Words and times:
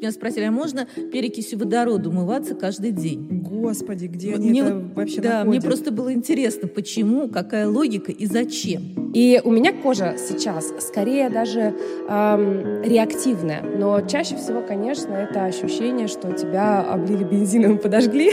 Меня 0.00 0.12
спросили, 0.12 0.44
а 0.44 0.50
можно 0.50 0.86
перекисью 1.10 1.58
водорода 1.58 2.10
умываться 2.10 2.54
каждый 2.54 2.90
день? 2.92 3.26
Господи, 3.30 4.06
где 4.06 4.34
они 4.34 4.50
мне, 4.50 4.60
это 4.60 4.74
вообще 4.94 5.20
Да, 5.22 5.38
находят? 5.38 5.48
мне 5.48 5.60
просто 5.62 5.90
было 5.90 6.12
интересно, 6.12 6.68
почему, 6.68 7.28
какая 7.28 7.66
логика 7.66 8.12
и 8.12 8.26
зачем. 8.26 9.10
И 9.14 9.40
у 9.42 9.50
меня 9.50 9.72
кожа 9.72 10.16
сейчас 10.18 10.70
скорее 10.86 11.30
даже 11.30 11.74
эм, 12.08 12.82
реактивная, 12.82 13.62
но 13.62 14.02
чаще 14.02 14.36
всего, 14.36 14.60
конечно, 14.60 15.14
это 15.14 15.46
ощущение, 15.46 16.08
что 16.08 16.30
тебя 16.32 16.82
облили 16.82 17.24
бензином 17.24 17.76
и 17.76 17.78
подожгли. 17.82 18.32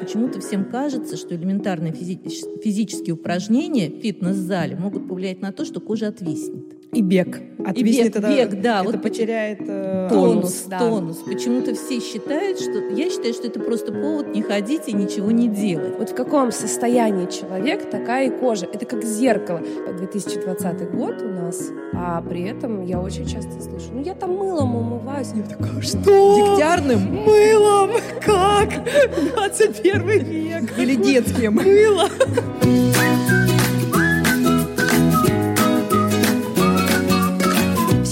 Почему-то 0.00 0.40
всем 0.40 0.64
кажется, 0.64 1.16
что 1.18 1.34
элементарные 1.34 1.92
физи- 1.92 2.60
физические 2.62 3.14
упражнения 3.14 3.90
в 3.90 4.00
фитнес-зале 4.00 4.76
могут 4.76 5.06
повлиять 5.08 5.42
на 5.42 5.52
то, 5.52 5.64
что 5.66 5.80
кожа 5.80 6.08
отвиснет. 6.08 6.64
И 6.94 7.00
бег. 7.02 7.40
Отвиснет 7.66 8.14
бег, 8.14 8.16
это, 8.16 8.28
бег, 8.28 8.60
да, 8.60 8.80
это 8.80 8.90
вот 8.90 9.02
потеряет 9.02 9.60
э, 9.66 10.08
тонус, 10.10 10.64
да. 10.66 10.78
тонус. 10.78 11.18
Почему-то 11.18 11.74
все 11.74 12.00
считают, 12.00 12.60
что 12.60 12.78
я 12.78 13.10
считаю, 13.10 13.34
что 13.34 13.46
это 13.46 13.60
просто 13.60 13.92
повод 13.92 14.34
не 14.34 14.42
ходить 14.42 14.82
и 14.86 14.92
ничего 14.92 15.30
не 15.30 15.48
делать. 15.48 15.94
Вот 15.98 16.10
в 16.10 16.14
каком 16.14 16.52
состоянии 16.52 17.26
человек, 17.26 17.90
такая 17.90 18.28
и 18.28 18.30
кожа. 18.30 18.66
Это 18.72 18.86
как 18.86 19.04
зеркало. 19.04 19.60
2020 19.98 20.90
год 20.92 21.22
у 21.22 21.28
нас, 21.28 21.70
а 21.94 22.20
при 22.22 22.42
этом 22.42 22.84
я 22.84 23.00
очень 23.00 23.26
часто 23.26 23.52
слышу, 23.62 23.86
ну 23.92 24.02
я 24.02 24.14
там 24.14 24.36
мылом 24.36 24.74
умываюсь. 24.74 25.28
Я 25.34 25.42
такая, 25.42 25.80
что? 25.80 26.36
дегтярным 26.36 27.00
Мылом? 27.00 27.90
Как? 28.24 28.70
21 29.34 30.08
век. 30.08 30.78
или 30.78 30.94
детским. 30.94 31.54
Мыло. 31.54 32.08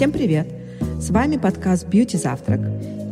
Всем 0.01 0.13
привет! 0.13 0.47
С 0.99 1.11
вами 1.11 1.37
подкаст 1.37 1.87
«Бьюти 1.87 2.17
Завтрак» 2.17 2.61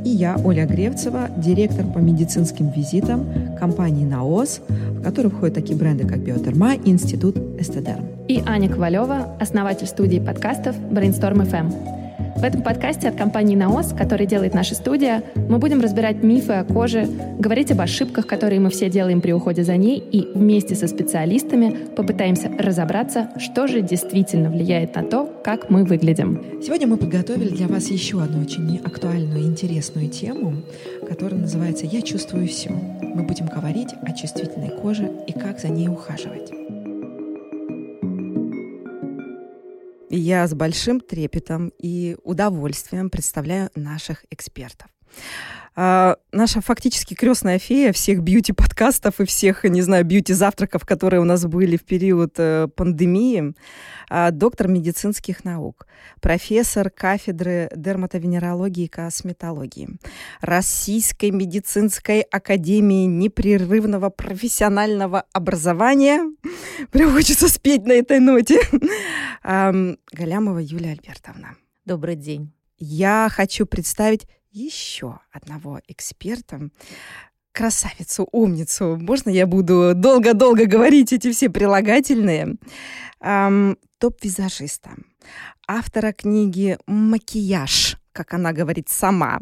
и 0.07 0.09
я, 0.09 0.39
Оля 0.43 0.65
Гревцева, 0.65 1.29
директор 1.37 1.85
по 1.85 1.99
медицинским 1.99 2.71
визитам 2.71 3.27
компании 3.61 4.07
«Наос», 4.07 4.63
в 4.69 5.03
которую 5.03 5.31
входят 5.31 5.55
такие 5.55 5.79
бренды, 5.79 6.09
как 6.09 6.21
«Биотерма» 6.21 6.77
и 6.77 6.89
Институт 6.89 7.37
«Эстедерм». 7.59 8.07
И 8.27 8.43
Аня 8.47 8.71
Ковалева, 8.71 9.37
основатель 9.39 9.87
студии 9.87 10.19
подкастов 10.19 10.77
Brainstorm 10.79 11.47
FM. 11.47 11.98
В 12.39 12.45
этом 12.45 12.63
подкасте 12.63 13.09
от 13.09 13.17
компании 13.17 13.57
«Наос», 13.57 13.93
который 13.93 14.25
делает 14.25 14.55
наша 14.55 14.77
студия, 14.77 15.25
мы 15.35 15.59
будем 15.59 15.81
разбирать 15.81 16.23
мифы 16.23 16.53
о 16.53 16.65
коже, 16.65 17.09
говорить 17.37 17.73
об 17.73 17.81
ошибках, 17.81 18.29
которые 18.29 18.61
мы 18.61 18.71
все 18.71 18.89
делаем 18.89 19.21
при 19.21 19.33
уходе 19.33 19.65
за 19.65 19.77
ней, 19.77 19.99
и 19.99 20.25
вместе 20.39 20.77
со 20.77 20.87
специалистами 20.87 21.77
попытаемся 21.97 22.49
разобраться, 22.57 23.31
что 23.39 23.67
же 23.67 23.83
действительно 23.83 24.51
влияет 24.51 24.95
на 24.95 25.03
то, 25.03 25.29
как 25.43 25.69
мы 25.69 25.83
выглядим. 25.83 26.41
Сегодня 26.63 26.87
мы 26.87 26.97
подготовили 26.97 27.49
для 27.49 27.67
вас 27.67 27.89
еще 27.89 28.23
одну 28.23 28.43
очень 28.43 28.81
актуальную 28.85 29.41
и 29.41 29.47
интересную 29.47 30.09
тему, 30.09 30.63
которая 31.09 31.41
называется 31.41 31.87
«Я 31.87 32.03
чувствую 32.03 32.47
все». 32.47 32.71
Мы 32.71 33.25
будем 33.25 33.47
говорить 33.47 33.95
о 34.03 34.13
чувствительной 34.13 34.71
коже 34.71 35.11
и 35.27 35.33
как 35.33 35.59
за 35.59 35.71
ней 35.71 35.89
ухаживать. 35.89 36.53
Я 40.11 40.47
с 40.47 40.55
большим 40.55 41.01
трепетом 41.01 41.73
и 41.79 42.17
удовольствием 42.25 43.11
представляю 43.11 43.71
наших 43.75 44.25
экспертов. 44.31 44.89
А, 45.81 46.17
наша 46.33 46.61
фактически 46.61 47.15
крестная 47.15 47.61
фея 47.61 47.93
всех 47.93 48.21
бьюти-подкастов 48.21 49.21
и 49.21 49.25
всех, 49.25 49.63
не 49.63 49.81
знаю, 49.81 50.05
бьюти-завтраков, 50.05 50.85
которые 50.85 51.21
у 51.21 51.25
нас 51.25 51.47
были 51.47 51.77
в 51.77 51.85
период 51.85 52.35
э, 52.39 52.67
пандемии, 52.75 53.55
а, 54.11 54.33
доктор 54.33 54.67
медицинских 54.67 55.45
наук, 55.45 55.87
профессор 56.21 56.91
кафедры 56.91 57.71
дерматовенерологии 57.77 58.87
и 58.87 58.89
косметологии 58.89 60.01
Российской 60.41 61.31
медицинской 61.31 62.23
академии 62.23 63.05
непрерывного 63.05 64.11
профессионального 64.11 65.27
образования. 65.33 66.25
Прям 66.91 67.13
хочется 67.13 67.47
спеть 67.47 67.87
на 67.87 67.93
этой 67.93 68.19
ноте. 68.19 68.61
Галямова 69.45 70.59
Юлия 70.59 70.91
Альбертовна. 70.91 71.55
Добрый 71.85 72.17
день. 72.17 72.53
Я 72.81 73.29
хочу 73.31 73.65
представить 73.65 74.27
еще 74.51 75.21
одного 75.33 75.81
эксперта, 75.87 76.71
красавицу, 77.53 78.29
умницу. 78.33 78.97
Можно 79.01 79.31
я 79.31 79.47
буду 79.47 79.93
долго-долго 79.95 80.67
говорить 80.67 81.13
эти 81.13 81.33
все 81.33 81.51
прилагательные? 81.51 82.57
Ам, 83.21 83.77
топ-визажиста, 83.99 84.91
автора 85.67 86.13
книги 86.13 86.79
«Макияж», 86.87 87.97
как 88.13 88.35
она 88.35 88.53
говорит 88.53 88.89
сама, 88.89 89.39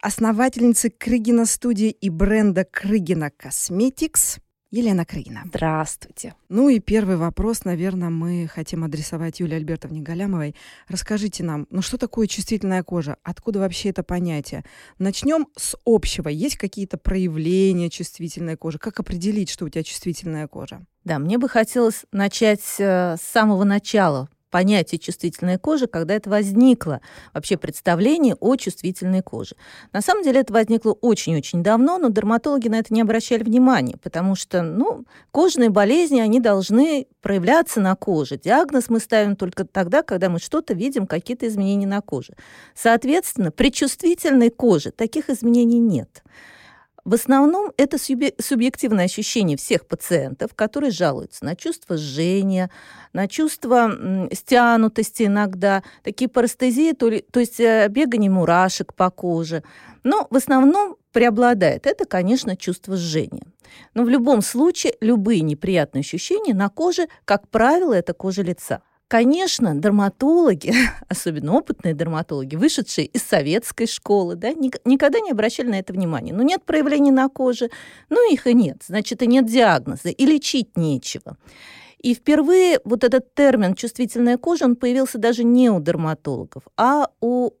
основательницы 0.00 0.90
Крыгина 0.90 1.46
студии 1.46 1.90
и 1.90 2.10
бренда 2.10 2.64
Крыгина 2.64 3.30
Косметикс 3.36 4.38
Елена 4.76 5.06
Крыгина. 5.06 5.44
Здравствуйте. 5.46 6.34
Ну 6.50 6.68
и 6.68 6.80
первый 6.80 7.16
вопрос, 7.16 7.64
наверное, 7.64 8.10
мы 8.10 8.46
хотим 8.46 8.84
адресовать 8.84 9.40
Юлии 9.40 9.56
Альбертовне 9.56 10.02
Галямовой. 10.02 10.54
Расскажите 10.86 11.42
нам, 11.44 11.66
ну 11.70 11.80
что 11.80 11.96
такое 11.96 12.26
чувствительная 12.26 12.82
кожа? 12.82 13.16
Откуда 13.22 13.60
вообще 13.60 13.88
это 13.88 14.02
понятие? 14.02 14.64
Начнем 14.98 15.46
с 15.56 15.76
общего. 15.86 16.28
Есть 16.28 16.58
какие-то 16.58 16.98
проявления 16.98 17.88
чувствительной 17.88 18.58
кожи? 18.58 18.78
Как 18.78 19.00
определить, 19.00 19.48
что 19.48 19.64
у 19.64 19.70
тебя 19.70 19.82
чувствительная 19.82 20.46
кожа? 20.46 20.84
Да, 21.04 21.18
мне 21.18 21.38
бы 21.38 21.48
хотелось 21.48 22.04
начать 22.12 22.60
э, 22.78 23.16
с 23.16 23.22
самого 23.22 23.64
начала 23.64 24.28
понятие 24.50 24.98
чувствительной 24.98 25.58
кожи, 25.58 25.86
когда 25.86 26.14
это 26.14 26.30
возникло, 26.30 27.00
вообще 27.34 27.56
представление 27.56 28.36
о 28.40 28.56
чувствительной 28.56 29.22
коже. 29.22 29.56
На 29.92 30.00
самом 30.00 30.22
деле 30.22 30.40
это 30.40 30.52
возникло 30.52 30.92
очень-очень 30.92 31.62
давно, 31.62 31.98
но 31.98 32.08
дерматологи 32.08 32.68
на 32.68 32.78
это 32.78 32.92
не 32.94 33.02
обращали 33.02 33.42
внимания, 33.42 33.96
потому 34.02 34.34
что, 34.34 34.62
ну, 34.62 35.04
кожные 35.30 35.70
болезни, 35.70 36.20
они 36.20 36.40
должны 36.40 37.06
проявляться 37.20 37.80
на 37.80 37.94
коже. 37.96 38.38
Диагноз 38.38 38.88
мы 38.88 39.00
ставим 39.00 39.36
только 39.36 39.64
тогда, 39.64 40.02
когда 40.02 40.28
мы 40.28 40.38
что-то 40.38 40.74
видим, 40.74 41.06
какие-то 41.06 41.46
изменения 41.48 41.86
на 41.86 42.00
коже. 42.00 42.34
Соответственно, 42.74 43.50
при 43.50 43.70
чувствительной 43.70 44.50
коже 44.50 44.90
таких 44.90 45.28
изменений 45.30 45.78
нет. 45.78 46.22
В 47.06 47.14
основном 47.14 47.70
это 47.76 47.98
субъективное 47.98 49.04
ощущение 49.04 49.56
всех 49.56 49.86
пациентов, 49.86 50.54
которые 50.56 50.90
жалуются 50.90 51.44
на 51.44 51.54
чувство 51.54 51.96
жжения, 51.96 52.68
на 53.12 53.28
чувство 53.28 54.28
стянутости 54.32 55.22
иногда, 55.22 55.84
такие 56.02 56.28
парестезии, 56.28 56.94
то, 56.94 57.08
ли, 57.08 57.20
то 57.20 57.38
есть 57.38 57.60
э, 57.60 57.86
бегание 57.88 58.28
мурашек 58.28 58.92
по 58.92 59.08
коже. 59.10 59.62
Но 60.02 60.26
в 60.30 60.36
основном 60.36 60.96
преобладает 61.12 61.86
это, 61.86 62.06
конечно, 62.06 62.56
чувство 62.56 62.96
жжения. 62.96 63.46
Но 63.94 64.02
в 64.02 64.08
любом 64.08 64.42
случае 64.42 64.94
любые 65.00 65.42
неприятные 65.42 66.00
ощущения 66.00 66.54
на 66.54 66.68
коже, 66.70 67.06
как 67.24 67.48
правило, 67.50 67.92
это 67.94 68.14
кожа 68.14 68.42
лица. 68.42 68.82
Конечно, 69.08 69.74
дерматологи, 69.76 70.72
особенно 71.08 71.54
опытные 71.54 71.94
дерматологи, 71.94 72.56
вышедшие 72.56 73.06
из 73.06 73.22
советской 73.22 73.86
школы, 73.86 74.34
да, 74.34 74.52
никогда 74.52 75.20
не 75.20 75.30
обращали 75.30 75.68
на 75.68 75.78
это 75.78 75.92
внимания. 75.92 76.32
Ну, 76.32 76.42
нет 76.42 76.64
проявлений 76.64 77.12
на 77.12 77.28
коже, 77.28 77.70
ну, 78.08 78.32
их 78.32 78.48
и 78.48 78.54
нет, 78.54 78.82
значит, 78.84 79.22
и 79.22 79.28
нет 79.28 79.46
диагноза, 79.46 80.08
и 80.08 80.26
лечить 80.26 80.76
нечего. 80.76 81.36
И 81.98 82.14
впервые 82.14 82.80
вот 82.84 83.04
этот 83.04 83.32
термин 83.34 83.74
«чувствительная 83.74 84.38
кожа», 84.38 84.64
он 84.64 84.74
появился 84.74 85.18
даже 85.18 85.44
не 85.44 85.70
у 85.70 85.80
дерматологов, 85.80 86.64
а 86.76 87.08
у 87.20 87.52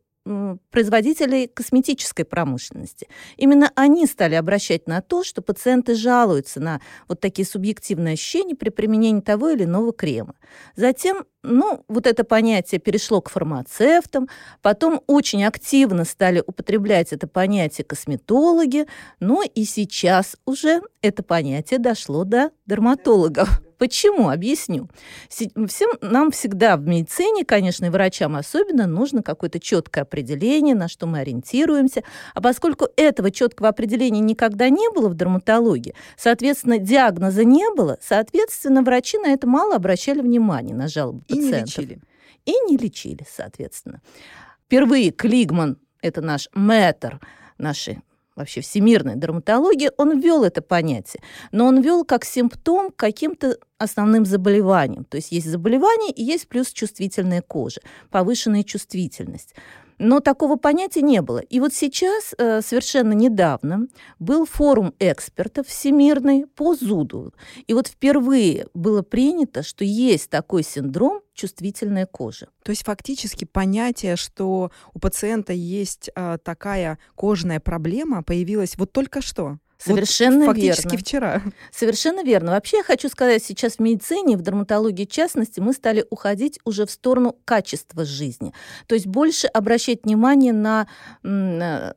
производителей 0.70 1.46
косметической 1.46 2.24
промышленности. 2.24 3.08
Именно 3.36 3.70
они 3.74 4.06
стали 4.06 4.34
обращать 4.34 4.88
на 4.88 5.00
то, 5.00 5.22
что 5.22 5.42
пациенты 5.42 5.94
жалуются 5.94 6.60
на 6.60 6.80
вот 7.08 7.20
такие 7.20 7.46
субъективные 7.46 8.14
ощущения 8.14 8.56
при 8.56 8.70
применении 8.70 9.20
того 9.20 9.50
или 9.50 9.64
иного 9.64 9.92
крема. 9.92 10.34
Затем, 10.74 11.24
ну, 11.46 11.84
вот 11.88 12.06
это 12.06 12.24
понятие 12.24 12.80
перешло 12.80 13.20
к 13.20 13.30
фармацевтам, 13.30 14.28
потом 14.62 15.00
очень 15.06 15.44
активно 15.44 16.04
стали 16.04 16.42
употреблять 16.46 17.12
это 17.12 17.26
понятие 17.26 17.84
косметологи, 17.84 18.86
но 19.20 19.42
и 19.42 19.64
сейчас 19.64 20.36
уже 20.44 20.82
это 21.02 21.22
понятие 21.22 21.78
дошло 21.78 22.24
до 22.24 22.50
дерматологов. 22.66 23.62
Почему? 23.78 24.30
Объясню. 24.30 24.88
Всем 25.28 25.90
нам 26.00 26.30
всегда 26.30 26.76
в 26.76 26.86
медицине, 26.86 27.44
конечно, 27.44 27.86
и 27.86 27.90
врачам 27.90 28.34
особенно, 28.36 28.86
нужно 28.86 29.22
какое-то 29.22 29.60
четкое 29.60 30.04
определение, 30.04 30.74
на 30.74 30.88
что 30.88 31.06
мы 31.06 31.18
ориентируемся. 31.18 32.02
А 32.34 32.40
поскольку 32.40 32.88
этого 32.96 33.30
четкого 33.30 33.68
определения 33.68 34.20
никогда 34.20 34.70
не 34.70 34.90
было 34.94 35.08
в 35.08 35.14
дерматологии, 35.14 35.94
соответственно, 36.16 36.78
диагноза 36.78 37.44
не 37.44 37.68
было, 37.74 37.98
соответственно, 38.00 38.82
врачи 38.82 39.18
на 39.18 39.28
это 39.28 39.46
мало 39.46 39.76
обращали 39.76 40.20
внимание, 40.20 40.74
на 40.74 40.88
жалобы 40.88 41.22
и 41.36 41.42
пациентов. 41.42 41.78
Не 41.78 41.84
лечили. 41.84 42.00
И 42.44 42.52
не 42.70 42.76
лечили, 42.76 43.26
соответственно. 43.28 44.00
Впервые 44.64 45.10
Клигман, 45.10 45.78
это 46.00 46.20
наш 46.20 46.48
мэтр 46.52 47.20
нашей 47.58 48.00
вообще 48.36 48.60
всемирной 48.60 49.16
дерматологии, 49.16 49.90
он 49.96 50.20
ввел 50.20 50.44
это 50.44 50.60
понятие. 50.60 51.22
Но 51.52 51.66
он 51.66 51.80
ввел 51.80 52.04
как 52.04 52.24
симптом 52.24 52.90
к 52.90 52.96
каким-то 52.96 53.56
основным 53.78 54.26
заболеваниям. 54.26 55.04
То 55.04 55.16
есть 55.16 55.32
есть 55.32 55.46
заболевание 55.46 56.12
и 56.12 56.22
есть 56.22 56.46
плюс 56.46 56.70
чувствительная 56.70 57.42
кожа, 57.42 57.80
повышенная 58.10 58.62
чувствительность. 58.62 59.54
Но 59.98 60.20
такого 60.20 60.56
понятия 60.56 61.02
не 61.02 61.22
было. 61.22 61.38
И 61.38 61.60
вот 61.60 61.72
сейчас, 61.72 62.34
э, 62.36 62.60
совершенно 62.60 63.12
недавно, 63.12 63.86
был 64.18 64.44
форум 64.44 64.94
экспертов 64.98 65.68
всемирный 65.68 66.46
по 66.46 66.74
зуду. 66.74 67.32
И 67.66 67.72
вот 67.72 67.88
впервые 67.88 68.66
было 68.74 69.02
принято, 69.02 69.62
что 69.62 69.84
есть 69.84 70.28
такой 70.28 70.62
синдром 70.62 71.22
чувствительная 71.34 72.06
кожа. 72.06 72.48
То 72.62 72.70
есть 72.70 72.84
фактически 72.84 73.44
понятие, 73.44 74.16
что 74.16 74.70
у 74.92 74.98
пациента 74.98 75.52
есть 75.52 76.10
э, 76.14 76.38
такая 76.42 76.98
кожная 77.14 77.60
проблема, 77.60 78.22
появилось 78.22 78.76
вот 78.76 78.92
только 78.92 79.22
что. 79.22 79.58
Совершенно 79.78 80.46
вот 80.46 80.56
фактически 80.56 80.86
верно. 80.86 80.98
вчера. 80.98 81.42
Совершенно 81.70 82.22
верно. 82.22 82.52
Вообще 82.52 82.78
я 82.78 82.82
хочу 82.82 83.08
сказать, 83.08 83.42
сейчас 83.44 83.74
в 83.74 83.80
медицине, 83.80 84.36
в 84.36 84.42
дерматологии 84.42 85.04
в 85.04 85.10
частности, 85.10 85.60
мы 85.60 85.72
стали 85.72 86.04
уходить 86.10 86.58
уже 86.64 86.86
в 86.86 86.90
сторону 86.90 87.36
качества 87.44 88.04
жизни. 88.04 88.52
То 88.86 88.94
есть 88.94 89.06
больше 89.06 89.46
обращать 89.46 90.04
внимание 90.04 90.52
на 90.52 90.86
э, 91.22 91.92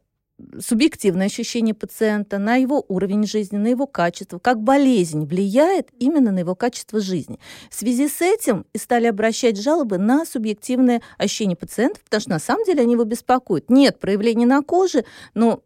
субъективное 0.59 1.27
ощущение 1.27 1.73
пациента, 1.73 2.37
на 2.37 2.55
его 2.55 2.83
уровень 2.87 3.25
жизни, 3.25 3.57
на 3.57 3.67
его 3.67 3.87
качество, 3.87 4.39
как 4.39 4.61
болезнь 4.61 5.25
влияет 5.25 5.89
именно 5.99 6.31
на 6.31 6.39
его 6.39 6.55
качество 6.55 6.99
жизни. 6.99 7.39
В 7.69 7.75
связи 7.75 8.07
с 8.07 8.21
этим 8.21 8.65
и 8.73 8.77
стали 8.77 9.07
обращать 9.07 9.61
жалобы 9.61 9.97
на 9.97 10.25
субъективное 10.25 11.01
ощущение 11.17 11.57
пациента, 11.57 11.99
потому 12.03 12.21
что 12.21 12.29
на 12.31 12.39
самом 12.39 12.65
деле 12.65 12.81
они 12.81 12.93
его 12.93 13.03
беспокоят. 13.03 13.69
Нет 13.69 13.99
проявлений 13.99 14.45
на 14.45 14.61
коже, 14.61 15.05
но 15.33 15.61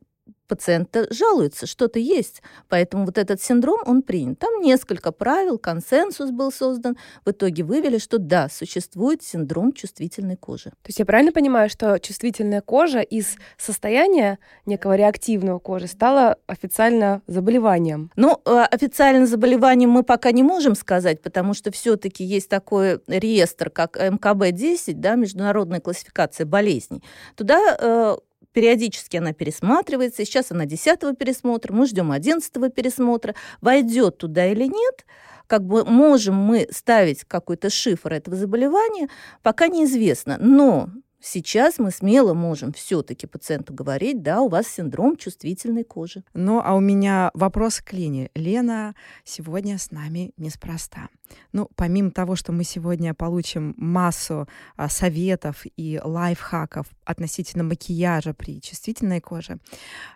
пациента 0.48 1.08
жалуются, 1.10 1.68
что-то 1.68 2.00
есть. 2.00 2.42
Поэтому 2.70 3.06
вот 3.06 3.18
этот 3.18 3.42
синдром, 3.42 3.82
он 3.86 4.02
принят. 4.02 4.40
Там 4.40 4.62
несколько 4.62 5.12
правил, 5.12 5.58
консенсус 5.58 6.32
был 6.32 6.52
создан. 6.52 6.98
В 7.26 7.32
итоге 7.32 7.64
вывели, 7.64 7.98
что 7.98 8.18
да, 8.18 8.50
существует 8.50 9.24
синдром 9.24 9.72
чувствительной 9.74 10.36
кожи. 10.36 10.70
То 10.70 10.88
есть 10.88 11.00
я 11.00 11.06
правильно 11.06 11.32
понимаю, 11.32 11.70
что 11.70 12.00
чувствительная 12.00 12.62
кожа 12.62 13.00
из 13.00 13.36
состояния 13.58 14.40
некого 14.66 14.96
реактивного 14.96 15.60
кожи 15.60 15.88
стала 15.88 16.38
официально 16.48 17.22
заболеванием? 17.28 18.12
Ну, 18.16 18.42
а, 18.46 18.66
официально 18.66 19.26
заболеванием 19.26 19.90
мы 19.90 20.04
пока 20.04 20.32
не 20.32 20.44
можем 20.44 20.76
сказать, 20.76 21.22
потому 21.22 21.54
что 21.54 21.72
все-таки 21.72 22.24
есть 22.24 22.50
такой 22.50 23.02
реестр, 23.08 23.70
как 23.70 23.98
МКБ-10, 23.98 24.94
да, 24.96 25.16
международная 25.16 25.80
классификация 25.80 26.46
болезней. 26.46 27.04
Туда 27.36 27.78
э, 27.80 28.18
Периодически 28.54 29.18
она 29.18 29.34
пересматривается. 29.34 30.26
Сейчас 30.26 30.52
она 30.52 30.66
10 30.66 31.18
пересмотра, 31.18 31.74
мы 31.74 31.86
ждем 31.88 32.12
11 32.12 32.52
пересмотра. 32.74 33.36
Войдет 33.62 34.18
туда 34.18 34.46
или 34.46 34.66
нет, 34.66 35.06
как 35.48 35.66
бы 35.66 35.84
можем 35.84 36.36
мы 36.36 36.68
ставить 36.72 37.26
какой-то 37.26 37.70
шифр 37.70 38.14
этого 38.14 38.36
заболевания, 38.36 39.10
пока 39.42 39.68
неизвестно. 39.68 40.38
Но 40.40 40.90
Сейчас 41.26 41.80
мы 41.80 41.92
смело 41.92 42.34
можем 42.34 42.74
все-таки 42.74 43.28
пациенту 43.28 43.74
говорить, 43.74 44.22
да, 44.22 44.42
у 44.42 44.50
вас 44.50 44.68
синдром 44.68 45.16
чувствительной 45.16 45.86
кожи. 45.86 46.26
Ну, 46.34 46.62
а 46.62 46.76
у 46.76 46.82
меня 46.82 47.32
вопрос 47.34 47.80
к 47.80 47.94
Лене. 47.94 48.30
Лена 48.36 48.94
сегодня 49.24 49.78
с 49.78 49.90
нами 49.92 50.34
неспроста. 50.36 51.08
Ну, 51.54 51.70
помимо 51.78 52.12
того, 52.12 52.36
что 52.36 52.52
мы 52.52 52.66
сегодня 52.66 53.14
получим 53.14 53.74
массу 53.78 54.50
а, 54.76 54.90
советов 54.90 55.64
и 55.78 55.98
лайфхаков 56.04 56.88
относительно 57.06 57.64
макияжа 57.64 58.34
при 58.34 58.60
чувствительной 58.60 59.22
коже, 59.22 59.60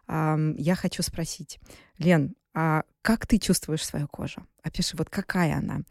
а, 0.07 0.37
я 0.57 0.75
хочу 0.75 1.03
спросить, 1.03 1.57
Лен, 1.99 2.35
а 2.53 2.83
как 3.01 3.25
ты 3.25 3.37
чувствуешь 3.37 3.85
свою 3.85 4.09
кожу? 4.09 4.45
Опиши, 4.61 4.97
вот 4.97 5.09
какая 5.09 5.55
она. 5.55 5.83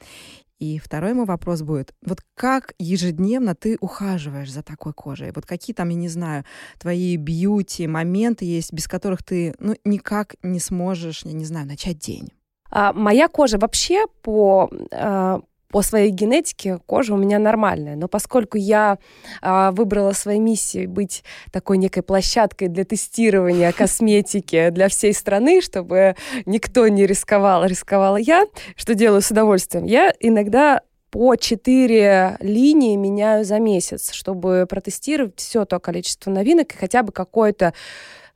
И 0.58 0.79
второй 0.79 1.12
мой 1.12 1.26
вопрос 1.26 1.62
будет, 1.62 1.94
вот 2.05 2.20
как 2.35 2.73
ежедневно 2.79 3.55
ты 3.55 3.76
ухаживаешь 3.81 4.50
за 4.50 4.62
такой 4.62 4.94
кожей? 4.94 5.32
Вот 5.35 5.44
какие 5.44 5.75
там, 5.75 5.91
я 5.91 5.97
не 5.97 6.08
знаю, 6.08 6.44
твои 6.79 7.17
бьюти, 7.17 7.87
моменты 7.87 8.47
есть, 8.47 8.73
без 8.73 8.88
которых 8.88 9.23
ты 9.23 9.55
ну, 9.58 9.76
никак 9.85 10.37
не 10.43 10.61
сможешь, 10.61 11.25
я 11.25 11.32
не 11.32 11.44
знаю, 11.44 11.67
начать 11.67 11.99
день? 11.99 12.32
А, 12.70 12.93
моя 12.94 13.29
кожа 13.29 13.58
вообще 13.58 14.06
по 14.23 14.70
а, 14.93 15.43
по 15.69 15.83
своей 15.83 16.11
генетике 16.11 16.79
кожа 16.87 17.15
у 17.15 17.17
меня 17.17 17.39
нормальная. 17.39 17.97
Но 17.97 18.09
поскольку 18.09 18.57
я 18.57 18.99
а, 19.43 19.73
выбрала 19.73 20.13
своей 20.13 20.39
миссией 20.39 20.87
быть 20.87 21.25
такой 21.53 21.79
некой 21.79 22.03
площадкой 22.03 22.69
для 22.69 22.85
тестирования 22.85 23.73
косметики 23.77 24.71
для 24.71 24.89
всей 24.89 25.13
страны, 25.13 25.61
чтобы 25.61 26.17
никто 26.45 26.87
не 26.89 27.07
рисковал, 27.07 27.65
рисковала 27.65 28.17
я, 28.17 28.47
что 28.77 28.95
делаю 28.95 29.23
с 29.23 29.31
удовольствием, 29.31 29.85
я 29.85 30.13
иногда 30.21 30.83
по 31.11 31.37
4 31.37 32.39
линии 32.41 32.97
меняю 32.97 33.45
за 33.45 33.59
месяц, 33.59 34.12
чтобы 34.12 34.67
протестировать 34.69 35.39
все 35.39 35.65
то 35.65 35.79
количество 35.79 36.31
новинок 36.31 36.75
и 36.75 36.77
хотя 36.77 37.03
бы 37.03 37.12
какое-то 37.12 37.73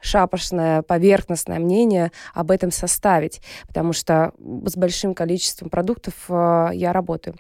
шапошное, 0.01 0.83
поверхностное 0.83 1.59
мнение 1.59 2.13
об 2.35 2.51
этом 2.51 2.71
составить, 2.71 3.41
потому 3.67 3.93
что 3.93 4.33
с 4.39 4.77
большим 4.77 5.15
количеством 5.15 5.69
продуктов 5.69 6.15
э, 6.29 6.71
я 6.75 6.93
работаю. 6.93 7.37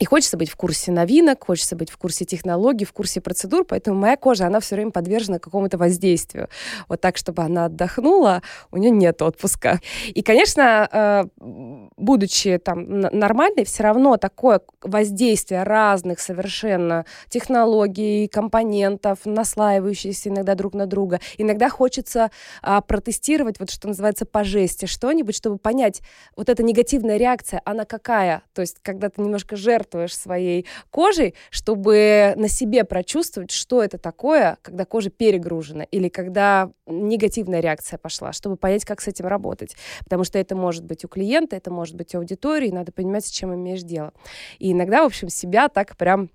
И 0.00 0.06
хочется 0.06 0.38
быть 0.38 0.48
в 0.48 0.56
курсе 0.56 0.90
новинок, 0.92 1.44
хочется 1.44 1.76
быть 1.76 1.90
в 1.90 1.98
курсе 1.98 2.24
технологий, 2.24 2.86
в 2.86 2.92
курсе 2.92 3.20
процедур, 3.20 3.66
поэтому 3.66 4.00
моя 4.00 4.16
кожа, 4.16 4.46
она 4.46 4.58
все 4.60 4.74
время 4.74 4.92
подвержена 4.92 5.38
какому-то 5.38 5.76
воздействию. 5.76 6.48
Вот 6.88 7.02
так, 7.02 7.18
чтобы 7.18 7.42
она 7.42 7.66
отдохнула, 7.66 8.40
у 8.70 8.78
нее 8.78 8.90
нет 8.90 9.20
отпуска. 9.20 9.78
И, 10.08 10.22
конечно, 10.22 10.88
э, 10.90 11.24
будучи 11.98 12.56
там 12.56 13.00
нормальной, 13.00 13.64
все 13.64 13.82
равно 13.82 14.16
такое 14.16 14.62
воздействие 14.80 15.64
разных 15.64 16.20
совершенно 16.20 17.04
технологий, 17.28 18.26
компонентов, 18.26 19.18
наслаивающихся 19.26 20.30
иногда 20.30 20.54
друг 20.54 20.72
на 20.72 20.86
друга. 20.86 21.20
Иногда 21.36 21.68
хочется 21.68 22.30
а, 22.62 22.80
протестировать, 22.80 23.60
вот 23.60 23.70
что 23.70 23.88
называется, 23.88 24.24
по 24.24 24.44
жести 24.44 24.86
что-нибудь, 24.86 25.36
чтобы 25.36 25.58
понять, 25.58 26.00
вот 26.36 26.48
эта 26.48 26.62
негативная 26.62 27.18
реакция, 27.18 27.60
она 27.66 27.84
какая? 27.84 28.42
То 28.54 28.62
есть, 28.62 28.78
когда 28.80 29.10
ты 29.10 29.20
немножко 29.20 29.56
жертв 29.56 29.89
жертвуешь 29.90 30.16
своей 30.16 30.66
кожей, 30.90 31.34
чтобы 31.50 32.34
на 32.36 32.48
себе 32.48 32.84
прочувствовать, 32.84 33.50
что 33.50 33.82
это 33.82 33.98
такое, 33.98 34.56
когда 34.62 34.84
кожа 34.84 35.10
перегружена 35.10 35.84
или 35.84 36.08
когда 36.08 36.70
негативная 36.86 37.60
реакция 37.60 37.98
пошла, 37.98 38.32
чтобы 38.32 38.56
понять, 38.56 38.84
как 38.84 39.00
с 39.00 39.08
этим 39.08 39.26
работать. 39.26 39.76
Потому 40.04 40.24
что 40.24 40.38
это 40.38 40.54
может 40.54 40.84
быть 40.84 41.04
у 41.04 41.08
клиента, 41.08 41.56
это 41.56 41.70
может 41.70 41.96
быть 41.96 42.14
у 42.14 42.18
аудитории, 42.18 42.70
надо 42.70 42.92
понимать, 42.92 43.26
с 43.26 43.30
чем 43.30 43.54
имеешь 43.54 43.82
дело. 43.82 44.12
И 44.58 44.72
иногда, 44.72 45.02
в 45.02 45.06
общем, 45.06 45.28
себя 45.28 45.68
так 45.68 45.96
прям 45.96 46.30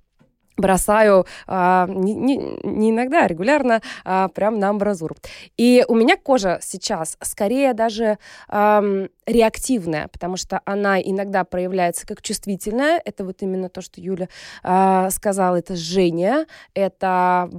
бросаю 0.58 1.26
а, 1.48 1.88
не, 1.90 2.14
не, 2.14 2.38
не 2.64 2.92
иногда, 2.92 3.24
а 3.24 3.28
регулярно 3.28 3.82
а, 4.04 4.30
прям 4.30 4.60
на 4.60 4.70
амбразуру. 4.70 5.16
И 5.58 5.84
у 5.88 5.96
меня 5.96 6.16
кожа 6.18 6.60
сейчас 6.62 7.18
скорее 7.22 7.74
даже 7.74 8.18
а, 8.48 8.84
реактивная, 9.26 10.08
потому 10.10 10.38
что 10.38 10.62
она 10.66 11.02
иногда 11.02 11.44
проявляется 11.44 12.06
как 12.06 12.22
чувствительная. 12.22 13.02
Это 13.04 13.26
вот 13.26 13.42
именно 13.42 13.70
то, 13.70 13.82
что 13.82 14.00
Юля 14.00 14.30
а, 14.64 15.10
сказала, 15.10 15.58
это 15.58 15.76
жжение, 15.76 16.46
это 16.74 17.50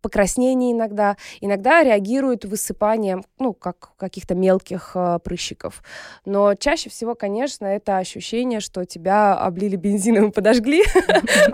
покраснение 0.00 0.72
иногда. 0.72 1.16
Иногда 1.40 1.82
реагирует 1.82 2.44
высыпанием, 2.44 3.24
ну, 3.38 3.54
как 3.54 3.96
каких-то 3.96 4.34
мелких 4.34 4.92
а, 4.94 5.18
прыщиков. 5.18 5.82
Но 6.26 6.54
чаще 6.54 6.90
всего, 6.90 7.14
конечно, 7.14 7.64
это 7.66 7.98
ощущение, 7.98 8.60
что 8.60 8.84
тебя 8.84 9.34
облили 9.34 9.76
бензином 9.76 10.28
и 10.28 10.32
подожгли. 10.32 10.82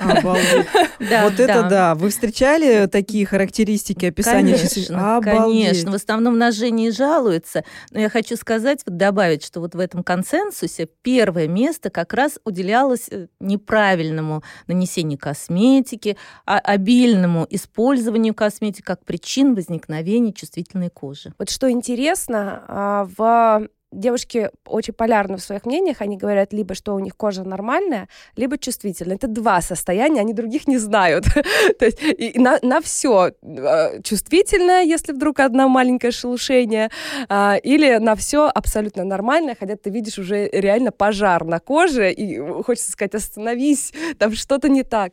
Обалдеть. 0.00 0.66
Да, 0.98 1.24
вот 1.24 1.38
это 1.38 1.68
да. 1.68 1.94
Вы 1.94 2.10
встречали 2.10 2.86
такие 2.86 3.24
характеристики 3.24 4.06
описания? 4.06 4.56
Конечно, 4.56 5.20
конечно. 5.22 5.92
В 5.92 5.94
основном 5.94 6.36
на 6.38 6.50
Жене 6.50 6.90
жалуются. 6.90 7.64
Но 7.90 8.00
я 8.00 8.08
хочу 8.08 8.36
сказать, 8.36 8.80
вот 8.84 8.96
добавить, 8.96 9.27
что 9.36 9.60
вот 9.60 9.74
в 9.74 9.78
этом 9.78 10.02
консенсусе 10.02 10.88
первое 11.02 11.48
место 11.48 11.90
как 11.90 12.12
раз 12.14 12.38
уделялось 12.44 13.08
э, 13.10 13.28
неправильному 13.40 14.42
нанесению 14.66 15.18
косметики, 15.18 16.16
а 16.46 16.58
обильному 16.58 17.46
использованию 17.50 18.34
косметики 18.34 18.84
как 18.84 19.04
причин 19.04 19.54
возникновения 19.54 20.32
чувствительной 20.32 20.90
кожи. 20.90 21.32
Вот 21.38 21.50
что 21.50 21.70
интересно, 21.70 22.64
а, 22.68 23.08
в 23.16 23.68
девушки 23.92 24.50
очень 24.66 24.94
полярны 24.94 25.36
в 25.36 25.42
своих 25.42 25.64
мнениях. 25.64 26.00
Они 26.00 26.16
говорят 26.16 26.52
либо, 26.52 26.74
что 26.74 26.94
у 26.94 26.98
них 26.98 27.16
кожа 27.16 27.44
нормальная, 27.44 28.08
либо 28.36 28.58
чувствительная. 28.58 29.16
Это 29.16 29.28
два 29.28 29.60
состояния, 29.60 30.20
они 30.20 30.34
других 30.34 30.68
не 30.68 30.78
знают. 30.78 31.24
То 31.78 31.86
есть 31.86 31.98
и 32.02 32.38
на, 32.38 32.58
на 32.62 32.80
все 32.80 33.32
а, 33.42 34.02
чувствительное, 34.02 34.82
если 34.82 35.12
вдруг 35.12 35.40
одно 35.40 35.68
маленькое 35.68 36.12
шелушение, 36.12 36.90
а, 37.28 37.56
или 37.56 37.96
на 37.96 38.14
все 38.14 38.50
абсолютно 38.54 39.04
нормальное, 39.04 39.56
хотя 39.58 39.76
ты 39.76 39.90
видишь 39.90 40.18
уже 40.18 40.48
реально 40.48 40.92
пожар 40.92 41.44
на 41.44 41.60
коже, 41.60 42.12
и 42.12 42.38
хочется 42.62 42.92
сказать, 42.92 43.14
остановись, 43.14 43.92
там 44.18 44.32
что-то 44.34 44.68
не 44.68 44.82
так. 44.82 45.12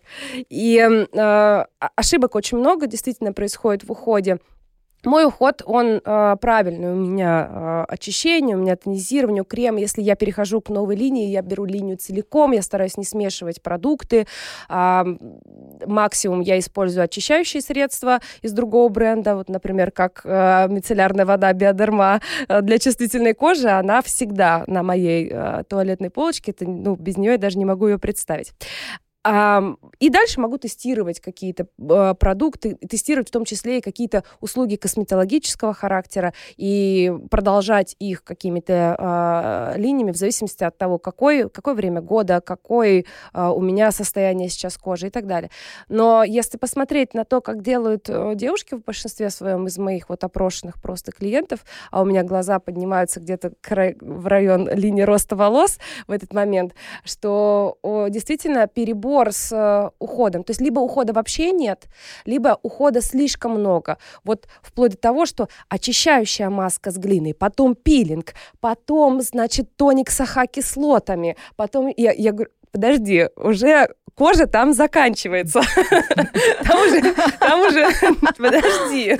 И 0.50 0.79
а, 1.15 1.67
ошибок 1.96 2.36
очень 2.36 2.58
много 2.58 2.88
действительно 2.88 3.34
происходит 3.34 3.84
в 3.84 3.91
уходе 3.91 4.39
мой 5.05 5.25
уход, 5.25 5.62
он 5.65 6.01
э, 6.03 6.35
правильный. 6.39 6.93
У 6.93 6.95
меня 6.95 7.50
э, 7.50 7.85
очищение, 7.89 8.55
у 8.55 8.59
меня 8.59 8.75
тонизирование, 8.75 9.43
крем. 9.43 9.77
Если 9.77 10.01
я 10.01 10.15
перехожу 10.15 10.62
к 10.62 10.69
новой 10.69 10.95
линии, 10.95 11.27
я 11.27 11.41
беру 11.41 11.65
линию 11.65 11.97
целиком, 11.97 12.51
я 12.51 12.62
стараюсь 12.62 12.97
не 12.97 13.03
смешивать 13.03 13.62
продукты. 13.62 14.27
Э, 14.69 15.03
максимум 15.85 16.41
я 16.41 16.59
использую 16.59 17.03
очищающие 17.03 17.62
средства 17.62 18.19
из 18.41 18.51
другого 18.51 18.89
бренда. 18.89 19.35
Вот, 19.35 19.50
например, 19.50 19.91
как 19.91 20.21
э, 20.24 20.67
мицеллярная 20.69 21.25
вода 21.25 21.53
Биодерма 21.53 22.21
э, 22.47 22.62
для 22.62 22.79
чувствительной 22.79 23.33
кожи. 23.33 23.69
Она 23.69 24.01
всегда 24.01 24.63
на 24.67 24.83
моей 24.83 25.29
э, 25.31 25.63
туалетной 25.67 26.09
полочке. 26.09 26.51
Это, 26.51 26.65
ну, 26.65 26.95
без 26.95 27.17
нее 27.17 27.33
я 27.33 27.38
даже 27.38 27.57
не 27.57 27.65
могу 27.65 27.88
ее 27.88 28.00
представить. 28.00 28.53
И 29.25 30.10
дальше 30.10 30.39
могу 30.39 30.58
тестировать 30.60 31.20
какие-то 31.20 31.67
а, 31.89 32.13
продукты, 32.13 32.75
тестировать 32.75 33.29
в 33.29 33.32
том 33.32 33.44
числе 33.46 33.79
и 33.79 33.82
какие-то 33.82 34.24
услуги 34.39 34.75
косметологического 34.75 35.74
характера 35.74 36.34
и 36.58 37.12
продолжать 37.32 37.96
их 38.00 38.24
какими-то 38.24 38.96
а, 39.00 39.74
линиями 39.77 40.12
в 40.12 40.15
зависимости 40.15 40.63
от 40.63 40.77
того, 40.77 41.00
какой, 41.00 41.50
какое 41.50 41.74
время 41.74 42.01
года, 42.01 42.39
какое 42.41 43.05
а, 43.34 43.51
у 43.51 43.62
меня 43.62 43.91
состояние 43.91 44.50
сейчас 44.50 44.77
кожи 44.77 45.08
и 45.08 45.10
так 45.10 45.25
далее. 45.25 45.50
Но 45.89 46.24
если 46.24 46.58
посмотреть 46.58 47.13
на 47.13 47.25
то, 47.25 47.41
как 47.41 47.63
делают 47.63 48.10
э, 48.10 48.34
девушки 48.36 48.75
в 48.75 48.84
большинстве 48.84 49.29
своем 49.29 49.67
из 49.67 49.77
моих 49.77 50.10
вот 50.10 50.24
опрошенных 50.24 50.82
просто 50.82 51.12
клиентов, 51.12 51.62
а 51.89 52.01
у 52.01 52.05
меня 52.05 52.24
глаза 52.24 52.60
поднимаются 52.60 53.20
где-то 53.20 53.53
в 54.01 54.27
район 54.27 54.70
линии 54.70 55.01
роста 55.01 55.36
волос 55.36 55.79
в 56.08 56.12
этот 56.12 56.34
момент, 56.34 56.74
что 57.03 57.77
действительно 58.10 58.67
перебор 58.67 59.14
перебор 59.15 59.31
с 59.31 59.51
э, 59.51 59.89
уходом. 60.00 60.43
То 60.43 60.51
есть 60.51 60.62
либо 60.62 60.79
ухода 60.79 61.13
вообще 61.13 61.51
нет, 61.51 61.86
либо 62.25 62.60
ухода 62.63 63.01
слишком 63.01 63.51
много. 63.51 63.98
Вот 64.24 64.48
вплоть 64.62 64.91
до 64.91 64.98
того, 64.98 65.25
что 65.25 65.48
очищающая 65.69 66.50
маска 66.50 66.91
с 66.91 66.98
глиной, 66.98 67.34
потом 67.34 67.75
пилинг, 67.75 68.34
потом, 68.60 69.22
значит, 69.22 69.75
тоник 69.75 70.10
с 70.10 70.22
ахакислотами, 70.22 71.38
потом... 71.55 71.91
Я, 71.98 72.12
я 72.12 72.31
говорю, 72.31 72.51
подожди, 72.72 73.29
уже 73.36 73.89
кожа 74.15 74.48
там 74.48 74.74
заканчивается. 74.74 75.62
Там 76.63 76.79
уже, 76.88 77.13
там 77.39 77.62
уже, 77.62 77.88
подожди. 78.38 79.17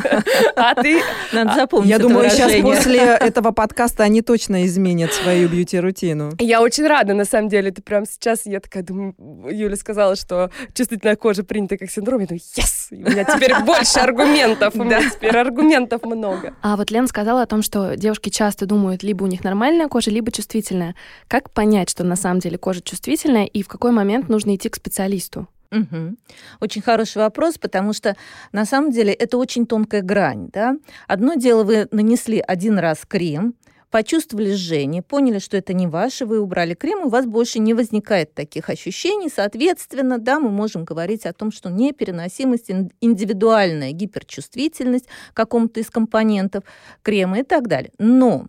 А 0.56 0.74
ты... 0.76 1.02
Надо 1.34 1.54
запомнить 1.54 1.90
Я 1.90 2.00
думаю, 2.00 2.30
сейчас 2.30 2.54
после 2.62 3.00
этого 3.00 3.52
подкаста 3.52 4.04
они 4.04 4.22
точно 4.22 4.66
изменят 4.66 5.14
свою 5.14 5.50
бьюти-рутину. 5.50 6.34
Я 6.40 6.62
очень 6.62 6.88
рада, 6.88 7.14
на 7.14 7.26
самом 7.26 7.50
деле. 7.50 7.72
Ты 7.72 7.82
прям 7.82 8.06
сейчас, 8.06 8.46
я 8.46 8.60
такая 8.60 8.84
думаю, 8.84 9.16
Юля 9.50 9.76
сказала, 9.76 10.16
что 10.16 10.50
чувствительная 10.74 11.16
кожа 11.16 11.44
принята 11.44 11.78
как 11.78 11.90
синдром. 11.90 12.22
Я 12.22 12.28
думаю, 12.28 12.42
yes! 12.58 12.88
У 12.92 12.96
меня 12.96 13.24
теперь 13.26 13.54
больше 13.64 14.00
аргументов. 14.00 14.76
У 14.76 14.84
меня 14.84 15.02
теперь 15.10 15.38
аргументов 15.38 16.04
много. 16.04 16.56
А 16.62 16.78
вот 16.78 16.92
Лен 16.92 17.08
сказала 17.08 17.42
о 17.42 17.46
том, 17.46 17.62
что 17.62 17.96
девушки 17.96 18.30
часто 18.30 18.66
думают, 18.66 19.04
либо 19.04 19.24
у 19.24 19.28
них 19.28 19.44
нормальная 19.44 19.88
кожа, 19.88 20.12
либо 20.12 20.32
чувствительная. 20.32 20.96
Как 21.28 21.52
понять, 21.52 21.90
что 21.90 22.04
на 22.04 22.16
самом 22.16 22.40
деле 22.40 22.58
кожа 22.58 22.82
чувствительная, 22.82 23.46
и 23.46 23.62
в 23.62 23.68
какой 23.68 23.92
момент 23.92 24.30
нужно 24.30 24.56
идти 24.56 24.70
к 24.70 24.76
специалисту? 24.86 25.48
Угу. 25.72 26.16
Очень 26.62 26.82
хороший 26.82 27.18
вопрос, 27.18 27.58
потому 27.58 27.94
что 27.94 28.16
на 28.52 28.66
самом 28.66 28.92
деле 28.92 29.12
это 29.12 29.38
очень 29.38 29.66
тонкая 29.66 30.02
грань. 30.02 30.50
Да? 30.54 30.78
Одно 31.08 31.34
дело, 31.34 31.64
вы 31.64 31.88
нанесли 31.92 32.40
один 32.40 32.78
раз 32.78 33.00
крем, 33.08 33.56
почувствовали 33.90 34.54
жжение, 34.54 35.02
поняли, 35.02 35.40
что 35.40 35.58
это 35.58 35.74
не 35.74 35.88
ваше, 35.88 36.26
вы 36.26 36.40
убрали 36.40 36.76
крем, 36.76 37.06
у 37.06 37.10
вас 37.10 37.26
больше 37.26 37.60
не 37.60 37.74
возникает 37.74 38.34
таких 38.34 38.70
ощущений. 38.70 39.30
Соответственно, 39.34 40.20
да, 40.20 40.40
мы 40.40 40.50
можем 40.50 40.86
говорить 40.86 41.26
о 41.26 41.34
том, 41.34 41.52
что 41.52 41.70
непереносимость, 41.70 42.70
индивидуальная 43.02 43.92
гиперчувствительность 43.92 45.08
к 45.34 45.36
какому-то 45.36 45.80
из 45.80 45.90
компонентов 45.90 46.64
крема 47.02 47.40
и 47.40 47.44
так 47.44 47.68
далее. 47.68 47.92
Но 47.98 48.48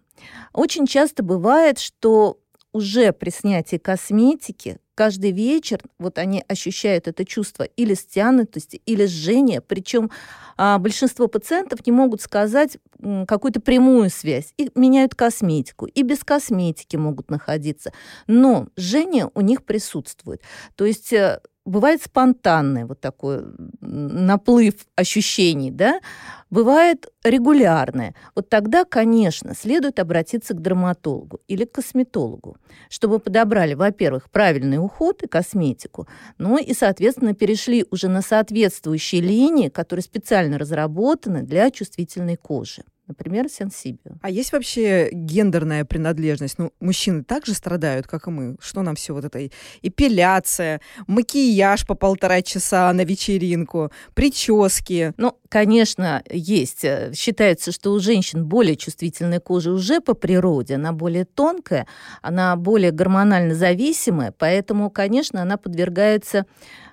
очень 0.53 0.87
часто 0.87 1.23
бывает, 1.23 1.79
что 1.79 2.39
уже 2.77 3.13
при 3.13 3.31
снятии 3.31 3.79
косметики 3.79 4.79
каждый 4.95 5.31
вечер 5.31 5.81
вот 5.99 6.19
они 6.19 6.45
ощущают 6.47 7.09
это 7.09 7.25
чувство 7.25 7.63
или 7.63 7.95
стянутости, 7.95 8.81
или 8.87 9.07
жжения, 9.07 9.61
причем 9.61 10.11
а, 10.57 10.79
большинство 10.79 11.27
пациентов 11.27 11.87
не 11.87 11.93
могут 11.93 12.21
сказать 12.21 12.79
какую-то 13.27 13.61
прямую 13.61 14.11
связь. 14.11 14.53
И 14.57 14.71
меняют 14.75 15.15
косметику, 15.15 15.87
и 15.87 16.03
без 16.03 16.25
косметики 16.25 16.97
могут 16.97 17.31
находиться. 17.31 17.93
Но 18.27 18.69
жжение 18.77 19.31
у 19.35 19.41
них 19.43 19.65
присутствует. 19.65 20.43
То 20.77 20.87
есть 20.87 21.13
э, 21.13 21.41
бывает 21.67 22.03
спонтанный 22.03 22.85
вот 22.85 23.01
такой 23.01 23.43
наплыв 23.81 24.75
ощущений, 24.95 25.71
да, 25.71 26.01
бывает 26.49 27.09
регулярное. 27.25 28.15
Вот 28.35 28.49
тогда, 28.49 28.85
конечно, 28.85 29.55
следует 29.55 29.99
обратиться 29.99 30.55
к 30.55 30.63
дерматологу 30.63 31.41
или 31.49 31.65
к 31.65 31.73
косметологу, 31.73 32.57
чтобы 32.89 33.19
подобрали, 33.19 33.75
во-первых, 33.75 34.31
правильный 34.31 34.79
уход 34.79 35.23
и 35.23 35.27
косметику, 35.27 36.07
ну 36.39 36.57
и, 36.57 36.73
соответственно, 36.73 37.35
перешли 37.35 37.85
уже 37.91 38.09
на 38.09 38.23
соответствующие 38.23 39.21
линии, 39.21 39.69
которые 39.69 40.05
специально 40.05 40.59
разработаны 40.59 41.43
для 41.43 41.71
чувствительной 41.71 42.37
кожи 42.37 42.85
например, 43.07 43.49
сенсибио. 43.49 44.13
А 44.23 44.31
есть 44.31 44.53
вообще 44.53 45.09
гендерная 45.13 45.85
принадлежность? 45.85 46.59
Ну, 46.59 46.73
мужчины 46.81 47.25
также 47.25 47.55
страдают, 47.55 48.07
как 48.07 48.27
и 48.27 48.31
мы. 48.31 48.57
Что 48.61 48.83
нам 48.83 48.97
все 48.97 49.15
вот 49.15 49.25
это? 49.25 49.49
Эпиляция, 49.83 50.81
макияж 51.07 51.87
по 51.87 51.95
полтора 51.95 52.43
часа 52.43 52.93
на 52.93 53.05
вечеринку, 53.05 53.91
прически. 54.15 55.13
Ну, 55.17 55.39
конечно, 55.49 56.23
есть. 56.31 56.85
Считается, 57.15 57.73
что 57.73 57.93
у 57.93 58.01
женщин 58.01 58.45
более 58.45 58.77
чувствительная 58.77 59.41
кожа 59.41 59.73
уже 59.73 60.01
по 60.01 60.15
природе, 60.15 60.75
она 60.75 60.93
более 60.93 61.25
тонкая, 61.25 61.87
она 62.23 62.57
более 62.57 62.91
гормонально 62.91 63.55
зависимая, 63.55 64.33
поэтому, 64.37 64.91
конечно, 64.91 65.43
она 65.43 65.57
подвергается 65.57 66.47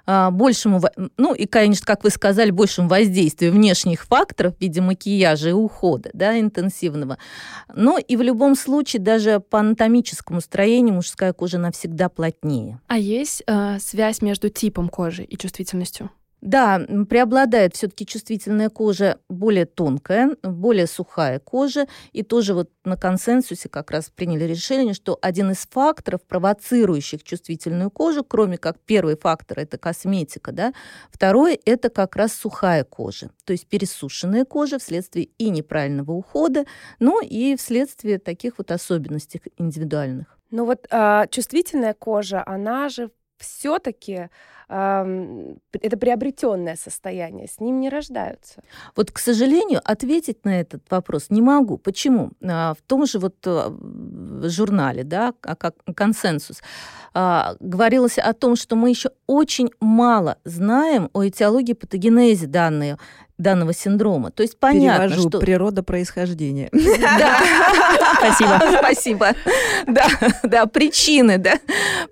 большему, 0.06 0.82
ну 1.18 1.34
и, 1.34 1.46
конечно, 1.46 1.86
как 1.86 2.04
вы 2.04 2.10
сказали, 2.10 2.52
большему 2.52 2.90
воздействию 2.90 3.52
внешних 3.52 4.06
факторов 4.06 4.56
в 4.58 4.62
виде 4.62 4.82
макияжа 4.82 5.50
и 5.50 5.54
ухода, 5.54 6.10
да, 6.14 6.40
интенсивного. 6.40 7.18
Но 7.74 7.98
и 7.98 8.16
в 8.16 8.22
любом 8.22 8.56
случае 8.56 9.02
даже 9.02 9.40
по 9.40 9.60
анатомическому 9.60 10.42
строению 10.42 10.96
мужская 10.96 11.34
кожа 11.34 11.58
навсегда 11.58 12.10
плотнее. 12.10 12.80
А 12.88 12.98
есть 12.98 13.44
э, 13.48 13.80
связь 13.80 14.22
между 14.22 14.50
типом 14.50 14.90
кожи 14.90 15.24
и 15.24 15.38
чувствительностью? 15.38 16.10
Да, 16.44 16.86
преобладает 17.10 17.74
все-таки 17.74 18.06
чувствительная 18.06 18.70
кожа 18.70 19.18
более 19.30 19.66
тонкая, 19.66 20.36
более 20.44 20.88
сухая 20.88 21.40
кожа. 21.40 21.88
И 22.12 22.22
тоже 22.22 22.54
вот 22.54 22.70
на 22.84 22.98
консенсусе 22.98 23.70
как 23.70 23.92
раз 23.92 24.12
приняли 24.14 24.44
решение, 24.44 24.94
что 24.94 25.18
один 25.22 25.52
из 25.52 25.60
факторов, 25.60 26.22
провоцирующих 26.24 27.24
чувствительную 27.24 27.90
кожу, 27.90 28.26
кроме 28.26 28.58
как 28.58 28.78
первый 28.82 29.16
фактор 29.16 29.60
это 29.60 29.78
косметика, 29.78 30.52
да, 30.52 30.74
второй 31.10 31.58
это 31.64 31.90
как 31.90 32.18
раз 32.18 32.34
сухая 32.34 32.84
кожа, 32.84 33.30
то 33.46 33.54
есть 33.54 33.68
пересушенная 33.68 34.44
кожа 34.44 34.80
вследствие 34.80 35.30
и 35.38 35.50
неправильного 35.50 36.12
ухода, 36.12 36.66
но 37.00 37.22
и 37.22 37.56
вследствие 37.56 38.20
таких 38.20 38.58
вот 38.58 38.70
особенностей 38.72 39.42
индивидуальных. 39.58 40.38
Ну 40.52 40.66
вот 40.66 40.88
э, 40.92 41.24
чувствительная 41.32 41.94
кожа, 41.94 42.44
она 42.46 42.90
же 42.90 43.12
все-таки 43.38 44.30
это 44.68 45.98
приобретенное 45.98 46.76
состояние, 46.76 47.48
с 47.48 47.60
ним 47.60 47.80
не 47.80 47.90
рождаются. 47.90 48.62
Вот, 48.96 49.12
к 49.12 49.20
сожалению, 49.20 49.82
ответить 49.84 50.46
на 50.46 50.60
этот 50.60 50.84
вопрос 50.90 51.28
не 51.30 51.42
могу. 51.42 51.78
Почему? 51.78 52.32
А, 52.44 52.74
в 52.74 52.82
том 52.88 53.06
же 53.06 53.20
вот 53.20 53.36
а, 53.46 53.76
журнале, 54.44 55.04
да, 55.04 55.34
как 55.42 55.76
консенсус, 55.96 56.62
а, 57.14 57.56
говорилось 57.60 58.18
о 58.18 58.34
том, 58.34 58.56
что 58.56 58.76
мы 58.76 58.90
еще 58.90 59.12
очень 59.28 59.70
мало 59.80 60.38
знаем 60.44 61.10
о 61.14 61.28
этиологии 61.28 61.74
патогенезе 61.74 62.48
данные 62.48 62.98
данного 63.38 63.74
синдрома. 63.74 64.32
То 64.32 64.44
есть 64.44 64.58
понятно, 64.60 65.08
Перевожу, 65.08 65.30
что... 65.30 65.40
природа 65.40 65.84
происхождения. 65.84 66.70
Да. 66.72 67.40
Спасибо. 68.18 68.62
Спасибо. 68.80 69.34
Да, 69.88 70.08
да, 70.44 70.66
причины, 70.66 71.38
да. 71.38 71.60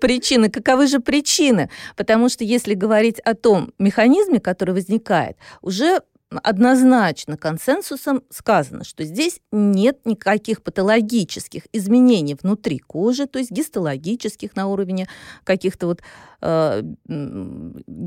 Причины. 0.00 0.50
Каковы 0.50 0.86
же 0.86 1.00
причины? 1.00 1.70
Потому 1.96 2.28
что 2.28 2.41
если 2.44 2.74
говорить 2.74 3.20
о 3.20 3.34
том 3.34 3.72
механизме, 3.78 4.40
который 4.40 4.74
возникает, 4.74 5.36
уже 5.60 6.00
однозначно 6.42 7.36
консенсусом 7.36 8.22
сказано, 8.30 8.84
что 8.84 9.04
здесь 9.04 9.40
нет 9.50 10.00
никаких 10.04 10.62
патологических 10.62 11.64
изменений 11.72 12.36
внутри 12.40 12.78
кожи, 12.78 13.26
то 13.26 13.38
есть 13.38 13.50
гистологических 13.50 14.56
на 14.56 14.68
уровне 14.68 15.08
каких-то 15.44 15.86
вот 15.86 16.00
э, 16.40 16.82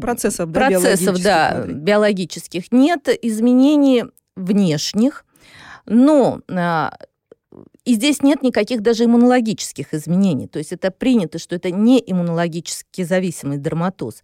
процессов, 0.02 0.52
да, 0.52 0.68
процессов, 0.68 1.22
да, 1.22 1.66
биологических. 1.68 2.72
Нет 2.72 3.08
изменений 3.22 4.06
внешних, 4.36 5.26
но 5.86 6.42
э, 6.48 6.90
И 7.86 7.94
здесь 7.94 8.22
нет 8.24 8.42
никаких 8.42 8.82
даже 8.82 9.06
иммунологических 9.06 9.94
изменений. 9.94 10.48
То 10.48 10.60
есть 10.60 10.72
это 10.72 10.92
принято, 10.92 11.40
что 11.40 11.56
это 11.56 11.72
не 11.72 12.04
иммунологически 12.06 13.04
зависимый 13.04 13.58
дерматоз. 13.58 14.24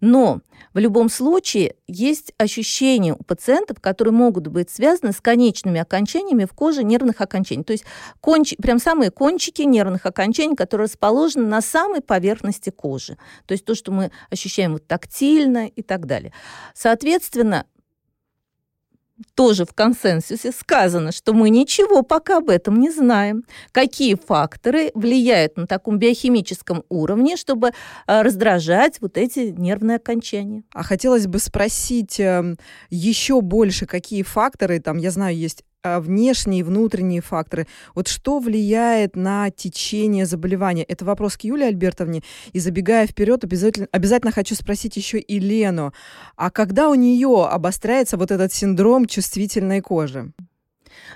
Но 0.00 0.40
в 0.72 0.78
любом 0.78 1.10
случае 1.10 1.74
есть 1.86 2.32
ощущения 2.38 3.12
у 3.12 3.22
пациентов, 3.22 3.80
которые 3.80 4.14
могут 4.14 4.46
быть 4.46 4.70
связаны 4.70 5.12
с 5.12 5.20
конечными 5.20 5.80
окончаниями 5.80 6.46
в 6.46 6.54
коже 6.54 6.84
нервных 6.84 7.20
окончаний. 7.20 7.64
То 7.64 7.72
есть 7.72 7.84
конч... 8.20 8.54
прям 8.56 8.78
самые 8.78 9.10
кончики 9.10 9.62
нервных 9.62 10.06
окончаний, 10.06 10.56
которые 10.56 10.86
расположены 10.86 11.46
на 11.46 11.60
самой 11.60 12.00
поверхности 12.00 12.70
кожи. 12.70 13.18
То 13.46 13.52
есть 13.52 13.64
то, 13.64 13.74
что 13.74 13.92
мы 13.92 14.10
ощущаем 14.30 14.72
вот 14.72 14.86
тактильно 14.86 15.66
и 15.66 15.82
так 15.82 16.06
далее. 16.06 16.32
Соответственно, 16.74 17.66
тоже 19.34 19.64
в 19.64 19.74
консенсусе 19.74 20.52
сказано, 20.52 21.12
что 21.12 21.32
мы 21.32 21.50
ничего 21.50 22.02
пока 22.02 22.38
об 22.38 22.50
этом 22.50 22.80
не 22.80 22.90
знаем. 22.90 23.44
Какие 23.72 24.14
факторы 24.14 24.90
влияют 24.94 25.56
на 25.56 25.66
таком 25.66 25.98
биохимическом 25.98 26.84
уровне, 26.88 27.36
чтобы 27.36 27.68
э, 27.68 28.22
раздражать 28.22 29.00
вот 29.00 29.16
эти 29.16 29.54
нервные 29.56 29.96
окончания. 29.96 30.64
А 30.72 30.82
хотелось 30.82 31.26
бы 31.26 31.38
спросить 31.38 32.20
э, 32.20 32.56
еще 32.90 33.40
больше, 33.40 33.86
какие 33.86 34.22
факторы, 34.22 34.80
там, 34.80 34.98
я 34.98 35.10
знаю, 35.10 35.36
есть 35.36 35.62
а, 35.62 35.69
внешние 35.84 36.60
и 36.60 36.62
внутренние 36.62 37.20
факторы. 37.20 37.66
Вот 37.94 38.08
что 38.08 38.38
влияет 38.38 39.16
на 39.16 39.50
течение 39.50 40.26
заболевания? 40.26 40.84
Это 40.84 41.04
вопрос 41.04 41.36
к 41.36 41.42
Юлии 41.44 41.66
Альбертовне. 41.66 42.22
И 42.52 42.60
забегая 42.60 43.06
вперед, 43.06 43.44
обязательно, 43.44 43.88
обязательно 43.92 44.32
хочу 44.32 44.54
спросить 44.54 44.96
еще 44.96 45.18
и 45.18 45.38
Лену. 45.38 45.92
А 46.36 46.50
когда 46.50 46.88
у 46.88 46.94
нее 46.94 47.46
обостряется 47.46 48.16
вот 48.16 48.30
этот 48.30 48.52
синдром 48.52 49.06
чувствительной 49.06 49.80
кожи? 49.80 50.32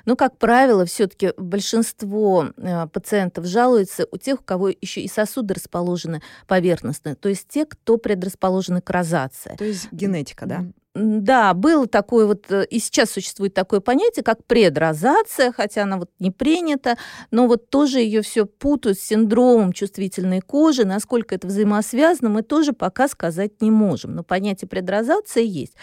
Ну, 0.04 0.16
как 0.16 0.38
правило, 0.38 0.84
все-таки 0.84 1.32
большинство 1.36 2.46
э, 2.56 2.86
пациентов 2.88 3.46
жалуются 3.46 4.06
у 4.10 4.16
тех, 4.16 4.40
у 4.40 4.44
кого 4.44 4.68
еще 4.68 5.00
и 5.00 5.08
сосуды 5.08 5.54
расположены 5.54 6.22
поверхностно, 6.46 7.14
то 7.16 7.28
есть 7.28 7.48
те, 7.48 7.64
кто 7.66 7.96
предрасположены 7.96 8.80
к 8.80 8.90
розации. 8.90 9.56
То 9.56 9.64
есть 9.64 9.92
генетика, 9.92 10.46
да? 10.46 10.64
Да, 10.94 11.54
было 11.54 11.88
такое 11.88 12.24
вот, 12.24 12.48
э, 12.52 12.66
и 12.70 12.78
сейчас 12.78 13.10
существует 13.10 13.52
такое 13.52 13.80
понятие, 13.80 14.22
как 14.22 14.44
предрозация, 14.46 15.50
хотя 15.50 15.82
она 15.82 15.96
вот 15.96 16.10
не 16.20 16.30
принята, 16.30 16.96
но 17.32 17.48
вот 17.48 17.68
тоже 17.68 17.98
ее 17.98 18.22
все 18.22 18.46
путают 18.46 18.98
с 19.00 19.02
синдромом 19.02 19.72
чувствительной 19.72 20.40
кожи. 20.40 20.84
Насколько 20.84 21.34
это 21.34 21.48
взаимосвязано, 21.48 22.28
мы 22.30 22.42
тоже 22.42 22.72
пока 22.74 23.08
сказать 23.08 23.60
не 23.60 23.72
можем. 23.72 24.14
Но 24.14 24.22
понятие 24.22 24.68
предрозации 24.68 25.44
есть. 25.44 25.74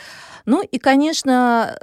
Ну 0.46 0.62
и, 0.64 0.78
конечно, 0.78 1.78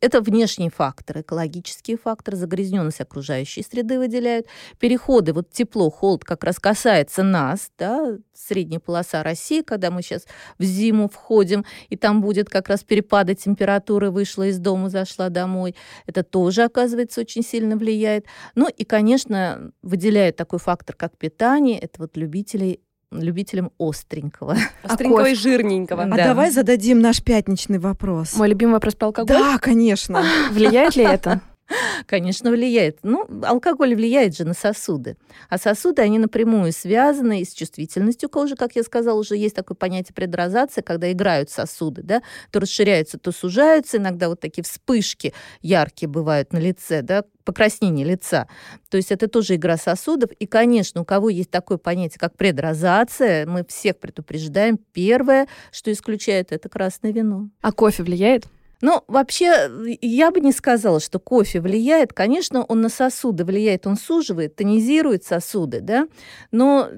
это 0.00 0.20
внешние 0.20 0.70
факторы, 0.70 1.20
экологические 1.20 1.96
факторы, 1.96 2.36
загрязненность 2.36 3.00
окружающей 3.00 3.62
среды 3.62 3.98
выделяют. 3.98 4.46
Переходы, 4.78 5.32
вот 5.32 5.50
тепло, 5.50 5.90
холод 5.90 6.24
как 6.24 6.44
раз 6.44 6.58
касается 6.58 7.22
нас, 7.22 7.70
да, 7.78 8.18
средняя 8.34 8.80
полоса 8.80 9.22
России, 9.22 9.62
когда 9.62 9.90
мы 9.90 10.02
сейчас 10.02 10.26
в 10.58 10.64
зиму 10.64 11.08
входим, 11.08 11.64
и 11.88 11.96
там 11.96 12.20
будет 12.20 12.48
как 12.48 12.68
раз 12.68 12.82
перепады 12.82 13.34
температуры, 13.34 14.10
вышла 14.10 14.48
из 14.48 14.58
дома, 14.58 14.90
зашла 14.90 15.28
домой. 15.28 15.76
Это 16.06 16.24
тоже, 16.24 16.64
оказывается, 16.64 17.20
очень 17.20 17.42
сильно 17.42 17.76
влияет. 17.76 18.26
Ну 18.54 18.68
и, 18.68 18.84
конечно, 18.84 19.72
выделяет 19.82 20.36
такой 20.36 20.58
фактор, 20.58 20.96
как 20.96 21.16
питание. 21.16 21.78
Это 21.78 22.00
вот 22.00 22.16
любителей 22.16 22.80
любителям 23.10 23.72
остренького. 23.78 24.56
Остренького 24.82 25.28
и 25.28 25.34
жирненького. 25.34 26.04
А 26.04 26.16
давай 26.16 26.50
зададим 26.50 27.00
наш 27.00 27.22
пятничный 27.22 27.78
вопрос. 27.78 28.36
Мой 28.36 28.48
любимый 28.48 28.74
вопрос 28.74 28.94
про 28.94 29.06
алкоголь? 29.06 29.36
Да, 29.36 29.58
конечно. 29.58 30.24
Влияет 30.52 30.96
ли 30.96 31.04
это? 31.04 31.40
Конечно, 32.06 32.50
влияет. 32.50 32.98
Ну, 33.02 33.26
алкоголь 33.42 33.94
влияет 33.94 34.36
же 34.36 34.44
на 34.44 34.54
сосуды. 34.54 35.16
А 35.48 35.58
сосуды, 35.58 36.02
они 36.02 36.18
напрямую 36.18 36.72
связаны 36.72 37.40
и 37.40 37.44
с 37.44 37.52
чувствительностью 37.52 38.28
кожи, 38.28 38.56
как 38.56 38.76
я 38.76 38.82
сказала, 38.82 39.18
уже 39.18 39.36
есть 39.36 39.54
такое 39.54 39.76
понятие 39.76 40.14
предрозация, 40.14 40.82
когда 40.82 41.10
играют 41.10 41.50
сосуды, 41.50 42.02
да, 42.02 42.22
то 42.50 42.60
расширяются, 42.60 43.18
то 43.18 43.32
сужаются. 43.32 43.98
Иногда 43.98 44.28
вот 44.28 44.40
такие 44.40 44.64
вспышки 44.64 45.32
яркие 45.62 46.08
бывают 46.08 46.52
на 46.52 46.58
лице, 46.58 47.02
да, 47.02 47.24
покраснение 47.44 48.06
лица. 48.06 48.48
То 48.90 48.96
есть 48.96 49.10
это 49.10 49.28
тоже 49.28 49.56
игра 49.56 49.76
сосудов. 49.76 50.30
И, 50.32 50.46
конечно, 50.46 51.00
у 51.00 51.04
кого 51.04 51.28
есть 51.28 51.50
такое 51.50 51.78
понятие, 51.78 52.18
как 52.18 52.36
предрозация, 52.36 53.46
мы 53.46 53.64
всех 53.64 53.98
предупреждаем. 53.98 54.78
Первое, 54.92 55.48
что 55.72 55.92
исключает, 55.92 56.52
это 56.52 56.68
красное 56.68 57.12
вино. 57.12 57.48
А 57.60 57.72
кофе 57.72 58.02
влияет? 58.02 58.46
Ну, 58.82 59.02
вообще, 59.08 59.70
я 60.00 60.30
бы 60.30 60.40
не 60.40 60.52
сказала, 60.52 61.00
что 61.00 61.18
кофе 61.18 61.60
влияет. 61.60 62.12
Конечно, 62.14 62.64
он 62.64 62.80
на 62.80 62.88
сосуды 62.88 63.44
влияет, 63.44 63.86
он 63.86 63.96
суживает, 63.96 64.56
тонизирует 64.56 65.24
сосуды, 65.24 65.80
да. 65.80 66.08
Но, 66.50 66.88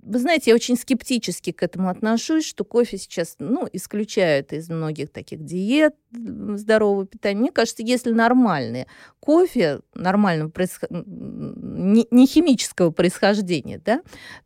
вы 0.00 0.18
знаете, 0.18 0.50
я 0.50 0.54
очень 0.54 0.76
скептически 0.76 1.52
к 1.52 1.62
этому 1.62 1.88
отношусь, 1.88 2.44
что 2.44 2.64
кофе 2.64 2.98
сейчас, 2.98 3.36
ну, 3.38 3.66
исключают 3.72 4.52
из 4.52 4.68
многих 4.68 5.10
таких 5.10 5.44
диет 5.44 5.94
здорового 6.12 7.06
питания. 7.06 7.40
Мне 7.40 7.52
кажется, 7.52 7.82
если 7.82 8.12
нормальные 8.12 8.86
кофе 9.20 9.80
нормального 9.94 10.48
происход... 10.48 10.88
не 10.90 12.26
химического 12.26 12.90
происхождения, 12.90 13.80
да, 13.84 14.02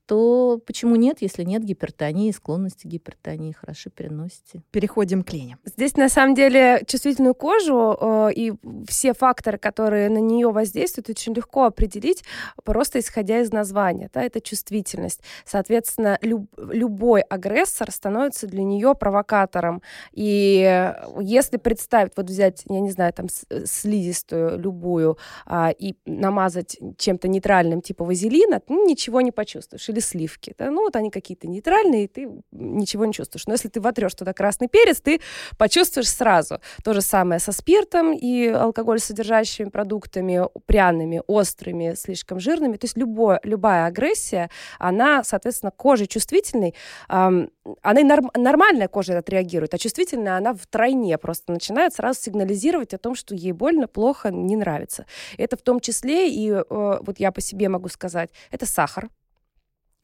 то 0.06 0.60
почему 0.66 0.96
нет, 0.96 1.18
если 1.20 1.44
нет 1.44 1.64
гипертонии, 1.64 2.30
склонности 2.30 2.86
к 2.86 2.90
гипертонии, 2.90 3.52
хорошо 3.52 3.90
переносите. 3.90 4.62
Переходим 4.70 5.22
к 5.22 5.32
Лене. 5.32 5.56
Здесь, 5.64 5.96
на 5.96 6.08
самом 6.08 6.34
деле, 6.34 6.82
чувствительную 6.86 7.34
кожу 7.34 7.96
э, 7.98 8.32
и 8.34 8.52
все 8.86 9.14
факторы, 9.14 9.56
которые 9.56 10.10
на 10.10 10.18
нее 10.18 10.50
воздействуют, 10.50 11.08
очень 11.08 11.32
легко 11.32 11.64
определить, 11.64 12.22
просто 12.64 12.98
исходя 12.98 13.40
из 13.40 13.52
названия. 13.52 14.10
Да, 14.12 14.22
это 14.22 14.40
чувствительность. 14.40 15.22
Соответственно, 15.46 16.18
люб, 16.20 16.50
любой 16.58 17.22
агрессор 17.22 17.90
становится 17.90 18.46
для 18.46 18.62
нее 18.62 18.94
провокатором. 18.94 19.82
И 20.12 20.92
если 21.20 21.53
представить, 21.58 22.12
вот 22.16 22.26
взять, 22.26 22.62
я 22.68 22.80
не 22.80 22.90
знаю, 22.90 23.12
там 23.12 23.26
слизистую 23.64 24.58
любую 24.58 25.18
а, 25.46 25.70
и 25.70 25.94
намазать 26.06 26.78
чем-то 26.98 27.28
нейтральным, 27.28 27.82
типа 27.82 28.04
вазелина, 28.04 28.60
ты 28.60 28.74
ничего 28.74 29.20
не 29.20 29.30
почувствуешь 29.30 29.88
или 29.88 30.00
сливки. 30.00 30.54
Да? 30.58 30.70
Ну, 30.70 30.82
вот 30.82 30.96
они 30.96 31.10
какие-то 31.10 31.48
нейтральные, 31.48 32.04
и 32.04 32.08
ты 32.08 32.28
ничего 32.52 33.04
не 33.04 33.12
чувствуешь. 33.12 33.46
Но 33.46 33.54
если 33.54 33.68
ты 33.68 33.80
вотрешь 33.80 34.14
туда 34.14 34.32
красный 34.32 34.68
перец, 34.68 35.00
ты 35.00 35.20
почувствуешь 35.58 36.08
сразу. 36.08 36.60
То 36.82 36.94
же 36.94 37.00
самое 37.00 37.40
со 37.40 37.52
спиртом 37.52 38.12
и 38.12 38.48
алкоголь 38.48 39.00
содержащими 39.00 39.68
продуктами, 39.68 40.42
пряными, 40.66 41.22
острыми, 41.26 41.94
слишком 41.94 42.40
жирными. 42.40 42.76
То 42.76 42.86
есть 42.86 42.96
любое, 42.96 43.40
любая 43.42 43.86
агрессия, 43.86 44.50
она, 44.78 45.24
соответственно, 45.24 45.70
кожей 45.70 46.06
чувствительной, 46.06 46.74
эм, 47.08 47.50
она 47.82 48.00
и 48.00 48.04
норм, 48.04 48.30
нормальная 48.34 48.88
кожа 48.88 49.18
отреагирует, 49.18 49.74
а 49.74 49.78
чувствительная 49.78 50.36
она 50.36 50.54
втройне 50.54 51.18
просто 51.18 51.43
начинает 51.48 51.94
сразу 51.94 52.20
сигнализировать 52.20 52.94
о 52.94 52.98
том, 52.98 53.14
что 53.14 53.34
ей 53.34 53.52
больно, 53.52 53.86
плохо, 53.86 54.30
не 54.30 54.56
нравится. 54.56 55.06
Это 55.38 55.56
в 55.56 55.62
том 55.62 55.80
числе, 55.80 56.30
и 56.30 56.50
э, 56.50 56.62
вот 56.68 57.18
я 57.18 57.32
по 57.32 57.40
себе 57.40 57.68
могу 57.68 57.88
сказать, 57.88 58.30
это 58.50 58.66
сахар, 58.66 59.08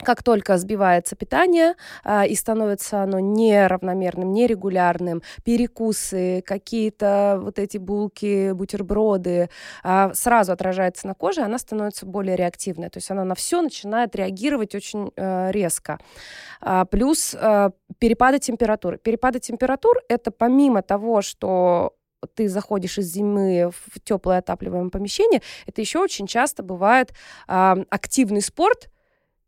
как 0.02 0.22
только 0.22 0.56
сбивается 0.58 1.16
питание 1.16 1.74
а, 2.04 2.26
и 2.26 2.34
становится 2.34 3.02
оно 3.02 3.20
неравномерным, 3.20 4.32
нерегулярным, 4.32 5.22
перекусы, 5.44 6.42
какие-то 6.46 7.38
вот 7.42 7.58
эти 7.58 7.78
булки, 7.78 8.52
бутерброды, 8.52 9.50
а, 9.82 10.12
сразу 10.14 10.52
отражается 10.52 11.06
на 11.06 11.14
коже, 11.14 11.42
она 11.42 11.58
становится 11.58 12.06
более 12.06 12.36
реактивной. 12.36 12.90
То 12.90 12.98
есть 12.98 13.10
она 13.10 13.24
на 13.24 13.34
все 13.34 13.62
начинает 13.62 14.14
реагировать 14.16 14.74
очень 14.74 15.12
а, 15.16 15.50
резко. 15.50 15.98
А, 16.60 16.84
плюс 16.84 17.34
а, 17.38 17.70
перепады 17.98 18.38
температуры. 18.38 18.98
Перепады 18.98 19.40
температур 19.40 19.96
это 20.08 20.30
помимо 20.30 20.82
того, 20.82 21.22
что 21.22 21.94
ты 22.34 22.48
заходишь 22.48 22.98
из 22.98 23.06
зимы 23.06 23.70
в 23.70 24.00
теплое 24.00 24.38
отапливаемое 24.38 24.90
помещение, 24.90 25.42
это 25.66 25.80
еще 25.80 26.00
очень 26.00 26.26
часто 26.26 26.62
бывает 26.62 27.12
а, 27.46 27.78
активный 27.88 28.42
спорт, 28.42 28.90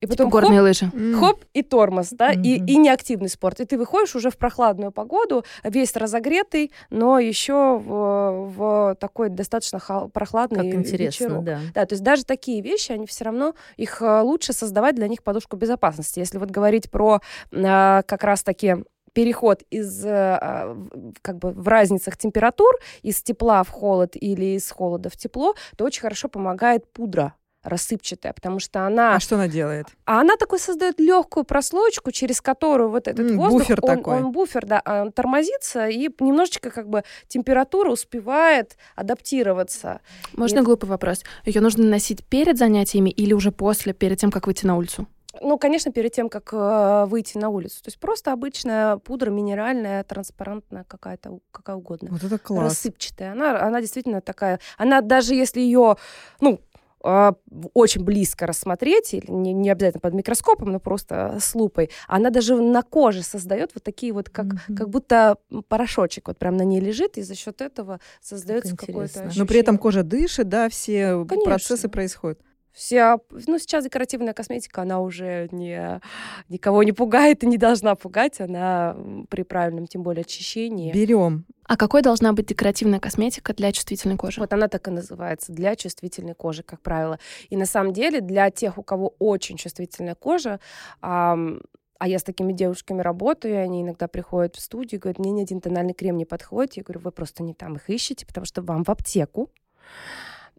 и 0.03 0.07
потом 0.07 0.27
типа 0.27 0.41
горные 0.41 0.59
хоп, 0.59 0.67
лыжи. 0.67 1.17
Хоп, 1.17 1.45
и 1.55 1.63
тормоз, 1.63 2.09
да, 2.11 2.35
mm-hmm. 2.35 2.43
и, 2.43 2.57
и 2.57 2.77
неактивный 2.77 3.29
спорт. 3.29 3.61
И 3.61 3.65
ты 3.65 3.79
выходишь 3.79 4.17
уже 4.17 4.31
в 4.31 4.37
прохладную 4.37 4.91
погоду, 4.91 5.45
весь 5.63 5.95
разогретый, 5.95 6.73
но 6.91 7.21
еще 7.21 7.79
в, 7.79 8.49
в 8.49 8.97
такой 8.99 9.29
достаточно 9.29 9.79
хол- 9.79 10.09
прохладный 10.09 10.73
Как 10.73 10.81
интересно, 10.81 11.25
вечерок. 11.25 11.45
да. 11.45 11.61
Да, 11.73 11.87
то 11.87 11.93
есть 11.93 12.03
даже 12.03 12.25
такие 12.25 12.63
вещи, 12.63 12.91
они 12.91 13.07
все 13.07 13.25
равно, 13.25 13.55
их 13.77 14.03
э, 14.03 14.21
лучше 14.23 14.53
создавать 14.53 14.97
для 14.97 15.07
них 15.07 15.23
подушку 15.23 15.57
безопасности. 15.57 16.19
Если 16.19 16.39
вот 16.39 16.51
говорить 16.51 16.91
про 16.91 17.21
э, 17.53 18.03
как 18.05 18.25
раз-таки 18.25 18.79
переход 19.13 19.63
из 19.71 20.05
э, 20.05 20.75
как 21.23 21.39
бы 21.39 21.53
в 21.53 21.69
разницах 21.69 22.17
температур 22.17 22.75
из 23.03 23.23
тепла 23.23 23.63
в 23.63 23.69
холод 23.69 24.17
или 24.17 24.57
из 24.57 24.69
холода 24.69 25.11
в 25.11 25.17
тепло, 25.17 25.55
то 25.77 25.85
очень 25.85 26.03
хорошо 26.03 26.29
помогает 26.29 26.91
пудра 26.93 27.35
рассыпчатая, 27.63 28.33
потому 28.33 28.59
что 28.59 28.87
она... 28.87 29.17
А 29.17 29.21
что 29.21 29.37
она 29.37 29.49
делает? 29.49 29.87
А 30.05 30.21
она 30.21 30.37
такой 30.37 30.59
создает 30.59 30.99
легкую 31.01 31.45
прослойку, 31.45 32.11
через 32.11 32.41
которую 32.41 32.91
вот 32.91 33.09
этот 33.09 33.31
М, 33.31 33.39
воздух, 33.39 33.61
буфер 33.61 33.79
он, 33.83 33.97
такой. 33.97 34.17
он 34.17 34.33
буфер, 34.33 34.67
да, 34.67 34.83
а, 34.85 35.03
он 35.03 35.13
тормозится, 35.13 35.89
и 35.89 36.09
немножечко 36.21 36.71
как 36.71 36.89
бы 36.89 37.05
температура 37.29 37.91
успевает 37.91 38.77
адаптироваться. 38.97 40.01
Можно 40.35 40.57
Нет. 40.57 40.65
глупый 40.65 40.89
вопрос? 40.89 41.23
Ее 41.45 41.61
нужно 41.61 41.85
наносить 41.85 42.25
перед 42.25 42.59
занятиями 42.59 43.11
или 43.11 43.33
уже 43.33 43.53
после, 43.53 43.93
перед 43.93 44.19
тем, 44.19 44.31
как 44.31 44.47
выйти 44.47 44.67
на 44.67 44.77
улицу? 44.77 45.07
Ну, 45.41 45.57
конечно, 45.59 45.91
перед 45.91 46.13
тем, 46.13 46.29
как 46.29 46.51
э, 46.53 47.07
выйти 47.07 47.39
на 47.39 47.49
улицу. 47.49 47.83
То 47.83 47.89
есть 47.89 47.99
просто 47.99 48.33
обычная 48.33 48.99
пудра 48.99 49.31
минеральная, 49.31 50.05
транспарантная 50.05 50.85
какая-то, 50.85 51.39
какая 51.51 51.77
угодно. 51.77 52.11
Вот 52.13 52.23
это 52.23 52.39
класс. 52.39 52.65
Рассыпчатая. 52.65 53.33
Она, 53.33 53.61
она 53.63 53.81
действительно 53.81 54.21
такая... 54.21 54.61
Она 54.77 55.01
даже 55.01 55.35
если 55.35 55.61
ее, 55.61 55.97
ну, 56.41 56.61
а, 56.72 56.72
очень 57.03 58.05
близко 58.05 58.47
рассмотреть, 58.47 59.15
или 59.15 59.31
не, 59.31 59.53
не 59.53 59.71
обязательно 59.71 60.01
под 60.01 60.15
микроскопом, 60.15 60.71
но 60.73 60.81
просто 60.81 61.39
с 61.41 61.55
лупой, 61.55 61.91
она 62.09 62.31
даже 62.31 62.55
на 62.61 62.83
коже 62.83 63.23
создает 63.23 63.73
вот 63.75 63.83
такие 63.83 64.13
вот, 64.13 64.31
как, 64.31 64.47
Мгм. 64.47 64.77
как 64.77 64.89
будто 64.89 65.37
порошочек 65.69 66.29
вот 66.29 66.39
прям 66.39 66.57
на 66.57 66.63
ней 66.63 66.81
лежит, 66.81 67.19
и 67.19 67.23
за 67.23 67.35
счет 67.35 67.61
этого 67.61 68.01
создается 68.21 68.77
какое-то 68.77 68.93
интересно. 69.03 69.23
ощущение. 69.23 69.43
Но 69.45 69.49
при 69.49 69.61
этом 69.61 69.79
кожа 69.79 70.03
дышит, 70.03 70.49
да, 70.49 70.69
все 70.69 71.25
Конечно. 71.29 71.45
процессы 71.51 71.89
происходят. 71.89 72.41
Вся, 72.73 73.19
ну, 73.31 73.59
сейчас 73.59 73.85
декоративная 73.85 74.33
косметика, 74.33 74.83
она 74.83 75.01
уже 75.01 75.49
не, 75.53 76.01
никого 76.49 76.83
не 76.83 76.93
пугает 76.93 77.45
и 77.45 77.47
не 77.47 77.59
должна 77.59 77.95
пугать. 77.95 78.41
Она 78.41 78.97
при 79.29 79.43
правильном, 79.43 79.87
тем 79.87 80.03
более, 80.03 80.23
очищении. 80.23 80.93
Берем. 80.93 81.45
А 81.65 81.77
какой 81.77 82.03
должна 82.03 82.33
быть 82.33 82.47
декоративная 82.47 82.99
косметика 82.99 83.55
для 83.55 83.73
чувствительной 83.73 84.17
кожи? 84.17 84.41
Вот 84.41 84.53
она 84.53 84.69
так 84.69 84.89
и 84.89 84.91
называется, 84.91 85.53
для 85.53 85.77
чувствительной 85.77 86.35
кожи, 86.35 86.63
как 86.63 86.81
правило. 86.81 87.19
И 87.51 87.57
на 87.57 87.67
самом 87.67 87.93
деле 87.93 88.21
для 88.21 88.51
тех, 88.51 88.79
у 88.79 88.83
кого 88.83 89.15
очень 89.19 89.57
чувствительная 89.57 90.15
кожа, 90.15 90.59
ам, 91.01 91.61
а 91.99 92.09
я 92.09 92.19
с 92.19 92.25
такими 92.25 92.53
девушками 92.53 93.01
работаю, 93.01 93.55
и 93.55 93.59
они 93.59 93.83
иногда 93.83 94.09
приходят 94.09 94.57
в 94.57 94.61
студию 94.61 94.99
и 94.99 95.03
говорят, 95.03 95.21
мне 95.21 95.31
ни 95.31 95.43
один 95.43 95.61
тональный 95.61 95.95
крем 95.95 96.17
не 96.17 96.25
подходит. 96.25 96.75
Я 96.75 96.83
говорю, 96.83 97.01
вы 97.01 97.13
просто 97.13 97.45
не 97.45 97.55
там 97.55 97.77
их 97.77 97.89
ищете, 97.89 98.27
потому 98.27 98.45
что 98.45 98.61
вам 98.61 98.83
в 98.83 98.89
аптеку. 98.89 99.51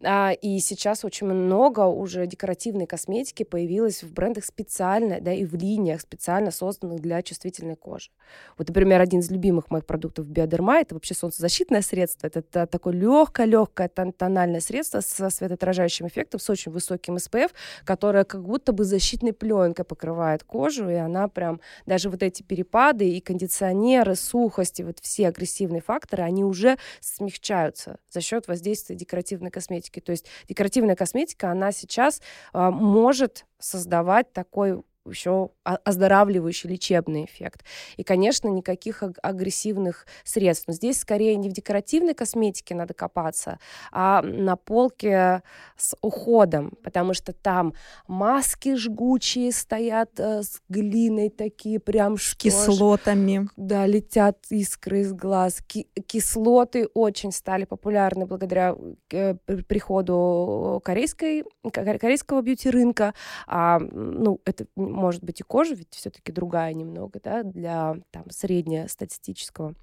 А, 0.04 0.32
и 0.32 0.58
сейчас 0.58 1.04
очень 1.04 1.26
много 1.26 1.80
уже 1.86 2.26
декоративной 2.26 2.86
косметики 2.86 3.42
появилось 3.42 4.02
в 4.02 4.12
брендах 4.12 4.44
специально, 4.44 5.20
да, 5.20 5.32
и 5.32 5.44
в 5.44 5.54
линиях 5.54 6.00
специально 6.00 6.50
созданных 6.50 7.00
для 7.00 7.22
чувствительной 7.22 7.76
кожи. 7.76 8.10
Вот, 8.58 8.68
например, 8.68 9.00
один 9.00 9.20
из 9.20 9.30
любимых 9.30 9.70
моих 9.70 9.86
продуктов 9.86 10.26
Биодерма 10.26 10.80
это 10.80 10.94
вообще 10.94 11.14
солнцезащитное 11.14 11.82
средство. 11.82 12.26
Это, 12.26 12.42
та- 12.42 12.66
такое 12.66 12.94
легкое-легкое 12.94 13.88
тональное 13.88 14.60
средство 14.60 15.00
со 15.00 15.30
светоотражающим 15.30 16.06
эффектом, 16.06 16.40
с 16.40 16.50
очень 16.50 16.72
высоким 16.72 17.16
SPF, 17.16 17.52
которое 17.84 18.24
как 18.24 18.42
будто 18.44 18.72
бы 18.72 18.84
защитной 18.84 19.32
пленкой 19.32 19.84
покрывает 19.84 20.44
кожу, 20.44 20.88
и 20.88 20.94
она 20.94 21.28
прям 21.28 21.60
даже 21.86 22.10
вот 22.10 22.22
эти 22.22 22.42
перепады 22.42 23.08
и 23.08 23.20
кондиционеры, 23.20 24.14
сухость, 24.16 24.80
и 24.80 24.84
вот 24.84 24.98
все 25.00 25.28
агрессивные 25.28 25.80
факторы, 25.82 26.22
они 26.22 26.44
уже 26.44 26.76
смягчаются 27.00 27.98
за 28.10 28.20
счет 28.20 28.48
воздействия 28.48 28.96
декоративной 28.96 29.50
косметики. 29.50 29.93
То 30.00 30.12
есть 30.12 30.26
декоративная 30.48 30.96
косметика, 30.96 31.50
она 31.50 31.72
сейчас 31.72 32.20
а, 32.52 32.70
может 32.70 33.46
создавать 33.58 34.32
такой 34.32 34.82
еще 35.06 35.50
оздоравливающий 35.62 36.70
лечебный 36.70 37.24
эффект. 37.24 37.64
И, 37.96 38.02
конечно, 38.04 38.48
никаких 38.48 39.02
аг- 39.02 39.18
агрессивных 39.22 40.06
средств. 40.24 40.66
Но 40.68 40.74
здесь 40.74 40.98
скорее 41.00 41.36
не 41.36 41.48
в 41.48 41.52
декоративной 41.52 42.14
косметике 42.14 42.74
надо 42.74 42.94
копаться, 42.94 43.58
а 43.92 44.22
на 44.22 44.56
полке 44.56 45.42
с 45.76 45.96
уходом, 46.00 46.72
потому 46.82 47.14
что 47.14 47.32
там 47.32 47.74
маски 48.06 48.74
жгучие 48.76 49.52
стоят 49.52 50.10
э, 50.18 50.42
с 50.42 50.60
глиной 50.68 51.30
такие, 51.30 51.80
прям 51.80 52.16
ж. 52.16 52.36
Кислотами. 52.36 53.48
Да, 53.56 53.86
летят 53.86 54.38
искры 54.50 55.00
из 55.00 55.12
глаз. 55.12 55.60
Ки- 55.66 55.88
кислоты 56.06 56.88
очень 56.94 57.32
стали 57.32 57.64
популярны 57.64 58.26
благодаря 58.26 58.74
э, 59.10 59.34
при- 59.44 59.62
приходу 59.62 60.80
корейской, 60.84 61.44
ко- 61.72 61.98
корейского 61.98 62.42
бьюти-рынка. 62.42 63.14
А, 63.46 63.78
ну, 63.78 64.40
это 64.44 64.66
может 64.94 65.24
быть 65.24 65.40
и 65.40 65.44
кожа, 65.44 65.74
ведь 65.74 65.94
все-таки 65.94 66.32
другая 66.32 66.72
немного, 66.74 67.20
да, 67.22 67.42
для 67.42 67.96
там 68.10 68.30
среднестатистического 68.30 69.74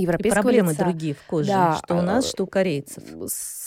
И 0.00 0.04
европейского 0.04 0.42
проблемы 0.42 0.72
лица. 0.72 0.84
другие 0.84 1.14
в 1.14 1.22
коже, 1.26 1.48
Да, 1.48 1.80
что 1.84 1.96
у 1.96 2.02
нас, 2.02 2.24
а, 2.24 2.28
что 2.28 2.44
у 2.44 2.46
корейцев. 2.46 3.04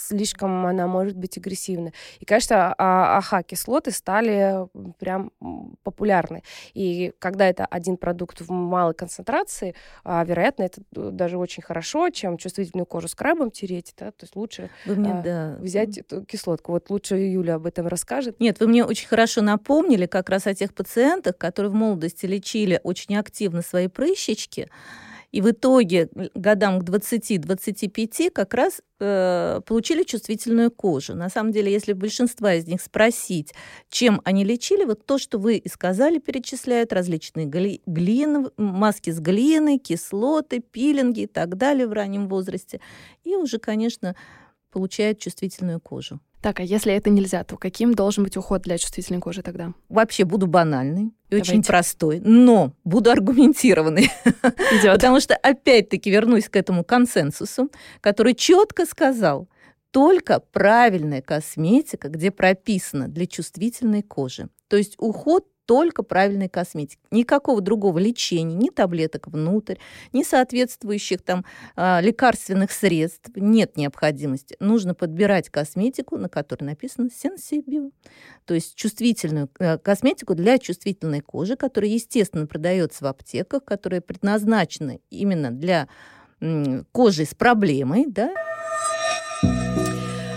Слишком 0.06 0.66
она 0.66 0.86
может 0.86 1.16
быть 1.16 1.38
агрессивна. 1.38 1.92
И, 2.20 2.26
конечно, 2.26 2.74
а- 2.76 3.16
АХ-кислоты 3.18 3.90
стали 3.90 4.68
прям 4.98 5.32
популярны. 5.82 6.42
И 6.74 7.12
когда 7.18 7.48
это 7.48 7.64
один 7.64 7.96
продукт 7.96 8.42
в 8.42 8.50
малой 8.50 8.92
концентрации, 8.92 9.74
а, 10.04 10.22
вероятно, 10.24 10.64
это 10.64 10.82
даже 10.92 11.38
очень 11.38 11.62
хорошо, 11.62 12.10
чем 12.10 12.36
чувствительную 12.36 12.84
кожу 12.84 13.08
скрабом 13.08 13.50
тереть. 13.50 13.94
Да? 13.98 14.10
То 14.10 14.24
есть 14.24 14.36
лучше 14.36 14.70
Вы 14.84 14.96
мне, 14.96 15.12
а, 15.12 15.22
да, 15.22 15.56
взять 15.60 15.96
эту 15.96 16.22
кислотку. 16.24 16.72
Вот 16.72 16.90
лучше 16.90 17.16
Юля 17.16 17.54
об 17.54 17.64
этом 17.66 17.86
расскажет. 17.86 18.38
Нет, 18.40 18.60
вы 18.60 18.68
мне 18.68 18.84
очень 18.84 19.08
хорошо 19.08 19.40
напомнили 19.40 20.04
как 20.04 20.28
раз 20.28 20.46
о 20.46 20.54
тех 20.54 20.74
пациентах, 20.74 21.38
которые 21.38 21.70
в 21.70 21.74
молодости 21.74 22.26
лечили 22.26 22.78
очень 22.82 23.16
активно 23.16 23.62
свои 23.62 23.88
прыщички, 23.88 24.68
и 25.34 25.40
в 25.40 25.50
итоге 25.50 26.08
годам 26.36 26.78
к 26.78 26.84
20-25 26.88 28.30
как 28.30 28.54
раз 28.54 28.80
э, 29.00 29.60
получили 29.66 30.04
чувствительную 30.04 30.70
кожу. 30.70 31.16
На 31.16 31.28
самом 31.28 31.50
деле, 31.50 31.72
если 31.72 31.92
большинства 31.92 32.54
из 32.54 32.68
них 32.68 32.80
спросить, 32.80 33.52
чем 33.90 34.20
они 34.24 34.44
лечили, 34.44 34.84
вот 34.84 35.04
то, 35.04 35.18
что 35.18 35.38
вы 35.38 35.56
и 35.56 35.68
сказали, 35.68 36.20
перечисляют 36.20 36.92
различные 36.92 37.46
гли- 37.46 37.82
глины, 37.84 38.48
маски 38.56 39.10
с 39.10 39.18
глиной, 39.18 39.78
кислоты, 39.78 40.60
пилинги 40.60 41.22
и 41.22 41.26
так 41.26 41.56
далее 41.56 41.88
в 41.88 41.92
раннем 41.92 42.28
возрасте. 42.28 42.80
И 43.24 43.34
уже, 43.34 43.58
конечно, 43.58 44.14
получают 44.70 45.18
чувствительную 45.18 45.80
кожу. 45.80 46.20
Так, 46.44 46.60
а 46.60 46.62
если 46.62 46.92
это 46.92 47.08
нельзя, 47.08 47.42
то 47.42 47.56
каким 47.56 47.94
должен 47.94 48.22
быть 48.22 48.36
уход 48.36 48.60
для 48.60 48.76
чувствительной 48.76 49.18
кожи 49.18 49.40
тогда? 49.40 49.72
Вообще 49.88 50.26
буду 50.26 50.46
банальной 50.46 51.14
и 51.30 51.36
очень 51.36 51.62
Давайте. 51.62 51.68
простой, 51.68 52.20
но 52.22 52.74
буду 52.84 53.10
аргументированной, 53.10 54.10
Идет. 54.72 54.92
потому 54.92 55.20
что 55.20 55.34
опять-таки 55.36 56.10
вернусь 56.10 56.50
к 56.50 56.56
этому 56.56 56.84
консенсусу, 56.84 57.70
который 58.02 58.34
четко 58.34 58.84
сказал, 58.84 59.48
только 59.90 60.38
правильная 60.38 61.22
косметика, 61.22 62.10
где 62.10 62.30
прописано 62.30 63.08
для 63.08 63.24
чувствительной 63.24 64.02
кожи. 64.02 64.50
То 64.68 64.76
есть 64.76 64.96
уход 64.98 65.46
только 65.66 66.02
правильной 66.02 66.48
косметики. 66.48 67.00
Никакого 67.10 67.60
другого 67.60 67.98
лечения, 67.98 68.54
ни 68.54 68.70
таблеток 68.70 69.28
внутрь, 69.28 69.76
ни 70.12 70.22
соответствующих 70.22 71.22
там 71.22 71.44
а, 71.76 72.00
лекарственных 72.00 72.72
средств 72.72 73.30
нет 73.34 73.76
необходимости. 73.76 74.56
Нужно 74.60 74.94
подбирать 74.94 75.48
косметику, 75.50 76.16
на 76.16 76.28
которой 76.28 76.64
написано 76.64 77.08
Sensibio. 77.08 77.92
То 78.44 78.54
есть 78.54 78.74
чувствительную 78.74 79.48
э, 79.58 79.78
косметику 79.78 80.34
для 80.34 80.58
чувствительной 80.58 81.20
кожи, 81.20 81.56
которая, 81.56 81.90
естественно, 81.90 82.46
продается 82.46 83.04
в 83.04 83.06
аптеках, 83.06 83.64
которая 83.64 84.00
предназначена 84.00 84.98
именно 85.10 85.50
для 85.50 85.88
кожи 86.92 87.24
с 87.24 87.34
проблемой, 87.34 88.04
да, 88.06 88.34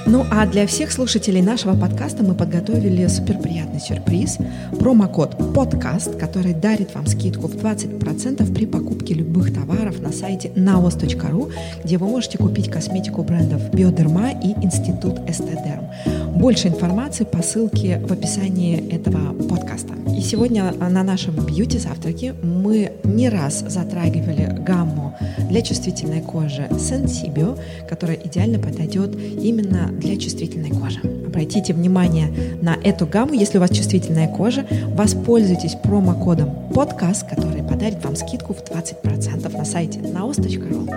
Ну 0.10 0.26
а 0.32 0.46
для 0.46 0.66
всех 0.68 0.94
слушателей 0.94 1.42
нашего 1.42 1.76
подкаста 1.76 2.24
мы 2.24 2.34
подготовили 2.34 3.06
суперприятный 3.08 3.82
сюрприз. 3.82 4.38
Промокод 4.80 5.54
подкаст, 5.54 6.16
который 6.16 6.54
дарит 6.54 6.96
вам 6.96 7.08
скидку 7.08 7.48
в 7.48 7.56
20% 7.56 8.54
при 8.54 8.66
покупке 8.66 9.16
любых 9.16 9.54
товаров 9.54 10.00
на 10.00 10.14
сайте 10.14 10.48
naos.ru, 10.56 11.52
где 11.84 11.98
вы 11.98 12.08
можете 12.08 12.38
купить 12.38 12.72
косметику 12.72 13.22
брендов 13.24 13.70
Биодерма 13.74 14.32
и 14.32 14.54
Институт 14.64 15.20
Эстедерм. 15.28 15.90
Больше 16.38 16.70
информации 16.70 17.26
по 17.26 17.42
ссылке 17.42 18.00
в 18.00 18.14
описании 18.14 18.90
этого 18.90 19.34
подкаста. 19.34 19.94
И 20.18 20.22
сегодня 20.22 20.72
на 20.72 21.04
нашем 21.04 21.36
бьюти-завтраке 21.36 22.34
мы 22.42 22.94
не 23.04 23.28
раз 23.28 23.64
затрагивали 23.68 24.58
гамму 24.66 25.16
для 25.50 25.62
чувствительной 25.62 26.22
кожи 26.22 26.68
Sensibio, 26.72 27.60
которая 27.90 28.18
идеально 28.18 28.58
подойдет 28.58 29.16
именно 29.16 29.92
для 29.98 30.18
чувствительной 30.18 30.72
кожи. 30.72 31.00
Обратите 31.26 31.74
внимание 31.74 32.58
на 32.62 32.76
эту 32.76 33.06
гамму, 33.06 33.34
если 33.34 33.58
у 33.58 33.62
вас 33.62 33.72
чувствительная 33.72 34.28
кожа, 34.28 34.66
воспользуйтесь 34.94 35.76
промокодом 35.76 36.70
подкаст, 36.74 37.28
который 37.30 37.64
подарит 37.64 38.04
вам 38.04 38.16
скидку 38.16 38.54
в 38.54 38.64
20% 38.64 39.58
на 39.58 39.66
сайте 39.66 40.00
naos.ru. 40.00 40.90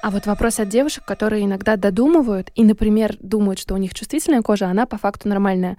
А 0.00 0.10
вот 0.10 0.26
вопрос 0.26 0.60
от 0.60 0.68
девушек, 0.68 1.04
которые 1.04 1.44
иногда 1.44 1.76
додумывают 1.76 2.50
и, 2.54 2.64
например, 2.64 3.16
думают, 3.20 3.58
что 3.58 3.74
у 3.74 3.78
них 3.78 3.94
чувствительная 3.94 4.42
кожа, 4.42 4.68
она 4.68 4.86
по 4.86 4.96
факту 4.96 5.28
нормальная. 5.28 5.76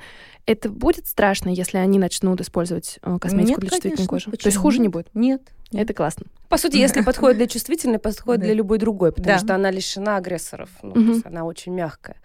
Это 0.49 0.67
будет 0.67 1.05
страшно, 1.05 1.49
если 1.49 1.77
они 1.77 1.99
начнут 1.99 2.41
использовать 2.41 2.97
э, 3.03 3.19
косметику 3.21 3.51
Нет, 3.51 3.59
для 3.59 3.69
чувствительной 3.69 4.07
конечно. 4.07 4.07
кожи? 4.07 4.25
То 4.25 4.31
есть 4.31 4.43
Почему? 4.43 4.62
хуже 4.63 4.79
не 4.79 4.88
будет? 4.88 5.07
нет. 5.13 5.43
Это 5.71 5.93
классно. 5.93 6.25
По 6.47 6.57
сути, 6.57 6.77
если 6.77 7.01
подходит 7.05 7.38
для 7.38 7.45
чувствительной, 7.45 7.99
подходит 7.99 8.41
для 8.41 8.55
любой 8.55 8.79
другой, 8.79 9.12
потому 9.12 9.38
что 9.38 9.53
она 9.53 9.69
лишена 9.69 10.17
агрессоров. 10.17 10.71
Ну, 10.81 11.21
она 11.23 11.43
очень 11.43 11.71
мягкая. 11.73 12.15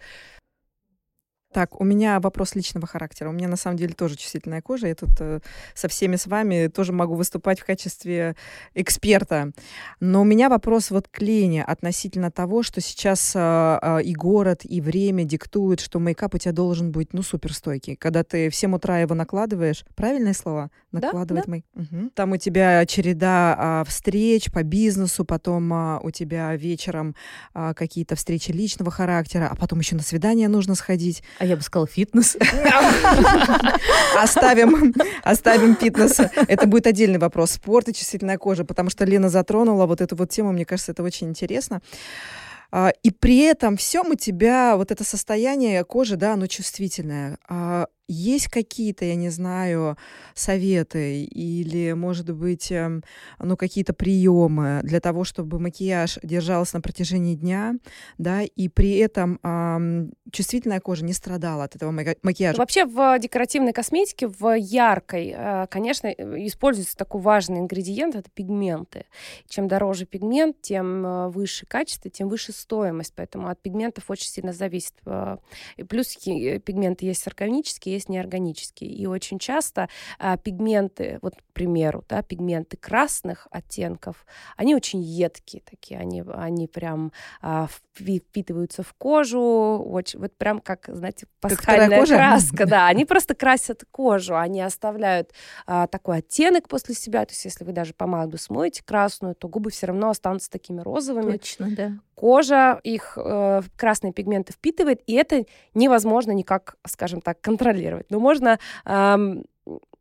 Так, 1.55 1.79
у 1.79 1.85
меня 1.85 2.19
вопрос 2.19 2.53
личного 2.53 2.85
характера. 2.85 3.29
У 3.29 3.31
меня 3.31 3.47
на 3.47 3.55
самом 3.55 3.77
деле 3.77 3.93
тоже 3.93 4.17
чувствительная 4.17 4.61
кожа. 4.61 4.87
Я 4.87 4.95
тут 4.95 5.11
э, 5.21 5.39
со 5.73 5.87
всеми 5.87 6.17
с 6.17 6.27
вами 6.27 6.67
тоже 6.67 6.91
могу 6.91 7.15
выступать 7.15 7.61
в 7.61 7.65
качестве 7.65 8.35
эксперта. 8.73 9.53
Но 10.01 10.19
у 10.19 10.25
меня 10.25 10.49
вопрос 10.49 10.91
вот 10.91 11.07
к 11.07 11.21
Лене 11.21 11.63
относительно 11.63 12.29
того, 12.29 12.61
что 12.61 12.81
сейчас 12.81 13.31
э, 13.37 13.39
э, 13.81 14.03
и 14.03 14.13
город, 14.13 14.63
и 14.65 14.81
время 14.81 15.23
диктуют, 15.23 15.79
что 15.79 15.97
мейкап 15.99 16.35
у 16.35 16.37
тебя 16.37 16.51
должен 16.51 16.91
быть, 16.91 17.13
ну, 17.13 17.23
суперстойкий. 17.23 17.95
Когда 17.95 18.25
ты 18.25 18.49
в 18.49 18.55
7 18.55 18.75
утра 18.75 18.99
его 18.99 19.15
накладываешь, 19.15 19.85
правильные 19.95 20.33
слова? 20.33 20.71
Накладывать 20.91 21.45
да. 21.45 21.51
мейк. 21.51 21.65
Угу. 21.75 22.09
Там 22.15 22.33
у 22.33 22.37
тебя 22.37 22.85
череда 22.85 23.55
а, 23.57 23.83
встреч 23.85 24.51
по 24.51 24.61
бизнесу, 24.63 25.23
потом 25.23 25.71
а, 25.71 26.01
у 26.03 26.11
тебя 26.11 26.53
вечером 26.57 27.15
а, 27.53 27.73
какие-то 27.73 28.15
встречи 28.15 28.51
личного 28.51 28.91
характера, 28.91 29.47
а 29.49 29.55
потом 29.55 29.79
еще 29.79 29.95
на 29.95 30.01
свидание 30.01 30.49
нужно 30.49 30.75
сходить. 30.75 31.23
А 31.45 31.47
я 31.47 31.55
бы 31.55 31.61
сказала 31.61 31.85
фитнес. 31.85 32.35
Оставим, 34.17 34.95
оставим 35.23 35.75
фитнес. 35.75 36.19
Это 36.47 36.65
будет 36.65 36.87
отдельный 36.87 37.19
вопрос. 37.19 37.51
Спорт 37.51 37.87
и 37.87 37.93
чувствительная 37.93 38.39
кожа, 38.39 38.65
потому 38.65 38.89
что 38.89 39.05
Лена 39.05 39.29
затронула 39.29 39.85
вот 39.85 40.01
эту 40.01 40.15
вот 40.15 40.31
тему. 40.31 40.53
Мне 40.53 40.65
кажется, 40.65 40.93
это 40.93 41.03
очень 41.03 41.29
интересно. 41.29 41.83
А, 42.71 42.91
и 43.03 43.11
при 43.11 43.41
этом 43.41 43.77
всем 43.77 44.07
у 44.07 44.15
тебя 44.15 44.75
вот 44.75 44.91
это 44.91 45.03
состояние 45.03 45.83
кожи, 45.83 46.15
да, 46.15 46.33
оно 46.33 46.47
чувствительное. 46.47 47.37
Есть 48.07 48.49
какие-то, 48.49 49.05
я 49.05 49.15
не 49.15 49.29
знаю, 49.29 49.97
советы 50.33 51.23
или, 51.23 51.93
может 51.93 52.29
быть, 52.29 52.71
эм, 52.71 53.03
ну, 53.39 53.57
какие-то 53.57 53.93
приемы 53.93 54.81
для 54.83 54.99
того, 54.99 55.23
чтобы 55.23 55.59
макияж 55.59 56.19
держался 56.21 56.77
на 56.77 56.81
протяжении 56.81 57.35
дня, 57.35 57.75
да, 58.17 58.43
и 58.43 58.67
при 58.69 58.97
этом 58.97 59.39
эм, 59.41 60.11
чувствительная 60.31 60.79
кожа 60.79 61.03
не 61.03 61.13
страдала 61.13 61.63
от 61.63 61.75
этого 61.75 61.91
макияжа? 61.91 62.57
Вообще 62.57 62.85
в 62.85 63.17
декоративной 63.19 63.73
косметике, 63.73 64.27
в 64.27 64.53
яркой, 64.55 65.33
э, 65.35 65.67
конечно, 65.69 66.07
э, 66.07 66.45
используется 66.45 66.95
такой 66.95 67.21
важный 67.21 67.59
ингредиент— 67.59 68.15
это 68.17 68.29
пигменты. 68.29 69.05
Чем 69.47 69.67
дороже 69.67 70.05
пигмент, 70.05 70.61
тем 70.61 71.05
э, 71.05 71.29
выше 71.29 71.65
качество, 71.65 72.11
тем 72.11 72.29
выше 72.29 72.51
стоимость, 72.51 73.13
поэтому 73.15 73.47
от 73.47 73.59
пигментов 73.61 74.09
очень 74.09 74.27
сильно 74.27 74.53
зависит. 74.53 74.93
Плюс 75.89 76.15
пигменты 76.15 77.05
есть 77.05 77.25
органические, 77.27 77.94
есть 77.95 78.09
неорганические. 78.09 78.91
И 78.91 79.05
очень 79.05 79.39
часто 79.39 79.89
а, 80.19 80.37
пигменты, 80.37 81.19
вот, 81.21 81.35
к 81.35 81.53
примеру, 81.53 82.03
да, 82.07 82.21
пигменты 82.21 82.77
красных 82.77 83.47
оттенков, 83.51 84.25
они 84.57 84.75
очень 84.75 85.01
едкие 85.01 85.61
такие, 85.69 85.99
они, 85.99 86.23
они 86.33 86.67
прям 86.67 87.11
а, 87.41 87.67
впитываются 87.93 88.83
в 88.83 88.93
кожу, 88.93 89.41
очень, 89.41 90.19
вот 90.19 90.35
прям 90.37 90.59
как, 90.59 90.85
знаете, 90.87 91.27
пасхальная 91.39 91.99
как 91.99 92.07
краска, 92.07 92.65
да, 92.67 92.87
они 92.87 93.05
просто 93.05 93.35
красят 93.35 93.83
кожу, 93.91 94.37
они 94.37 94.61
оставляют 94.61 95.31
а, 95.65 95.87
такой 95.87 96.17
оттенок 96.17 96.67
после 96.67 96.95
себя, 96.95 97.25
то 97.25 97.31
есть 97.31 97.45
если 97.45 97.63
вы 97.63 97.71
даже 97.71 97.93
помаду 97.93 98.37
смоете 98.37 98.83
красную, 98.83 99.35
то 99.35 99.47
губы 99.47 99.71
все 99.71 99.87
равно 99.87 100.09
останутся 100.09 100.49
такими 100.49 100.81
розовыми. 100.81 101.37
Точно, 101.37 101.71
да 101.71 101.91
кожа 102.15 102.79
их 102.83 103.17
э, 103.17 103.61
красные 103.77 104.13
пигменты 104.13 104.53
впитывает, 104.53 105.01
и 105.05 105.13
это 105.13 105.45
невозможно 105.73 106.31
никак, 106.31 106.77
скажем 106.87 107.21
так, 107.21 107.39
контролировать. 107.41 107.84
Но 108.09 108.19
можно 108.19 108.59
эм, 108.85 109.45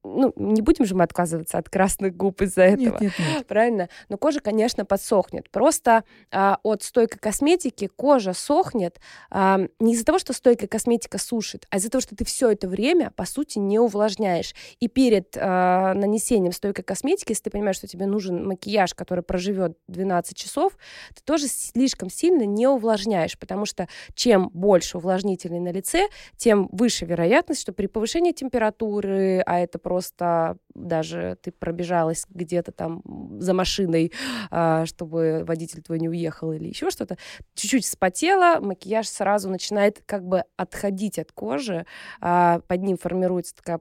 ну, 0.05 0.33
не 0.37 0.61
будем 0.61 0.85
же 0.85 0.95
мы 0.95 1.03
отказываться 1.03 1.59
от 1.59 1.69
красных 1.69 2.15
губ 2.17 2.43
из-за 2.43 2.63
этого, 2.63 2.79
нет, 2.85 3.01
нет, 3.01 3.13
нет. 3.19 3.47
правильно? 3.47 3.89
Но 4.09 4.19
кожа, 4.19 4.41
конечно, 4.41 4.85
подсохнет. 4.85 5.51
Просто 5.51 6.05
а, 6.31 6.59
от 6.63 6.83
стойкой 6.83 7.19
косметики 7.19 7.87
кожа 7.87 8.35
сохнет 8.35 9.01
а, 9.31 9.61
не 9.81 9.95
из-за 9.95 10.05
того, 10.05 10.19
что 10.19 10.33
стойкая 10.33 10.69
косметика 10.69 11.19
сушит, 11.19 11.67
а 11.71 11.79
из-за 11.79 11.91
того, 11.91 12.03
что 12.03 12.15
ты 12.15 12.25
все 12.25 12.51
это 12.51 12.69
время, 12.69 13.13
по 13.17 13.25
сути, 13.25 13.59
не 13.59 13.79
увлажняешь. 13.79 14.55
И 14.79 14.89
перед 14.89 15.37
а, 15.41 15.95
нанесением 15.95 16.53
стойкой 16.53 16.85
косметики, 16.85 17.33
если 17.33 17.45
ты 17.45 17.51
понимаешь, 17.51 17.77
что 17.77 17.87
тебе 17.87 18.07
нужен 18.07 18.47
макияж, 18.47 18.95
который 18.95 19.25
проживет 19.25 19.79
12 19.89 20.37
часов, 20.37 20.77
ты 21.15 21.23
тоже 21.25 21.49
слишком 21.49 22.11
сильно 22.11 22.45
не 22.45 22.67
увлажняешь, 22.67 23.39
потому 23.39 23.65
что 23.65 23.89
чем 24.15 24.51
больше 24.53 24.99
увлажнителей 24.99 25.61
на 25.61 25.73
лице, 25.73 26.09
тем 26.37 26.69
выше 26.73 27.07
вероятность, 27.07 27.63
что 27.63 27.73
при 27.73 27.87
повышении 27.87 28.33
температуры, 28.33 29.43
а 29.47 29.59
это 29.59 29.79
просто 29.79 29.94
просто 29.95 30.57
даже 30.75 31.39
ты 31.41 31.53
пробежалась 31.53 32.25
где-то 32.29 32.73
там 32.73 33.01
за 33.39 33.55
машиной, 33.55 34.11
а, 34.51 34.87
чтобы 34.87 35.45
водитель 35.47 35.83
твой 35.83 36.01
не 36.01 36.09
уехал 36.09 36.51
или 36.51 36.67
еще 36.67 36.91
что-то, 36.91 37.17
чуть-чуть 37.55 37.87
спотела, 37.87 38.59
макияж 38.61 39.07
сразу 39.07 39.49
начинает 39.49 40.03
как 40.05 40.25
бы 40.27 40.43
отходить 40.57 41.21
от 41.21 41.31
кожи, 41.31 41.87
а, 42.21 42.59
под 42.67 42.83
ним 42.83 42.99
формируется 42.99 43.55
такая 43.55 43.81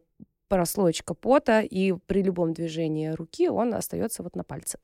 прослоечка 0.53 1.15
пота, 1.15 1.61
и 1.61 1.93
при 1.93 2.21
любом 2.21 2.53
движении 2.53 3.07
руки 3.07 3.49
он 3.49 3.73
остается 3.73 4.21
вот 4.21 4.35
на 4.35 4.43
пальце. 4.43 4.77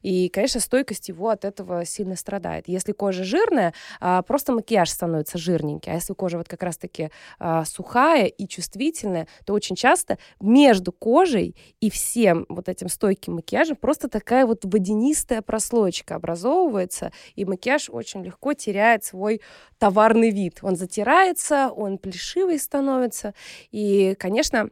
И, 0.00 0.28
конечно, 0.28 0.60
стойкость 0.60 1.08
его 1.08 1.30
от 1.30 1.44
этого 1.44 1.84
сильно 1.84 2.14
страдает. 2.14 2.68
Если 2.68 2.92
кожа 2.92 3.24
жирная, 3.24 3.74
а, 3.98 4.22
просто 4.22 4.52
макияж 4.52 4.88
становится 4.88 5.36
жирненький. 5.36 5.90
А 5.90 5.96
если 5.96 6.12
кожа 6.14 6.38
вот 6.38 6.46
как 6.46 6.62
раз-таки 6.62 7.10
а, 7.40 7.64
сухая 7.64 8.26
и 8.26 8.46
чувствительная, 8.46 9.26
то 9.44 9.54
очень 9.54 9.74
часто 9.74 10.18
между 10.40 10.92
кожей 10.92 11.56
и 11.80 11.90
всем 11.90 12.46
вот 12.48 12.68
этим 12.68 12.88
стойким 12.88 13.34
макияжем 13.34 13.74
просто 13.74 14.08
такая 14.08 14.46
вот 14.46 14.64
водянистая 14.64 15.42
прослоечка 15.42 16.14
образовывается, 16.14 17.10
и 17.34 17.44
макияж 17.44 17.90
очень 17.90 18.22
легко 18.22 18.54
теряет 18.54 19.02
свой 19.02 19.40
товарный 19.78 20.30
вид. 20.30 20.60
Он 20.62 20.76
затирается, 20.76 21.70
он 21.74 21.98
плешивый 21.98 22.60
становится, 22.60 23.34
и, 23.72 24.14
конечно, 24.16 24.70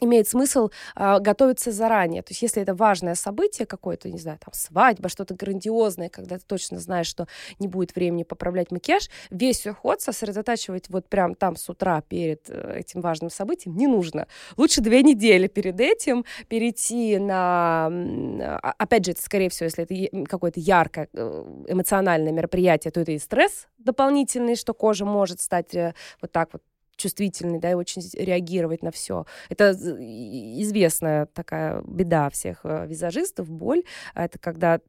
имеет 0.00 0.28
смысл 0.28 0.70
э, 0.96 1.18
готовиться 1.20 1.72
заранее. 1.72 2.22
То 2.22 2.32
есть 2.32 2.42
если 2.42 2.62
это 2.62 2.74
важное 2.74 3.14
событие 3.14 3.66
какое-то, 3.66 4.10
не 4.10 4.18
знаю, 4.18 4.38
там 4.38 4.52
свадьба, 4.52 5.08
что-то 5.08 5.34
грандиозное, 5.34 6.08
когда 6.08 6.38
ты 6.38 6.44
точно 6.46 6.78
знаешь, 6.78 7.06
что 7.06 7.26
не 7.58 7.68
будет 7.68 7.94
времени 7.94 8.22
поправлять 8.22 8.70
макияж, 8.70 9.08
весь 9.30 9.66
уход 9.66 10.00
сосредотачивать 10.00 10.88
вот 10.88 11.08
прям 11.08 11.34
там 11.34 11.56
с 11.56 11.68
утра 11.68 12.00
перед 12.02 12.48
э, 12.48 12.78
этим 12.80 13.00
важным 13.00 13.30
событием 13.30 13.76
не 13.76 13.86
нужно. 13.86 14.26
Лучше 14.56 14.80
две 14.80 15.02
недели 15.02 15.46
перед 15.46 15.80
этим 15.80 16.24
перейти 16.48 17.18
на... 17.18 17.86
А, 17.86 18.74
опять 18.78 19.04
же, 19.04 19.12
это, 19.12 19.22
скорее 19.22 19.50
всего, 19.50 19.64
если 19.64 19.84
это 19.84 20.26
какое-то 20.26 20.60
яркое 20.60 21.08
э, 21.12 21.64
эмоциональное 21.68 22.32
мероприятие, 22.32 22.90
то 22.90 23.00
это 23.00 23.12
и 23.12 23.18
стресс 23.18 23.68
дополнительный, 23.78 24.56
что 24.56 24.74
кожа 24.74 25.04
может 25.04 25.40
стать 25.40 25.74
э, 25.74 25.94
вот 26.20 26.32
так 26.32 26.50
вот 26.52 26.62
чувствительный, 26.98 27.58
да, 27.58 27.70
и 27.70 27.74
очень 27.74 28.02
реагировать 28.14 28.82
на 28.82 28.90
все. 28.90 29.24
Это 29.48 29.70
известная 29.72 31.26
такая 31.26 31.82
беда 31.86 32.28
всех 32.30 32.60
э, 32.64 32.86
визажистов, 32.86 33.48
боль. 33.48 33.84
А 34.14 34.24
это 34.24 34.38
когда 34.38 34.80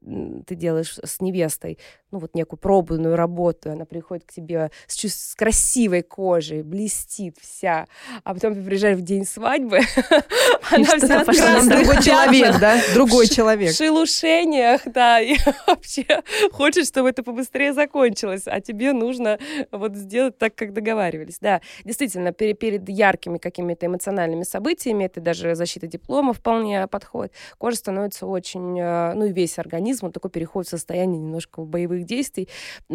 ты 0.46 0.56
делаешь 0.56 1.00
с 1.04 1.22
невестой, 1.22 1.78
ну, 2.12 2.20
вот 2.20 2.34
некую 2.36 2.60
пробную 2.60 3.16
работу, 3.16 3.72
она 3.72 3.86
приходит 3.86 4.26
к 4.26 4.32
тебе 4.32 4.72
с, 4.88 4.98
с 4.98 5.36
красивой 5.36 6.02
кожей, 6.02 6.64
блестит 6.64 7.38
вся, 7.40 7.88
а 8.24 8.34
потом 8.34 8.56
ты 8.56 8.64
приезжаешь 8.64 8.98
в 8.98 9.02
день 9.02 9.26
свадьбы, 9.26 9.80
она 10.72 10.84
вся 10.84 11.24
Другой 11.24 12.02
человек, 12.02 12.60
да? 12.60 12.82
Другой 12.94 13.28
человек. 13.28 13.74
В 13.74 13.78
шелушениях, 13.78 14.82
да, 14.86 15.22
и 15.22 15.36
вообще 15.68 16.06
хочешь, 16.52 16.88
чтобы 16.88 17.10
это 17.10 17.22
побыстрее 17.22 17.74
закончилось, 17.74 18.44
а 18.46 18.60
тебе 18.60 18.94
нужно 18.94 19.38
вот 19.72 19.96
сделать 19.96 20.38
так, 20.38 20.56
как 20.56 20.74
договаривались. 20.74 21.38
Да, 21.40 21.62
действительно, 22.00 22.32
перед, 22.32 22.58
перед 22.60 22.90
яркими 22.90 23.38
какими-то 23.38 23.86
эмоциональными 23.86 24.44
событиями, 24.44 25.04
это 25.06 25.20
даже 25.20 25.56
защита 25.56 25.88
диплома 25.88 26.34
вполне 26.34 26.88
подходит, 26.88 27.34
кожа 27.58 27.78
становится 27.78 28.26
очень, 28.26 28.80
э, 28.80 29.14
ну 29.16 29.26
и 29.26 29.34
весь 29.34 29.60
организм, 29.60 30.08
он 30.08 30.12
такой 30.12 30.32
переходит 30.32 30.68
в 30.68 30.72
состояние 30.72 31.20
немножко 31.20 31.62
боевых 31.62 32.06
действий, 32.06 32.48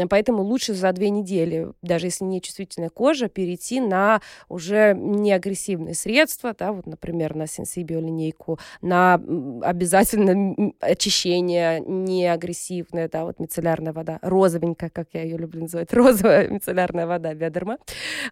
поэтому 0.09 0.43
лучше 0.43 0.73
за 0.75 0.93
две 0.93 1.11
недели, 1.11 1.69
даже 1.83 2.07
если 2.07 2.25
не 2.25 2.41
чувствительная 2.41 2.89
кожа, 2.89 3.29
перейти 3.29 3.81
на 3.81 4.21
уже 4.49 4.95
не 4.97 5.33
агрессивные 5.33 5.95
средства, 5.95 6.55
да, 6.59 6.73
вот, 6.73 6.87
например, 6.87 7.35
на 7.35 7.47
сенсибио 7.47 8.01
линейку, 8.01 8.59
на 8.81 9.15
обязательно 9.63 10.73
очищение 10.81 11.81
не 11.81 12.27
агрессивное, 12.27 13.09
да, 13.09 13.25
вот 13.25 13.39
мицеллярная 13.39 13.93
вода, 13.93 14.19
розовенькая, 14.23 14.91
как 14.91 15.09
я 15.13 15.23
ее 15.23 15.37
люблю 15.37 15.63
называть, 15.63 15.93
розовая 15.93 16.49
мицеллярная 16.49 17.07
вода 17.07 17.35
биодерма, 17.35 17.79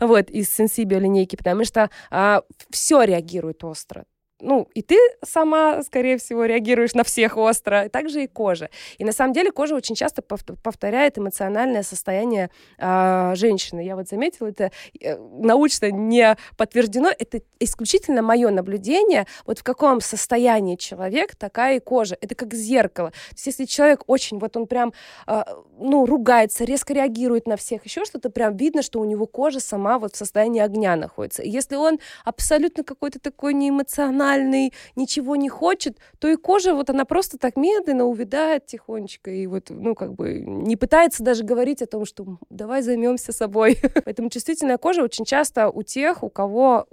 вот, 0.01 0.31
из 0.31 0.62
сенсибио 0.69 0.99
линейки, 0.99 1.37
потому 1.37 1.65
что 1.65 1.91
а, 2.11 2.43
все 2.71 3.03
реагирует 3.03 3.65
остро 3.65 4.05
ну, 4.43 4.69
и 4.75 4.83
ты 4.83 4.99
сама, 5.25 5.83
скорее 5.83 6.19
всего, 6.19 6.45
реагируешь 6.45 6.95
на 6.95 7.05
всех 7.05 7.37
остро, 7.37 7.89
также 7.89 8.25
и 8.25 8.27
кожа. 8.27 8.71
И 8.99 9.05
на 9.05 9.13
самом 9.13 9.33
деле 9.33 9.53
кожа 9.53 9.77
очень 9.77 9.95
часто 9.95 10.21
повторяет 10.21 11.17
эмоциональное 11.17 11.83
состояние 11.83 12.51
э, 12.79 13.33
женщины. 13.37 13.81
Я 13.81 13.95
вот 13.95 14.09
заметила, 14.09 14.49
это 14.49 14.73
э, 15.01 15.17
научно 15.17 15.91
не 15.91 16.37
подтверждено, 16.57 17.11
это 17.17 17.41
исключительно 17.61 18.23
мое 18.23 18.51
наблюдение, 18.51 19.27
вот 19.47 19.61
в 19.61 19.63
каком 19.63 20.01
состоянии 20.01 20.77
человек, 20.77 21.37
такая 21.37 21.77
и 21.77 21.81
кожа. 21.81 22.19
Это 22.21 22.35
как 22.35 22.53
зеркало. 22.53 23.11
То 23.11 23.35
есть 23.35 23.47
если 23.47 23.65
человек 23.65 24.03
очень, 24.09 24.39
вот 24.41 24.57
он 24.57 24.67
прям, 24.67 24.93
э, 25.29 25.45
ну, 25.79 26.05
ругается, 26.05 26.65
резко 26.65 26.93
реагирует 26.93 27.47
на 27.47 27.57
всех, 27.57 27.85
еще 27.85 28.05
что-то, 28.05 28.29
прям 28.29 28.57
видно, 28.57 28.83
что 28.83 29.01
у 29.01 29.05
него 29.05 29.27
кожа 29.27 29.61
сама 29.61 30.01
вот 30.01 30.15
в 30.15 30.17
состоянии 30.17 30.61
огня 30.61 30.97
находится. 30.97 31.43
И 31.43 31.49
если 31.49 31.77
он 31.77 32.01
абсолютно 32.25 32.83
какой-то 32.83 33.21
такой 33.21 33.55
неэмоциональный, 33.55 34.32
ничего 34.39 35.37
не 35.37 35.49
хочет, 35.49 35.99
то 36.19 36.29
и 36.29 36.37
кожа 36.37 36.75
вот 36.75 36.91
она 36.91 37.05
просто 37.05 37.39
так 37.39 37.57
медленно 37.57 38.05
увядает 38.05 38.67
тихонечко 38.67 39.31
и 39.31 39.47
вот, 39.47 39.71
ну, 39.71 39.95
как 39.95 40.15
бы 40.15 40.41
не 40.41 40.77
пытается 40.77 41.23
даже 41.23 41.45
говорить 41.45 41.83
о 41.83 41.87
том, 41.87 42.05
что 42.05 42.39
давай 42.51 42.83
займемся 42.83 43.33
собой. 43.33 43.79
Поэтому 44.05 44.31
чувствительная 44.31 44.79
кожа 44.79 45.03
очень 45.03 45.25
часто 45.25 45.69
у 45.71 45.83
тех, 45.83 46.23
у 46.23 46.31
кого, 46.31 46.87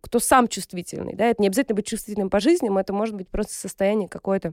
кто 0.00 0.18
сам 0.18 0.48
чувствительный, 0.48 1.14
да, 1.14 1.26
это 1.26 1.42
не 1.42 1.48
обязательно 1.48 1.76
быть 1.76 1.86
чувствительным 1.86 2.30
по 2.30 2.40
жизни, 2.40 2.70
это 2.80 2.92
может 2.92 3.14
быть 3.14 3.28
просто 3.28 3.54
состояние 3.54 4.08
какое-то 4.08 4.52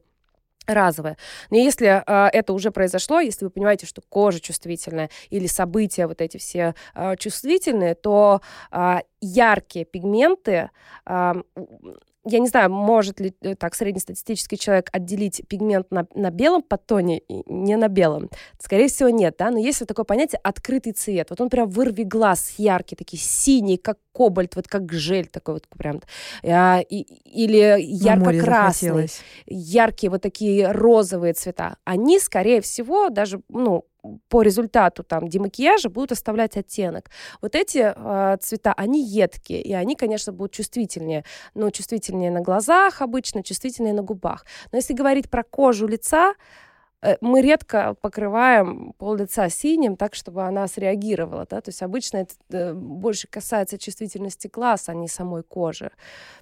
разовое. 0.68 1.18
Но 1.50 1.58
если 1.58 2.04
э, 2.06 2.30
это 2.34 2.54
уже 2.54 2.72
произошло, 2.72 3.20
если 3.20 3.46
вы 3.46 3.52
понимаете, 3.52 3.86
что 3.86 4.02
кожа 4.02 4.40
чувствительная 4.40 5.10
или 5.30 5.48
события 5.48 6.08
вот 6.08 6.22
эти 6.22 6.38
все 6.38 6.76
э, 6.94 7.16
чувствительные, 7.16 7.96
то 7.96 8.42
э, 8.72 8.98
яркие 9.22 9.86
пигменты 9.86 10.70
э, 11.06 11.34
я 12.30 12.40
не 12.40 12.48
знаю, 12.48 12.70
может 12.70 13.20
ли 13.20 13.34
э, 13.42 13.56
так 13.56 13.76
среднестатистический 13.76 14.58
человек 14.58 14.90
отделить 14.92 15.42
пигмент 15.48 15.92
на, 15.92 16.08
на 16.14 16.32
белом 16.32 16.62
подтоне 16.62 17.20
и 17.20 17.44
не 17.52 17.76
на 17.76 17.88
белом? 17.88 18.30
Скорее 18.60 18.88
всего, 18.88 19.10
нет, 19.10 19.36
да, 19.38 19.52
но 19.52 19.58
есть 19.58 19.80
вот 19.80 19.88
такое 19.88 20.06
понятие 20.06 20.40
открытый 20.44 20.94
цвет. 20.94 21.30
Вот 21.30 21.42
он 21.42 21.50
прям 21.50 21.70
вырви 21.70 22.04
глаз 22.04 22.56
яркий, 22.58 22.96
такие 22.96 23.22
синие, 23.22 23.78
как 23.78 23.98
кобальт, 24.14 24.56
вот 24.56 24.68
как 24.68 24.92
жель 24.92 25.28
такой 25.28 25.56
вот 25.56 25.68
прям. 25.78 26.02
А, 26.44 26.80
и, 26.80 27.02
или 27.02 27.80
ярко-красный, 27.80 29.10
яркие 29.46 30.10
вот 30.10 30.22
такие 30.22 30.72
розовые 30.72 31.34
цвета. 31.34 31.78
Они, 31.84 32.20
скорее 32.20 32.62
всего, 32.62 33.10
даже, 33.10 33.42
ну, 33.50 33.86
по 34.30 34.42
результату 34.42 35.04
там 35.04 35.28
демакияжа 35.28 35.90
будут 35.90 36.12
оставлять 36.12 36.58
оттенок. 36.58 37.10
Вот 37.42 37.56
эти 37.56 37.94
э, 37.96 38.38
цвета, 38.38 38.74
они 38.74 39.04
едкие, 39.04 39.62
и 39.62 39.74
они, 39.74 39.96
конечно, 39.96 40.34
будут 40.34 40.54
чувствительнее. 40.54 41.24
Ну, 41.54 41.72
чувствительнее 41.72 42.32
на 42.32 42.42
глазах 42.42 43.02
обычно, 43.02 43.44
чувствительнее 43.44 43.94
на 43.94 44.04
губах. 44.04 44.46
Но 44.72 44.78
если 44.78 44.94
говорить 44.94 45.30
про 45.30 45.44
кожу 45.44 45.88
лица, 45.88 46.36
э, 47.02 47.18
мы 47.22 47.42
редко 47.42 47.96
покрываем 48.02 48.94
пол 48.98 49.16
лица 49.16 49.50
синим 49.50 49.98
так, 49.98 50.16
чтобы 50.16 50.44
она 50.44 50.68
среагировала. 50.68 51.46
Да? 51.50 51.62
То 51.62 51.70
есть 51.70 51.82
обычно 51.82 52.18
это 52.18 52.34
э, 52.50 52.74
больше 52.74 53.28
касается 53.28 53.78
чувствительности 53.78 54.48
глаз, 54.48 54.90
а 54.90 54.94
не 54.94 55.08
самой 55.08 55.44
кожи. 55.44 55.92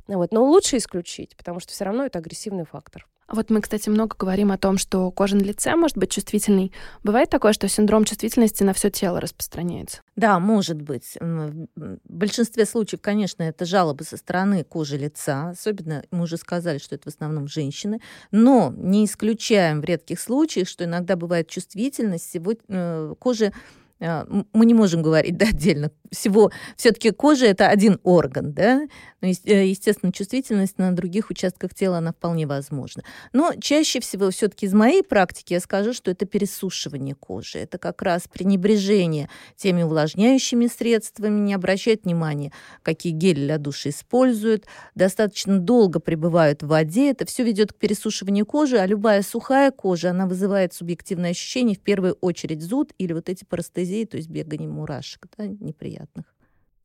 Вот. 0.08 0.34
Но 0.34 0.44
лучше 0.44 0.78
исключить, 0.78 1.36
потому 1.36 1.60
что 1.60 1.74
все 1.74 1.86
равно 1.86 2.06
это 2.06 2.20
агрессивный 2.20 2.66
фактор. 2.66 3.08
Вот 3.28 3.50
мы, 3.50 3.62
кстати, 3.62 3.90
много 3.90 4.16
говорим 4.18 4.52
о 4.52 4.58
том, 4.58 4.78
что 4.78 5.10
кожа 5.10 5.36
на 5.36 5.42
лице 5.42 5.76
может 5.76 5.98
быть 5.98 6.12
чувствительной. 6.12 6.72
Бывает 7.04 7.30
такое, 7.30 7.54
что 7.54 7.68
синдром 7.68 8.06
чувствительности 8.06 8.64
на 8.64 8.74
все 8.74 8.92
тело 8.92 9.20
распространяется? 9.20 10.02
Да, 10.16 10.40
может 10.40 10.82
быть. 10.82 11.18
В 11.20 11.68
большинстве 12.08 12.66
случаев, 12.66 13.02
конечно, 13.02 13.42
это 13.42 13.66
жалобы 13.66 14.04
со 14.04 14.18
стороны 14.18 14.64
кожи 14.64 14.98
лица. 14.98 15.50
Особенно, 15.50 16.04
мы 16.12 16.24
уже 16.24 16.38
сказали, 16.38 16.78
что 16.78 16.96
это 16.96 17.10
в 17.10 17.14
основном 17.14 17.48
женщины. 17.48 18.00
Но 18.32 18.72
не 18.78 19.06
исключаем 19.06 19.82
в 19.82 19.86
редких 19.86 20.20
случаях, 20.20 20.68
что 20.68 20.84
иногда 20.84 21.16
бывает 21.16 21.48
чувствительность 21.48 22.36
э, 22.36 23.16
кожи 23.18 23.52
мы 24.00 24.66
не 24.66 24.74
можем 24.74 25.02
говорить 25.02 25.38
да, 25.38 25.48
отдельно. 25.48 25.92
Всего 26.12 26.52
все-таки 26.78 27.12
кожа 27.12 27.46
это 27.46 27.68
один 27.68 28.00
орган, 28.04 28.54
да. 28.54 28.88
Но, 29.22 29.28
э, 29.28 29.68
естественно, 29.68 30.12
чувствительность 30.12 30.78
на 30.78 30.96
других 30.96 31.30
участках 31.30 31.74
тела 31.74 31.98
она 31.98 32.12
вполне 32.12 32.46
возможна. 32.46 33.04
Но 33.34 33.54
чаще 33.60 34.00
всего 34.00 34.30
все-таки 34.30 34.66
из 34.66 34.74
моей 34.74 35.04
практики 35.04 35.54
я 35.54 35.60
скажу, 35.60 35.94
что 35.94 36.12
это 36.12 36.26
пересушивание 36.26 37.16
кожи. 37.16 37.60
Это 37.60 37.78
как 37.78 38.02
раз 38.02 38.24
пренебрежение 38.32 39.30
теми 39.56 39.84
увлажняющими 39.84 40.68
средствами, 40.68 41.40
не 41.40 41.54
обращать 41.54 42.04
внимания, 42.04 42.52
какие 42.84 43.14
гели 43.14 43.46
для 43.46 43.58
души 43.58 43.90
используют, 43.90 44.66
достаточно 44.94 45.58
долго 45.58 46.00
пребывают 46.00 46.64
в 46.64 46.68
воде. 46.68 47.12
Это 47.12 47.26
все 47.26 47.44
ведет 47.44 47.74
к 47.74 47.78
пересушиванию 47.78 48.46
кожи, 48.46 48.78
а 48.78 48.86
любая 48.86 49.22
сухая 49.22 49.72
кожа, 49.72 50.12
она 50.12 50.28
вызывает 50.28 50.74
субъективное 50.74 51.32
ощущение, 51.32 51.76
в 51.76 51.82
первую 51.82 52.18
очередь 52.22 52.62
зуд 52.62 52.92
или 52.98 53.14
вот 53.14 53.30
эти 53.30 53.44
парастезии 53.46 53.85
анестезии, 53.86 54.06
то 54.06 54.18
есть 54.18 54.30
бегание 54.30 54.70
мурашек, 54.70 55.28
да, 55.38 55.48
неприятных. 55.48 56.26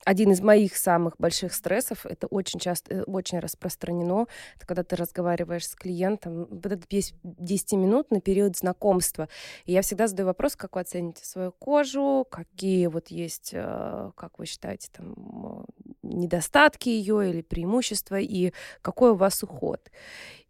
Один 0.06 0.32
из 0.32 0.40
моих 0.40 0.78
самых 0.78 1.16
больших 1.18 1.52
стрессов, 1.52 2.06
это 2.06 2.26
очень 2.26 2.58
часто, 2.58 2.94
э, 2.94 3.02
очень 3.02 3.38
распространено, 3.38 4.26
это 4.56 4.66
когда 4.66 4.82
ты 4.82 4.96
разговариваешь 4.96 5.68
с 5.68 5.74
клиентом, 5.74 6.46
вот 6.46 6.72
это 6.72 6.86
10 7.22 7.72
минут 7.76 8.10
на 8.10 8.22
период 8.22 8.56
знакомства. 8.56 9.28
И 9.66 9.72
я 9.72 9.82
всегда 9.82 10.08
задаю 10.08 10.28
вопрос, 10.28 10.56
как 10.56 10.76
вы 10.76 10.80
оцените 10.80 11.26
свою 11.26 11.52
кожу, 11.52 12.26
какие 12.30 12.86
вот 12.86 13.08
есть, 13.08 13.50
э, 13.52 14.10
как 14.16 14.38
вы 14.38 14.46
считаете, 14.46 14.88
там, 14.90 15.66
недостатки 16.02 16.88
ее 16.88 17.28
или 17.28 17.42
преимущества, 17.42 18.18
и 18.18 18.52
какой 18.80 19.10
у 19.10 19.16
вас 19.16 19.42
уход. 19.42 19.90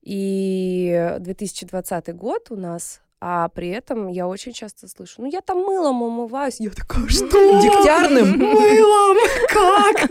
И 0.00 1.16
2020 1.18 2.14
год 2.14 2.52
у 2.52 2.56
нас 2.56 3.00
а 3.22 3.48
при 3.50 3.68
этом 3.68 4.08
я 4.08 4.26
очень 4.26 4.52
часто 4.52 4.88
слышу, 4.88 5.16
ну 5.18 5.30
я 5.30 5.42
там 5.42 5.58
мылом 5.58 6.02
умываюсь. 6.02 6.56
Я 6.58 6.70
такая, 6.70 7.06
что? 7.08 7.60
Дегтярным? 7.60 8.38
Мылом? 8.38 9.16
Как? 9.48 10.10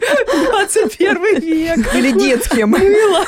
21 0.52 1.40
век. 1.40 1.96
Или 1.96 2.12
детским? 2.12 2.70
Мыло. 2.70 3.26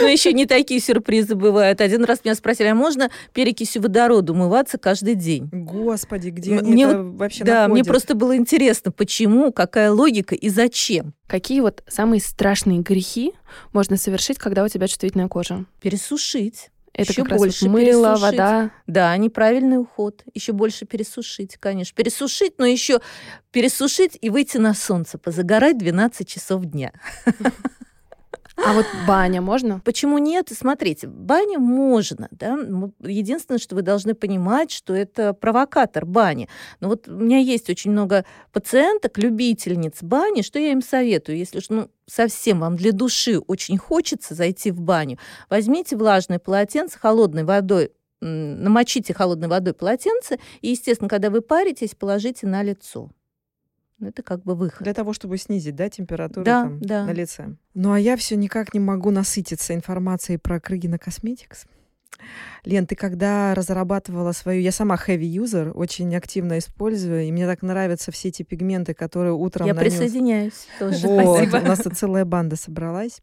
Но 0.00 0.06
еще 0.06 0.34
не 0.34 0.44
такие 0.44 0.80
сюрпризы 0.80 1.34
бывают. 1.36 1.80
Один 1.80 2.04
раз 2.04 2.20
меня 2.22 2.34
спросили, 2.34 2.68
а 2.68 2.74
можно 2.74 3.10
перекисью 3.32 3.80
водорода 3.80 4.32
умываться 4.32 4.76
каждый 4.76 5.14
день? 5.14 5.48
Господи, 5.52 6.28
где 6.28 6.60
мне 6.60 6.84
это 6.84 7.02
вообще 7.02 7.44
Да, 7.44 7.68
мне 7.68 7.84
просто 7.84 8.14
было 8.14 8.36
интересно, 8.36 8.92
почему, 8.92 9.52
какая 9.52 9.90
логика 9.90 10.34
и 10.34 10.50
зачем. 10.50 11.14
Какие 11.26 11.60
вот 11.60 11.82
самые 11.88 12.20
страшные 12.20 12.80
грехи 12.80 13.32
можно 13.72 13.96
совершить, 13.96 14.38
когда 14.38 14.64
у 14.64 14.68
тебя 14.68 14.86
чувствительная 14.86 15.28
кожа? 15.28 15.64
Пересушить. 15.80 16.70
Это 16.98 17.12
еще 17.12 17.24
как 17.24 17.38
больше 17.38 17.66
раз 17.66 17.72
вот 17.72 17.80
мыло, 17.80 18.16
вода. 18.16 18.70
Да, 18.88 19.16
неправильный 19.16 19.78
уход. 19.78 20.24
Еще 20.34 20.52
больше 20.52 20.84
пересушить, 20.84 21.56
конечно. 21.56 21.94
Пересушить, 21.94 22.58
но 22.58 22.66
еще 22.66 23.00
пересушить 23.52 24.18
и 24.20 24.30
выйти 24.30 24.56
на 24.58 24.74
солнце, 24.74 25.16
позагорать 25.16 25.78
12 25.78 26.28
часов 26.28 26.64
дня. 26.64 26.92
А 28.64 28.72
вот 28.72 28.86
баня 29.06 29.40
можно? 29.40 29.80
Почему 29.80 30.18
нет? 30.18 30.50
Смотрите, 30.52 31.06
баня 31.06 31.58
можно, 31.58 32.28
да. 32.30 32.58
Единственное, 33.00 33.58
что 33.58 33.74
вы 33.74 33.82
должны 33.82 34.14
понимать, 34.14 34.70
что 34.70 34.94
это 34.94 35.32
провокатор 35.32 36.04
бани. 36.04 36.48
Но 36.80 36.88
вот 36.88 37.08
у 37.08 37.12
меня 37.12 37.38
есть 37.38 37.70
очень 37.70 37.92
много 37.92 38.24
пациенток, 38.52 39.16
любительниц 39.16 40.02
бани, 40.02 40.42
что 40.42 40.58
я 40.58 40.72
им 40.72 40.82
советую, 40.82 41.38
если 41.38 41.62
ну, 41.68 41.88
совсем 42.06 42.60
вам 42.60 42.76
для 42.76 42.92
души 42.92 43.38
очень 43.38 43.78
хочется 43.78 44.34
зайти 44.34 44.70
в 44.70 44.80
баню, 44.80 45.18
возьмите 45.48 45.96
влажное 45.96 46.38
полотенце 46.38 46.98
холодной 46.98 47.44
водой, 47.44 47.92
намочите 48.20 49.14
холодной 49.14 49.48
водой 49.48 49.74
полотенце 49.74 50.38
и, 50.60 50.70
естественно, 50.70 51.08
когда 51.08 51.30
вы 51.30 51.40
паритесь, 51.40 51.94
положите 51.94 52.46
на 52.46 52.62
лицо. 52.62 53.10
Это 54.00 54.22
как 54.22 54.44
бы 54.44 54.54
выход. 54.54 54.82
Для 54.82 54.94
того, 54.94 55.12
чтобы 55.12 55.38
снизить, 55.38 55.74
да, 55.74 55.88
температуру 55.88 56.44
да, 56.44 56.62
там, 56.62 56.80
да. 56.80 57.04
на 57.04 57.12
лице. 57.12 57.56
Ну 57.74 57.92
а 57.92 57.98
я 57.98 58.16
все 58.16 58.36
никак 58.36 58.72
не 58.74 58.80
могу 58.80 59.10
насытиться 59.10 59.74
информацией 59.74 60.38
про 60.38 60.60
Крыгина 60.60 60.98
Косметикс. 60.98 61.66
Лен, 62.64 62.86
ты 62.86 62.96
когда 62.96 63.54
разрабатывала 63.54 64.32
свою... 64.32 64.60
Я 64.60 64.72
сама 64.72 64.96
heavy-юзер, 64.96 65.72
очень 65.72 66.14
активно 66.16 66.58
использую, 66.58 67.24
и 67.24 67.32
мне 67.32 67.46
так 67.46 67.62
нравятся 67.62 68.12
все 68.12 68.28
эти 68.28 68.42
пигменты, 68.42 68.94
которые 68.94 69.34
утром 69.34 69.66
Я 69.66 69.74
нанес. 69.74 69.92
присоединяюсь 69.92 70.66
тоже. 70.78 71.06
Вот, 71.06 71.36
Спасибо. 71.38 71.56
У 71.56 71.68
нас 71.68 71.78
тут 71.80 71.96
целая 71.96 72.24
банда 72.24 72.56
собралась. 72.56 73.20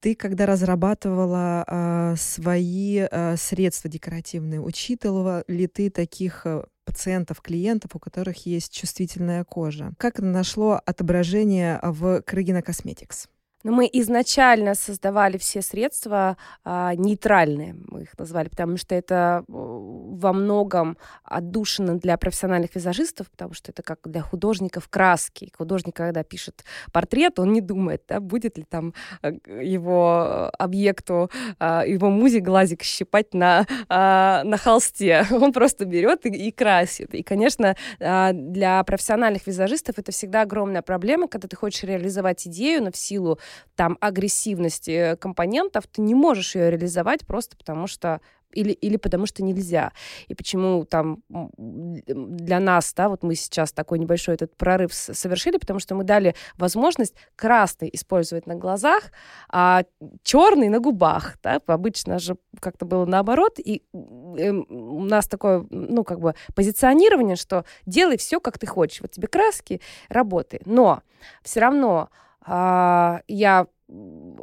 Ты, 0.00 0.14
когда 0.14 0.46
разрабатывала 0.46 1.64
э, 1.66 2.14
свои 2.16 3.06
э, 3.10 3.36
средства 3.36 3.90
декоративные, 3.90 4.60
учитывала 4.60 5.42
ли 5.48 5.66
ты 5.66 5.90
таких 5.90 6.42
э, 6.44 6.62
пациентов, 6.88 7.42
клиентов, 7.42 7.90
у 7.94 7.98
которых 7.98 8.46
есть 8.46 8.72
чувствительная 8.72 9.44
кожа. 9.44 9.92
Как 9.98 10.20
нашло 10.20 10.80
отображение 10.86 11.78
в 11.82 12.22
Крыгина 12.22 12.62
Косметикс? 12.62 13.28
Но 13.64 13.72
мы 13.72 13.88
изначально 13.92 14.74
создавали 14.74 15.36
все 15.36 15.62
средства 15.62 16.36
а, 16.64 16.94
нейтральные, 16.94 17.74
мы 17.88 18.02
их 18.02 18.18
назвали, 18.18 18.48
потому 18.48 18.76
что 18.76 18.94
это 18.94 19.44
э, 19.48 19.52
во 19.52 20.32
многом 20.32 20.96
отдушина 21.24 21.98
для 21.98 22.16
профессиональных 22.16 22.74
визажистов, 22.76 23.30
потому 23.30 23.54
что 23.54 23.72
это 23.72 23.82
как 23.82 23.98
для 24.04 24.22
художников 24.22 24.88
краски. 24.88 25.52
Художник, 25.56 25.96
когда 25.96 26.22
пишет 26.22 26.64
портрет, 26.92 27.38
он 27.38 27.52
не 27.52 27.60
думает, 27.60 28.04
да, 28.08 28.20
будет 28.20 28.58
ли 28.58 28.64
там 28.64 28.94
э, 29.22 29.32
его 29.62 30.50
объекту, 30.56 31.30
а, 31.58 31.84
его 31.84 32.10
музе 32.10 32.40
глазик 32.40 32.82
щипать 32.82 33.34
на, 33.34 33.66
а, 33.88 34.42
на 34.44 34.56
холсте. 34.56 35.26
Он 35.32 35.52
просто 35.52 35.84
берет 35.84 36.26
и, 36.26 36.28
и 36.28 36.50
красит. 36.52 37.14
И, 37.14 37.22
конечно, 37.22 37.76
а, 38.00 38.32
для 38.32 38.82
профессиональных 38.84 39.46
визажистов 39.46 39.98
это 39.98 40.12
всегда 40.12 40.42
огромная 40.42 40.82
проблема, 40.82 41.28
когда 41.28 41.48
ты 41.48 41.56
хочешь 41.56 41.82
реализовать 41.82 42.46
идею, 42.46 42.84
но 42.84 42.92
в 42.92 42.96
силу 42.96 43.38
там 43.76 43.96
агрессивности 44.00 45.16
компонентов, 45.16 45.86
ты 45.86 46.00
не 46.00 46.14
можешь 46.14 46.54
ее 46.54 46.70
реализовать 46.70 47.26
просто 47.26 47.56
потому 47.56 47.86
что 47.86 48.20
или, 48.52 48.72
или 48.72 48.96
потому 48.96 49.26
что 49.26 49.42
нельзя. 49.42 49.92
И 50.28 50.34
почему 50.34 50.84
там 50.84 51.22
для 51.28 52.60
нас, 52.60 52.92
да, 52.94 53.08
вот 53.08 53.22
мы 53.22 53.34
сейчас 53.34 53.72
такой 53.72 53.98
небольшой 53.98 54.34
этот 54.34 54.56
прорыв 54.56 54.94
совершили, 54.94 55.58
потому 55.58 55.80
что 55.80 55.94
мы 55.94 56.04
дали 56.04 56.34
возможность 56.56 57.14
красный 57.36 57.90
использовать 57.92 58.46
на 58.46 58.54
глазах, 58.54 59.12
а 59.50 59.84
черный 60.22 60.68
на 60.68 60.80
губах, 60.80 61.36
да, 61.42 61.60
обычно 61.66 62.18
же 62.18 62.36
как-то 62.60 62.86
было 62.86 63.04
наоборот, 63.04 63.58
и 63.58 63.82
э, 63.92 64.50
у 64.50 65.04
нас 65.04 65.28
такое, 65.28 65.66
ну, 65.70 66.04
как 66.04 66.20
бы 66.20 66.34
позиционирование, 66.54 67.36
что 67.36 67.64
делай 67.86 68.16
все, 68.16 68.40
как 68.40 68.58
ты 68.58 68.66
хочешь, 68.66 69.00
вот 69.00 69.12
тебе 69.12 69.28
краски, 69.28 69.80
работай. 70.08 70.60
Но 70.64 71.02
все 71.42 71.60
равно 71.60 72.08
а, 72.48 73.20
я 73.28 73.66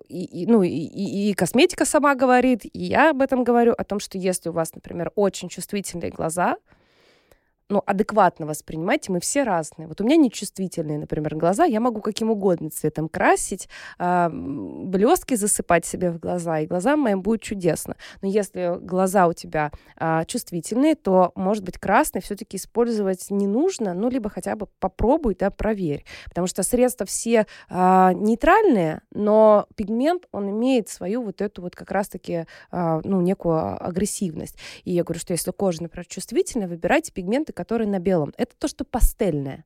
и, 0.08 0.44
и, 0.44 0.48
ну, 0.48 0.64
и, 0.64 0.70
и, 0.70 1.34
косметика 1.34 1.86
сама 1.86 2.16
говорит, 2.16 2.66
и 2.66 2.84
я 2.84 3.12
об 3.12 3.22
этом 3.22 3.44
говорю, 3.44 3.74
о 3.78 3.84
том, 3.84 4.00
что 4.00 4.18
если 4.18 4.50
у 4.50 4.54
вас, 4.54 4.74
например, 4.74 5.12
очень 5.16 5.50
чувствительные 5.50 6.10
глаза, 6.10 6.58
ну, 7.70 7.82
адекватно 7.86 8.46
воспринимайте, 8.46 9.12
мы 9.12 9.20
все 9.20 9.44
разные. 9.44 9.88
Вот 9.88 10.00
у 10.00 10.04
меня 10.04 10.18
нечувствительные, 10.18 11.00
например, 11.00 11.36
глаза, 11.36 11.66
я 11.66 11.80
могу 11.80 12.00
каким 12.02 12.30
угодно 12.30 12.70
цветом 12.70 13.10
красить, 13.10 13.68
э, 13.98 14.30
блестки 14.32 15.36
засыпать 15.36 15.86
себе 15.86 16.12
в 16.12 16.20
глаза, 16.20 16.60
и 16.60 16.68
глазам 16.68 17.00
моим 17.00 17.22
будет 17.24 17.42
чудесно. 17.42 17.96
Но 18.22 18.28
если 18.28 18.78
глаза 18.80 19.28
у 19.28 19.34
тебя 19.34 19.72
э, 20.00 20.26
чувствительные, 20.28 20.96
то, 20.96 21.32
может 21.36 21.64
быть, 21.64 21.80
красный 21.80 22.22
все-таки 22.22 22.58
использовать 22.58 23.32
не 23.32 23.48
нужно, 23.48 23.96
ну, 23.96 24.10
либо 24.10 24.30
хотя 24.30 24.56
бы 24.56 24.68
попробуй, 24.80 25.36
да, 25.36 25.50
проверь. 25.50 26.06
Потому 26.26 26.46
что 26.46 26.62
средства 26.62 27.08
все 27.08 27.48
э, 27.70 28.12
нейтральные, 28.14 29.02
но 29.12 29.66
пигмент, 29.76 30.28
он 30.32 30.52
имеет 30.52 30.90
свою 30.90 31.24
вот 31.24 31.42
эту 31.42 31.64
вот 31.64 31.76
как 31.76 31.90
раз-таки, 31.90 32.46
э, 32.72 33.02
ну, 33.04 33.22
некую 33.22 33.84
агрессивность. 33.84 34.58
И 34.84 34.92
я 34.92 35.04
говорю, 35.04 35.20
что 35.20 35.34
если 35.34 35.50
кожа, 35.50 35.82
например, 35.82 36.06
чувствительная, 36.06 36.68
выбирайте 36.68 37.12
пигменты, 37.12 37.55
которые 37.56 37.88
на 37.88 38.00
белом. 38.00 38.34
Это 38.38 38.56
то, 38.58 38.68
что 38.68 38.86
пастельное. 38.86 39.66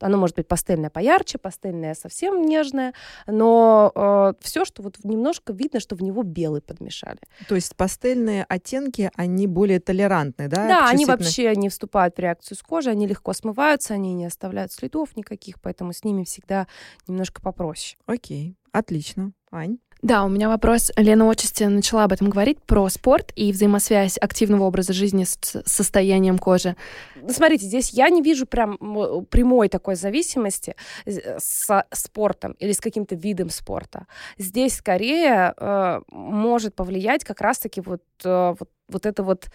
Оно 0.00 0.16
может 0.16 0.36
быть 0.36 0.48
пастельное 0.48 0.90
поярче, 0.90 1.38
пастельное 1.38 1.94
совсем 1.94 2.42
нежное, 2.42 2.94
но 3.26 3.92
э, 3.94 4.32
все, 4.40 4.64
что 4.64 4.82
вот 4.82 4.96
немножко 5.04 5.52
видно, 5.52 5.78
что 5.78 5.94
в 5.94 6.02
него 6.02 6.22
белый 6.22 6.62
подмешали. 6.62 7.18
То 7.48 7.54
есть 7.54 7.76
пастельные 7.76 8.44
оттенки, 8.48 9.10
они 9.14 9.46
более 9.46 9.78
толерантны, 9.78 10.48
да? 10.48 10.68
Да, 10.68 10.88
они 10.88 11.04
вообще 11.04 11.54
не 11.54 11.68
вступают 11.68 12.16
в 12.16 12.18
реакцию 12.18 12.56
с 12.56 12.62
кожей, 12.62 12.92
они 12.92 13.06
легко 13.06 13.32
смываются, 13.34 13.94
они 13.94 14.14
не 14.14 14.24
оставляют 14.24 14.72
следов 14.72 15.16
никаких, 15.16 15.60
поэтому 15.60 15.92
с 15.92 16.02
ними 16.02 16.24
всегда 16.24 16.66
немножко 17.06 17.42
попроще. 17.42 17.98
Окей, 18.06 18.56
отлично. 18.72 19.32
Ань? 19.50 19.78
Да, 20.02 20.24
у 20.24 20.28
меня 20.28 20.48
вопрос. 20.48 20.90
Лена 20.96 21.28
отчасти 21.28 21.64
начала 21.64 22.04
об 22.04 22.12
этом 22.12 22.30
говорить, 22.30 22.62
про 22.62 22.88
спорт 22.88 23.32
и 23.36 23.52
взаимосвязь 23.52 24.16
активного 24.18 24.64
образа 24.64 24.94
жизни 24.94 25.24
с 25.24 25.62
состоянием 25.66 26.38
кожи. 26.38 26.74
Смотрите, 27.28 27.66
здесь 27.66 27.90
я 27.90 28.08
не 28.08 28.22
вижу 28.22 28.46
прям 28.46 28.78
прямой 29.28 29.68
такой 29.68 29.96
зависимости 29.96 30.74
с 31.04 31.84
спортом 31.92 32.52
или 32.52 32.72
с 32.72 32.80
каким-то 32.80 33.14
видом 33.14 33.50
спорта. 33.50 34.06
Здесь 34.38 34.76
скорее 34.76 35.52
э, 35.54 36.00
может 36.10 36.74
повлиять 36.74 37.22
как 37.22 37.42
раз-таки 37.42 37.82
вот, 37.82 38.02
э, 38.24 38.54
вот, 38.58 38.70
вот 38.88 39.04
это 39.04 39.22
вот 39.22 39.50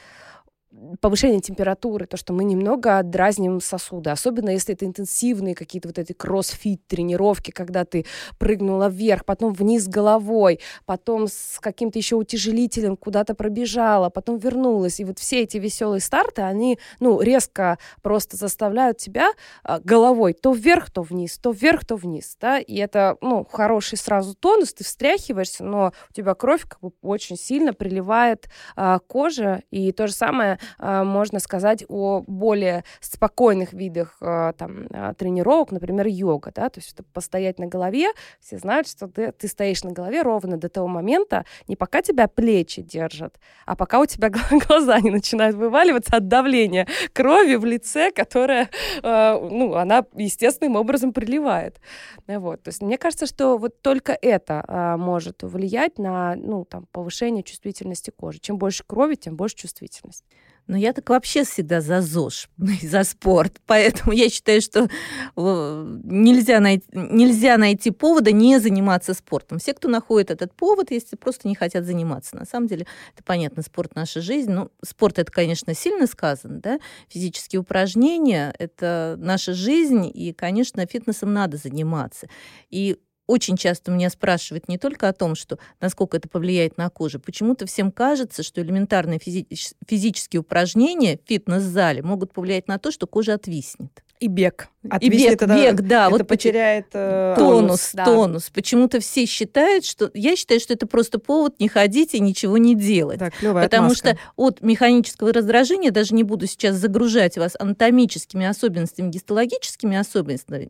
повышение 1.00 1.40
температуры, 1.40 2.06
то, 2.06 2.18
что 2.18 2.34
мы 2.34 2.44
немного 2.44 3.02
дразним 3.04 3.62
сосуды, 3.62 4.10
особенно 4.10 4.50
если 4.50 4.74
это 4.74 4.86
интенсивные 4.86 5.56
какие-то 5.56 5.88
вот 5.88 6.00
эти 6.00 6.14
кроссфит 6.14 6.86
тренировки, 6.88 7.52
когда 7.52 7.86
ты 7.86 8.06
прыгнула 8.38 8.90
вверх, 8.90 9.26
потом 9.26 9.54
вниз 9.54 9.88
головой, 9.88 10.60
потом 10.86 11.28
с 11.28 11.60
каким-то 11.60 12.00
еще 12.00 12.16
утяжелителем 12.16 12.98
куда-то 12.98 13.36
пробежала, 13.36 14.10
потом 14.10 14.38
вернулась. 14.38 15.00
И 15.00 15.06
вот 15.06 15.20
все 15.20 15.44
эти 15.44 15.58
веселые 15.58 16.02
старты, 16.02 16.42
они, 16.42 16.80
ну, 17.00 17.22
резко 17.22 17.78
просто 18.02 18.38
заставляют 18.38 18.98
тебя 18.98 19.32
а, 19.64 19.80
головой 19.80 20.34
то 20.34 20.54
вверх, 20.54 20.92
то 20.92 21.02
вниз, 21.02 21.38
то 21.38 21.52
вверх, 21.52 21.86
то 21.86 21.96
вниз, 21.96 22.38
да, 22.40 22.60
и 22.60 22.76
это, 22.76 23.18
ну, 23.22 23.46
хороший 23.50 23.98
сразу 23.98 24.36
тонус, 24.36 24.74
ты 24.74 24.84
встряхиваешься, 24.84 25.64
но 25.64 25.94
у 26.10 26.14
тебя 26.14 26.34
кровь 26.34 26.64
как 26.68 26.80
бы 26.82 26.92
очень 27.02 27.38
сильно 27.38 27.74
приливает 27.74 28.48
а, 28.76 29.00
коже, 29.00 29.64
и 29.72 29.92
то 29.92 30.08
же 30.08 30.14
самое 30.14 30.60
можно 30.80 31.40
сказать 31.40 31.86
о 31.88 32.24
более 32.28 32.84
спокойных 33.00 33.74
видах 33.74 34.18
а, 34.22 34.54
там, 34.54 34.88
а, 34.92 35.14
тренировок, 35.14 35.72
например, 35.72 36.08
йога, 36.08 36.52
да, 36.54 36.70
то 36.70 36.80
есть 36.80 36.94
это 36.94 37.04
постоять 37.04 37.60
на 37.60 37.68
голове, 37.68 38.08
все 38.40 38.58
знают, 38.58 38.88
что 38.88 39.08
ты, 39.08 39.32
ты 39.32 39.48
стоишь 39.48 39.84
на 39.84 39.92
голове 39.92 40.22
ровно 40.22 40.58
до 40.58 40.70
того 40.70 40.88
момента, 40.88 41.46
не 41.68 41.76
пока 41.76 42.02
тебя 42.02 42.28
плечи 42.28 42.82
держат, 42.82 43.40
а 43.66 43.76
пока 43.76 44.00
у 44.00 44.06
тебя 44.06 44.30
глаза 44.68 45.00
не 45.00 45.12
начинают 45.12 45.56
вываливаться 45.56 46.18
от 46.18 46.28
давления 46.28 46.88
крови 47.14 47.56
в 47.56 47.66
лице, 47.66 48.12
которая, 48.12 48.70
ну, 49.04 49.76
она 49.76 50.06
естественным 50.16 50.76
образом 50.76 51.14
приливает. 51.14 51.80
Вот. 52.28 52.64
То 52.64 52.70
есть 52.70 52.82
мне 52.82 52.98
кажется, 52.98 53.26
что 53.26 53.58
вот 53.58 53.82
только 53.82 54.18
это 54.22 54.96
может 54.98 55.44
влиять 55.44 55.98
на, 56.00 56.36
ну, 56.36 56.66
там, 56.66 56.88
повышение 56.92 57.44
чувствительности 57.44 58.12
кожи. 58.12 58.40
Чем 58.40 58.58
больше 58.58 58.84
крови, 58.86 59.16
тем 59.16 59.36
больше 59.36 59.56
чувствительность. 59.56 60.26
Но 60.68 60.78
я 60.78 60.94
так 60.94 61.10
вообще 61.10 61.44
всегда 61.44 61.80
за 61.82 62.02
ЗОЖ, 62.02 62.50
за 62.82 63.04
спорт. 63.04 63.62
Поэтому 63.66 64.14
я 64.14 64.30
считаю, 64.30 64.62
что 64.62 64.90
нельзя 65.36 66.60
найти, 66.60 66.86
нельзя 66.92 67.58
найти 67.58 67.92
повода 67.92 68.32
не 68.32 68.60
заниматься 68.60 69.14
спортом. 69.14 69.60
Все, 69.60 69.74
кто 69.74 69.88
находит 69.88 70.32
этот 70.32 70.54
повод, 70.54 70.92
если 70.92 71.16
просто 71.16 71.48
не 71.48 71.56
хотят 71.56 71.86
заниматься. 71.86 72.36
На 72.36 72.46
самом 72.46 72.68
деле, 72.68 72.88
это 73.14 73.24
понятно, 73.24 73.62
спорт— 73.62 73.94
наша 73.96 74.22
жизнь. 74.22 74.52
Ну, 74.52 74.72
спорт— 74.84 75.20
это, 75.20 75.32
конечно, 75.32 75.74
сильно 75.76 76.08
сказано, 76.08 76.60
да? 76.60 76.80
Физические 77.10 77.60
упражнения— 77.60 78.54
это 78.60 79.16
наша 79.20 79.54
жизнь, 79.54 80.10
и, 80.12 80.34
конечно, 80.34 80.86
фитнесом 80.86 81.34
надо 81.34 81.58
заниматься. 81.58 82.28
И 82.70 82.98
очень 83.28 83.58
часто 83.58 83.92
меня 83.92 84.10
спрашивают 84.10 84.68
не 84.68 84.78
только 84.78 85.10
о 85.10 85.14
том, 85.14 85.36
что 85.36 85.58
насколько 85.82 86.18
это 86.18 86.30
повлияет 86.30 86.78
на 86.78 86.90
кожу. 86.90 87.20
Почему-то 87.20 87.66
всем 87.66 87.92
кажется, 87.92 88.44
что 88.44 88.62
элементарные 88.62 89.20
физи- 89.20 89.48
физические 89.88 90.42
упражнения 90.42 91.18
в 91.18 91.28
фитнес-зале 91.28 92.04
могут 92.04 92.34
повлиять 92.34 92.68
на 92.68 92.78
то, 92.78 92.92
что 92.92 93.08
кожа 93.08 93.34
отвиснет. 93.34 94.05
И 94.20 94.28
бег. 94.28 94.70
И 95.02 95.10
бег, 95.10 95.40
тогда 95.40 95.56
бег, 95.56 95.82
да. 95.82 96.06
Это 96.06 96.10
вот 96.12 96.28
потеряет 96.28 96.88
э, 96.94 97.36
тонус, 97.38 97.92
да. 97.94 98.06
тонус. 98.06 98.50
Почему-то 98.50 99.00
все 99.02 99.26
считают, 99.26 99.84
что... 99.84 100.10
Я 100.14 100.36
считаю, 100.38 100.60
что 100.62 100.74
это 100.74 100.88
просто 100.88 101.20
повод 101.20 101.60
не 101.60 101.68
ходить 101.68 102.14
и 102.14 102.20
ничего 102.20 102.58
не 102.58 102.76
делать. 102.76 103.20
Да, 103.20 103.32
Потому 103.42 103.88
отмазка. 103.88 104.10
что 104.10 104.18
от 104.38 104.62
механического 104.62 105.34
раздражения, 105.34 105.92
даже 105.92 106.16
не 106.16 106.24
буду 106.24 106.48
сейчас 106.48 106.76
загружать 106.76 107.38
вас 107.38 107.56
анатомическими 107.60 108.46
особенностями, 108.46 109.10
гистологическими 109.10 109.98
особенностями, 109.98 110.70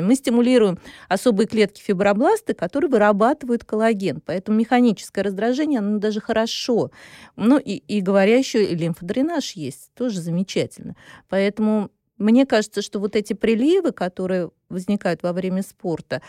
мы 0.00 0.14
стимулируем 0.14 0.78
особые 1.08 1.48
клетки 1.48 1.82
фибробласты, 1.82 2.54
которые 2.54 2.90
вырабатывают 2.90 3.64
коллаген. 3.64 4.22
Поэтому 4.24 4.58
механическое 4.58 5.22
раздражение, 5.22 5.80
оно 5.80 5.98
даже 5.98 6.20
хорошо. 6.20 6.90
Ну 7.36 7.58
и, 7.58 7.72
и 7.72 8.00
говоря 8.00 8.38
еще, 8.38 8.64
и 8.64 8.74
лимфодренаж 8.74 9.52
есть, 9.52 9.90
тоже 9.94 10.20
замечательно. 10.20 10.96
Поэтому 11.28 11.90
мне 12.22 12.46
кажется, 12.46 12.82
что 12.82 12.98
вот 13.00 13.16
эти 13.16 13.32
приливы, 13.32 13.92
которые 13.92 14.50
возникают 14.68 15.22
во 15.22 15.32
время 15.32 15.62
спорта, 15.62 16.22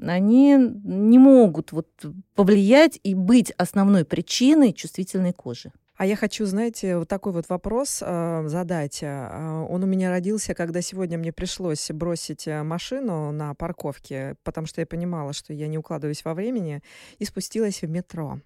они 0.00 0.56
не 0.84 1.18
могут 1.18 1.72
вот 1.72 1.88
повлиять 2.34 3.00
и 3.02 3.14
быть 3.14 3.52
основной 3.52 4.04
причиной 4.04 4.72
чувствительной 4.72 5.32
кожи. 5.32 5.72
А 5.96 6.04
я 6.04 6.14
хочу, 6.14 6.44
знаете, 6.44 6.98
вот 6.98 7.08
такой 7.08 7.32
вот 7.32 7.48
вопрос 7.48 8.02
э, 8.04 8.42
задать. 8.48 8.98
Э, 9.02 9.66
он 9.66 9.82
у 9.82 9.86
меня 9.86 10.10
родился, 10.10 10.52
когда 10.52 10.82
сегодня 10.82 11.16
мне 11.16 11.32
пришлось 11.32 11.90
бросить 11.90 12.46
э, 12.46 12.62
машину 12.62 13.32
на 13.32 13.54
парковке, 13.54 14.36
потому 14.44 14.66
что 14.66 14.82
я 14.82 14.86
понимала, 14.86 15.32
что 15.32 15.54
я 15.54 15.68
не 15.68 15.78
укладываюсь 15.78 16.22
во 16.22 16.34
времени, 16.34 16.82
и 17.18 17.24
спустилась 17.24 17.80
в 17.80 17.88
метро. 17.88 18.40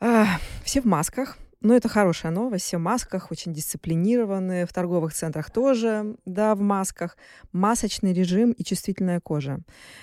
Э, 0.00 0.24
все 0.64 0.80
в 0.80 0.86
масках, 0.86 1.38
Ну, 1.62 1.74
это 1.74 1.88
хорошая 1.88 2.32
новость. 2.32 2.66
Все 2.66 2.76
в 2.76 2.80
масках, 2.80 3.30
очень 3.30 3.52
дисциплинированные. 3.52 4.66
В 4.66 4.72
торговых 4.72 5.14
центрах 5.14 5.50
тоже, 5.50 6.16
да, 6.26 6.54
в 6.54 6.60
масках. 6.60 7.16
Масочный 7.52 8.12
режим 8.12 8.52
и 8.52 8.62
чувствительная 8.62 9.20
кожа. 9.20 9.60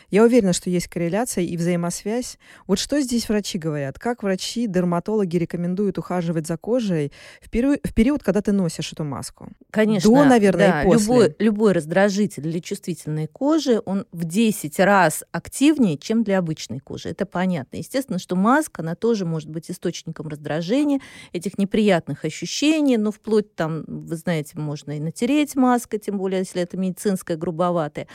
Я 0.10 0.24
уверена, 0.24 0.54
что 0.54 0.70
есть 0.70 0.88
корреляция 0.88 1.44
и 1.44 1.56
взаимосвязь. 1.56 2.38
Вот 2.66 2.80
что 2.80 3.00
здесь 3.02 3.30
врачи 3.30 3.60
говорят? 3.60 4.00
Как 4.00 4.24
врачи, 4.24 4.68
дерматологи 4.68 5.38
рекомендуют 5.38 5.98
ухаживать 5.98 6.48
за 6.48 6.58
кожей 6.58 7.12
в 7.40 7.50
период, 7.50 7.80
в 7.84 7.94
период 7.94 8.24
когда 8.24 8.42
ты 8.42 8.52
носишь 8.52 8.92
эту 8.92 9.04
маску? 9.04 9.50
Конечно. 9.70 10.10
До, 10.10 10.24
наверное, 10.26 10.72
да, 10.72 10.82
и 10.82 10.86
после. 10.86 11.04
Любой, 11.04 11.36
любой 11.38 11.72
раздражитель 11.74 12.44
для 12.44 12.62
чувствительной 12.62 13.28
кожи, 13.28 13.80
он 13.86 14.06
в 14.12 14.26
10 14.26 14.80
раз 14.80 15.24
активнее, 15.32 15.98
чем 15.98 16.24
для 16.24 16.40
обычной 16.40 16.80
кожи. 16.80 17.10
Это 17.10 17.26
понятно. 17.28 17.78
Естественно, 17.78 18.18
что 18.18 18.36
маска, 18.36 18.82
она 18.82 18.96
тоже 18.96 19.26
может 19.26 19.50
быть 19.50 19.70
источником 19.70 20.28
раздражения, 20.28 21.00
этих 21.46 21.58
неприятных 21.58 22.26
ощущений, 22.26 22.98
но 22.98 23.12
вплоть 23.12 23.56
там, 23.56 23.84
вы 23.88 24.16
знаете, 24.16 24.58
можно 24.60 24.98
и 24.98 25.00
натереть 25.00 25.56
маской, 25.56 26.00
тем 26.00 26.18
более, 26.18 26.40
если 26.40 26.62
это 26.62 26.78
медицинская, 26.78 27.38
грубоватая. 27.38 28.08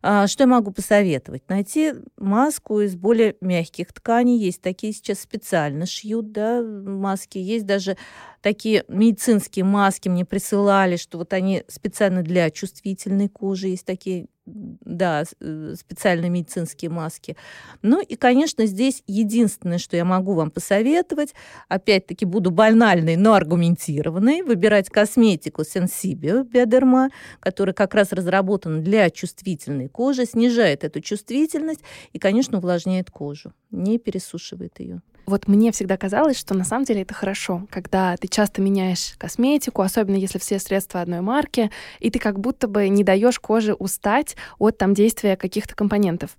Что 0.00 0.42
я 0.42 0.46
могу 0.46 0.70
посоветовать? 0.70 1.48
Найти 1.48 1.94
маску 2.18 2.80
из 2.80 2.94
более 2.94 3.36
мягких 3.40 3.90
тканей. 3.90 4.38
Есть 4.38 4.60
такие 4.60 4.92
сейчас 4.92 5.20
специально 5.20 5.86
шьют, 5.86 6.30
да, 6.30 6.62
маски. 6.62 7.38
Есть 7.38 7.64
даже 7.64 7.96
такие 8.42 8.84
медицинские 8.88 9.64
маски 9.64 10.10
мне 10.10 10.26
присылали, 10.26 10.96
что 10.96 11.16
вот 11.16 11.32
они 11.32 11.64
специально 11.68 12.22
для 12.22 12.50
чувствительной 12.50 13.30
кожи. 13.30 13.68
Есть 13.68 13.86
такие 13.86 14.26
да, 14.46 15.24
э, 15.40 15.74
специальные 15.78 16.30
медицинские 16.30 16.90
маски. 16.90 17.36
Ну 17.82 18.00
и, 18.02 18.14
конечно, 18.16 18.66
здесь 18.66 19.02
единственное, 19.06 19.78
что 19.78 19.96
я 19.96 20.04
могу 20.04 20.34
вам 20.34 20.50
посоветовать, 20.50 21.34
опять-таки 21.68 22.24
буду 22.24 22.50
банальной, 22.50 23.16
но 23.16 23.34
аргументированной, 23.34 24.42
выбирать 24.42 24.90
косметику 24.90 25.62
Sensibio 25.62 26.44
Биодерма, 26.44 27.10
которая 27.40 27.74
как 27.74 27.94
раз 27.94 28.12
разработана 28.12 28.80
для 28.80 29.08
чувствительной 29.10 29.88
кожи, 29.88 30.26
снижает 30.26 30.84
эту 30.84 31.00
чувствительность 31.00 31.80
и, 32.12 32.18
конечно, 32.18 32.58
увлажняет 32.58 33.10
кожу, 33.10 33.52
не 33.70 33.98
пересушивает 33.98 34.78
ее. 34.80 35.00
Вот 35.26 35.48
мне 35.48 35.72
всегда 35.72 35.96
казалось, 35.96 36.38
что 36.38 36.54
на 36.54 36.64
самом 36.64 36.84
деле 36.84 37.02
это 37.02 37.14
хорошо, 37.14 37.66
когда 37.70 38.16
ты 38.16 38.28
часто 38.28 38.60
меняешь 38.60 39.14
косметику, 39.16 39.82
особенно 39.82 40.16
если 40.16 40.38
все 40.38 40.58
средства 40.58 41.00
одной 41.00 41.22
марки, 41.22 41.70
и 41.98 42.10
ты 42.10 42.18
как 42.18 42.38
будто 42.38 42.68
бы 42.68 42.88
не 42.88 43.04
даешь 43.04 43.40
коже 43.40 43.74
устать 43.74 44.36
от 44.58 44.76
там 44.76 44.92
действия 44.92 45.36
каких-то 45.36 45.74
компонентов. 45.74 46.36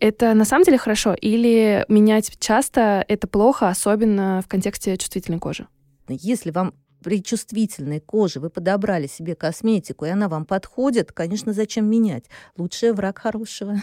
Это 0.00 0.34
на 0.34 0.44
самом 0.44 0.64
деле 0.64 0.78
хорошо 0.78 1.14
или 1.14 1.84
менять 1.88 2.36
часто 2.38 3.04
это 3.08 3.26
плохо, 3.26 3.68
особенно 3.68 4.42
в 4.44 4.48
контексте 4.48 4.96
чувствительной 4.96 5.38
кожи? 5.38 5.68
Если 6.08 6.50
вам 6.50 6.74
при 7.02 7.22
чувствительной 7.22 8.00
коже 8.00 8.40
вы 8.40 8.48
подобрали 8.48 9.06
себе 9.06 9.34
косметику, 9.34 10.06
и 10.06 10.08
она 10.08 10.28
вам 10.28 10.46
подходит, 10.46 11.12
конечно, 11.12 11.52
зачем 11.52 11.88
менять? 11.88 12.24
Лучший 12.56 12.92
враг 12.92 13.18
хорошего. 13.18 13.76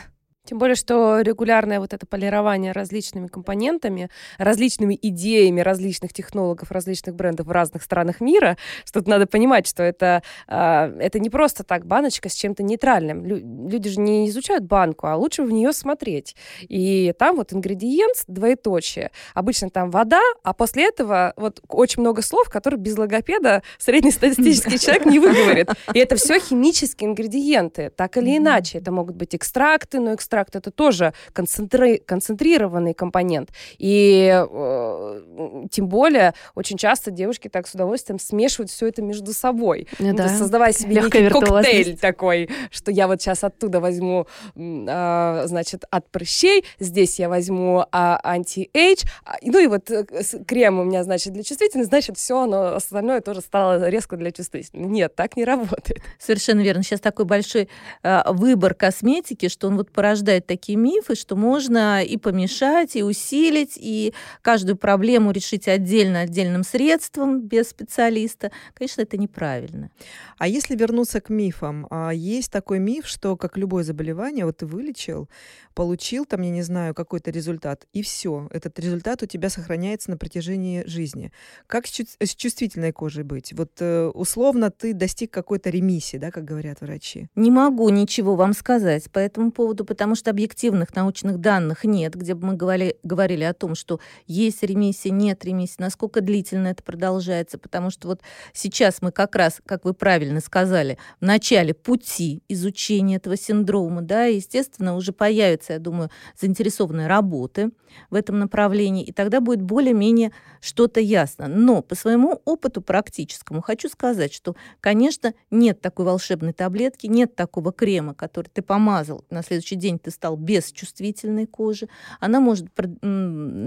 Тем 0.43 0.57
более, 0.57 0.75
что 0.75 1.21
регулярное 1.21 1.79
вот 1.79 1.93
это 1.93 2.07
полирование 2.07 2.71
различными 2.71 3.27
компонентами, 3.27 4.09
различными 4.39 4.97
идеями 4.99 5.61
различных 5.61 6.13
технологов, 6.13 6.71
различных 6.71 7.15
брендов 7.15 7.45
в 7.45 7.51
разных 7.51 7.83
странах 7.83 8.21
мира, 8.21 8.57
что 8.83 8.99
тут 9.01 9.07
надо 9.07 9.27
понимать, 9.27 9.67
что 9.67 9.83
это, 9.83 10.23
э, 10.47 10.97
это 10.99 11.19
не 11.19 11.29
просто 11.29 11.63
так 11.63 11.85
баночка 11.85 12.27
с 12.27 12.33
чем-то 12.33 12.63
нейтральным. 12.63 13.23
Лю- 13.23 13.69
люди 13.69 13.89
же 13.91 13.99
не 13.99 14.27
изучают 14.29 14.63
банку, 14.63 15.05
а 15.05 15.15
лучше 15.15 15.43
в 15.43 15.51
нее 15.51 15.73
смотреть. 15.73 16.35
И 16.61 17.13
там 17.19 17.35
вот 17.35 17.53
ингредиент, 17.53 18.23
двоеточие. 18.27 19.11
Обычно 19.35 19.69
там 19.69 19.91
вода, 19.91 20.21
а 20.43 20.53
после 20.53 20.87
этого 20.87 21.33
вот 21.37 21.61
очень 21.67 22.01
много 22.01 22.23
слов, 22.23 22.49
которые 22.49 22.79
без 22.79 22.97
логопеда 22.97 23.61
среднестатистический 23.77 24.79
человек 24.79 25.05
не 25.05 25.19
выговорит. 25.19 25.69
И 25.93 25.99
это 25.99 26.15
все 26.15 26.39
химические 26.41 27.11
ингредиенты, 27.11 27.91
так 27.95 28.17
или 28.17 28.37
иначе. 28.37 28.79
Это 28.79 28.91
могут 28.91 29.15
быть 29.15 29.35
экстракты, 29.35 29.99
но 29.99 30.15
экстракты 30.15 30.30
экстракт 30.31 30.55
это 30.55 30.71
тоже 30.71 31.13
концентри... 31.33 31.97
концентрированный 31.97 32.93
компонент. 32.93 33.49
И 33.77 34.31
э, 34.33 35.21
тем 35.69 35.87
более 35.87 36.33
очень 36.55 36.77
часто 36.77 37.11
девушки 37.11 37.49
так 37.49 37.67
с 37.67 37.73
удовольствием 37.73 38.17
смешивают 38.17 38.71
все 38.71 38.87
это 38.87 39.01
между 39.01 39.33
собой, 39.33 39.87
ну, 39.99 40.13
да. 40.13 40.29
создавая 40.29 40.71
себе 40.71 40.95
некий 40.95 41.27
коктейль 41.27 41.97
такой, 41.97 42.49
что 42.69 42.91
я 42.91 43.07
вот 43.07 43.21
сейчас 43.21 43.43
оттуда 43.43 43.81
возьму, 43.81 44.25
э, 44.55 45.43
значит, 45.45 45.83
от 45.89 46.09
прыщей, 46.09 46.63
здесь 46.79 47.19
я 47.19 47.27
возьму 47.27 47.85
а, 47.91 48.19
anti-age, 48.23 49.03
а, 49.25 49.35
ну 49.41 49.59
и 49.59 49.67
вот 49.67 49.91
э, 49.91 50.05
крем 50.47 50.79
у 50.79 50.83
меня, 50.83 51.03
значит, 51.03 51.33
для 51.33 51.43
чувствительности, 51.43 51.89
значит, 51.89 52.17
все 52.17 52.43
оно 52.43 52.75
остальное 52.75 53.19
тоже 53.19 53.41
стало 53.41 53.89
резко 53.89 54.15
для 54.15 54.31
чувствительности. 54.31 54.77
Нет, 54.77 55.15
так 55.15 55.35
не 55.35 55.43
работает. 55.43 56.01
Совершенно 56.19 56.61
верно. 56.61 56.83
Сейчас 56.83 57.01
такой 57.01 57.25
большой 57.25 57.67
э, 58.03 58.21
выбор 58.31 58.73
косметики, 58.73 59.49
что 59.49 59.67
он 59.67 59.77
вот 59.77 59.91
порождает 59.91 60.20
порождает 60.21 60.45
такие 60.45 60.77
мифы, 60.77 61.15
что 61.15 61.35
можно 61.35 62.03
и 62.03 62.17
помешать, 62.17 62.95
и 62.95 63.03
усилить, 63.03 63.73
и 63.75 64.13
каждую 64.41 64.77
проблему 64.77 65.31
решить 65.31 65.67
отдельно, 65.67 66.21
отдельным 66.21 66.63
средством, 66.63 67.41
без 67.41 67.69
специалиста. 67.69 68.51
Конечно, 68.73 69.01
это 69.01 69.17
неправильно. 69.17 69.89
А 70.37 70.47
если 70.47 70.75
вернуться 70.75 71.21
к 71.21 71.29
мифам, 71.29 71.87
а, 71.89 72.11
есть 72.11 72.51
такой 72.51 72.79
миф, 72.79 73.07
что 73.07 73.35
как 73.35 73.57
любое 73.57 73.83
заболевание, 73.83 74.45
вот 74.45 74.57
ты 74.57 74.65
вылечил, 74.65 75.27
получил 75.73 76.25
там, 76.25 76.41
я 76.41 76.51
не 76.51 76.63
знаю, 76.63 76.93
какой-то 76.93 77.31
результат, 77.31 77.87
и 77.93 78.01
все, 78.01 78.47
этот 78.51 78.79
результат 78.79 79.23
у 79.23 79.25
тебя 79.25 79.49
сохраняется 79.49 80.11
на 80.11 80.17
протяжении 80.17 80.83
жизни. 80.85 81.31
Как 81.67 81.85
с 81.87 82.35
чувствительной 82.35 82.91
кожей 82.91 83.23
быть? 83.23 83.53
Вот 83.53 83.71
э, 83.79 84.11
условно 84.13 84.69
ты 84.69 84.93
достиг 84.93 85.31
какой-то 85.31 85.69
ремиссии, 85.69 86.17
да, 86.17 86.31
как 86.31 86.45
говорят 86.45 86.81
врачи? 86.81 87.27
Не 87.35 87.51
могу 87.51 87.89
ничего 87.89 88.35
вам 88.35 88.53
сказать 88.53 89.09
по 89.11 89.19
этому 89.19 89.51
поводу, 89.51 89.85
потому 89.85 90.10
потому 90.11 90.19
что 90.19 90.31
объективных 90.31 90.93
научных 90.93 91.37
данных 91.37 91.85
нет, 91.85 92.15
где 92.15 92.35
бы 92.35 92.47
мы 92.47 92.55
говорили, 92.55 92.97
говорили 93.01 93.45
о 93.45 93.53
том, 93.53 93.75
что 93.75 94.01
есть 94.27 94.61
ремиссия, 94.61 95.09
нет 95.09 95.45
ремиссии, 95.45 95.77
насколько 95.77 96.19
длительно 96.19 96.67
это 96.67 96.83
продолжается, 96.83 97.57
потому 97.57 97.91
что 97.91 98.09
вот 98.09 98.19
сейчас 98.51 99.01
мы 99.01 99.13
как 99.13 99.35
раз, 99.37 99.61
как 99.65 99.85
вы 99.85 99.93
правильно 99.93 100.41
сказали, 100.41 100.97
в 101.21 101.25
начале 101.25 101.73
пути 101.73 102.43
изучения 102.49 103.15
этого 103.15 103.37
синдрома, 103.37 104.01
да, 104.01 104.27
и, 104.27 104.35
естественно, 104.35 104.97
уже 104.97 105.13
появятся, 105.13 105.73
я 105.73 105.79
думаю, 105.79 106.09
заинтересованные 106.37 107.07
работы 107.07 107.71
в 108.09 108.15
этом 108.15 108.39
направлении, 108.39 109.05
и 109.05 109.13
тогда 109.13 109.39
будет 109.39 109.61
более-менее 109.61 110.31
что-то 110.59 110.99
ясно. 110.99 111.47
Но 111.47 111.81
по 111.81 111.95
своему 111.95 112.41
опыту 112.45 112.81
практическому 112.81 113.61
хочу 113.61 113.89
сказать, 113.89 114.33
что, 114.33 114.55
конечно, 114.79 115.33
нет 115.49 115.81
такой 115.81 116.05
волшебной 116.05 116.53
таблетки, 116.53 117.07
нет 117.07 117.35
такого 117.35 117.71
крема, 117.71 118.13
который 118.13 118.49
ты 118.49 118.61
помазал, 118.61 119.23
на 119.29 119.43
следующий 119.43 119.75
день 119.75 119.99
ты 120.01 120.11
стал 120.11 120.35
без 120.35 120.71
чувствительной 120.71 121.47
кожи. 121.47 121.87
Она 122.19 122.39
может 122.39 122.67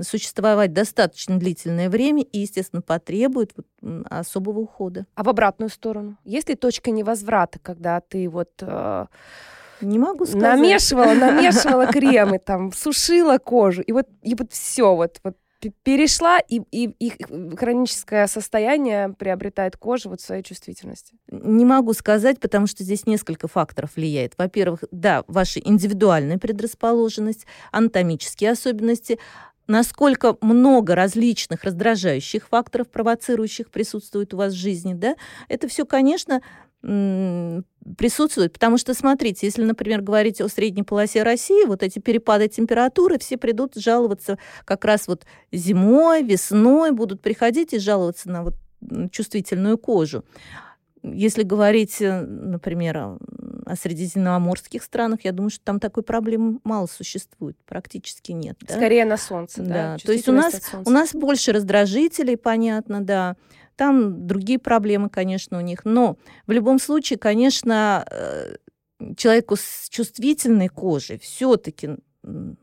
существовать 0.07 0.72
достаточно 0.72 1.39
длительное 1.39 1.89
время 1.89 2.22
и, 2.22 2.41
естественно, 2.41 2.82
потребует 2.82 3.55
особого 4.11 4.61
ухода. 4.61 5.07
А 5.14 5.24
в 5.24 5.28
обратную 5.28 5.68
сторону? 5.68 6.16
Есть 6.24 6.49
ли 6.49 6.55
точка 6.55 6.91
невозврата, 6.91 7.59
когда 7.59 8.01
ты 8.01 8.28
вот... 8.28 8.51
Э 8.61 9.07
не 9.80 9.99
могу 9.99 10.24
сказать. 10.24 10.57
Намешивала, 10.57 11.14
намешивала 11.14 11.87
кремы, 11.87 12.39
там, 12.39 12.72
сушила 12.72 13.39
кожу, 13.39 13.82
и 13.82 13.93
вот, 13.93 14.07
и 14.22 14.35
вот 14.35 14.53
все, 14.53 14.95
вот, 14.95 15.18
вот 15.22 15.37
перешла, 15.70 16.38
и, 16.38 16.62
и, 16.70 16.94
и 16.98 17.56
хроническое 17.56 18.26
состояние 18.26 19.14
приобретает 19.18 19.76
кожа 19.76 20.08
вот 20.08 20.20
своей 20.20 20.42
чувствительности? 20.42 21.14
Не 21.30 21.64
могу 21.64 21.92
сказать, 21.92 22.40
потому 22.40 22.66
что 22.66 22.84
здесь 22.84 23.06
несколько 23.06 23.48
факторов 23.48 23.96
влияет. 23.96 24.34
Во-первых, 24.38 24.84
да, 24.90 25.24
ваша 25.26 25.60
индивидуальная 25.60 26.38
предрасположенность, 26.38 27.46
анатомические 27.72 28.52
особенности, 28.52 29.18
насколько 29.66 30.36
много 30.40 30.94
различных 30.94 31.64
раздражающих 31.64 32.48
факторов, 32.48 32.88
провоцирующих, 32.88 33.70
присутствует 33.70 34.34
у 34.34 34.36
вас 34.36 34.52
в 34.52 34.56
жизни, 34.56 34.94
да, 34.94 35.16
это 35.48 35.68
все, 35.68 35.86
конечно, 35.86 36.42
присутствует. 36.85 38.53
Потому 38.53 38.76
что, 38.76 38.93
смотрите, 38.95 39.47
если, 39.47 39.64
например, 39.64 40.03
говорить 40.03 40.41
о 40.41 40.49
средней 40.49 40.82
полосе 40.82 41.22
России, 41.22 41.64
вот 41.64 41.82
эти 41.82 41.99
перепады 41.99 42.49
температуры, 42.49 43.18
все 43.18 43.39
придут 43.39 43.74
жаловаться 43.76 44.39
как 44.64 44.85
раз 44.85 45.09
вот 45.09 45.24
зимой, 45.51 46.22
весной, 46.22 46.93
будут 46.93 47.22
приходить 47.22 47.72
и 47.72 47.78
жаловаться 47.78 48.28
на 48.28 48.43
вот 48.43 48.55
чувствительную 49.11 49.78
кожу. 49.78 50.24
Если 51.03 51.43
говорить, 51.43 52.01
э, 52.01 52.20
например, 52.22 52.97
о 52.97 53.76
средиземноморских 53.78 54.82
странах, 54.82 55.20
я 55.24 55.32
думаю, 55.32 55.51
что 55.51 55.62
там 55.64 55.80
такой 55.80 56.03
проблемы 56.03 56.61
мало 56.64 56.87
существует, 56.87 57.57
практически 57.66 58.32
нет. 58.32 58.57
Да? 58.61 58.74
Скорее 58.74 59.05
на 59.05 59.16
солнце, 59.16 59.62
да. 59.62 59.68
да. 59.74 59.97
То 60.05 60.12
есть 60.12 60.28
у 60.28 60.32
нас, 60.32 60.61
у 60.85 60.91
нас 60.91 61.14
больше 61.14 61.53
раздражителей, 61.53 62.37
понятно, 62.37 63.03
да. 63.03 63.37
Там 63.76 64.26
другие 64.26 64.58
проблемы, 64.58 65.08
конечно, 65.08 65.58
у 65.58 65.60
них. 65.60 65.84
Но 65.84 66.16
в 66.46 66.52
любом 66.52 66.78
случае, 66.78 67.18
конечно, 67.18 68.06
э, 68.10 68.56
человеку 69.16 69.56
с 69.56 69.88
чувствительной 69.90 70.68
кожей 70.68 71.18
все-таки 71.18 71.96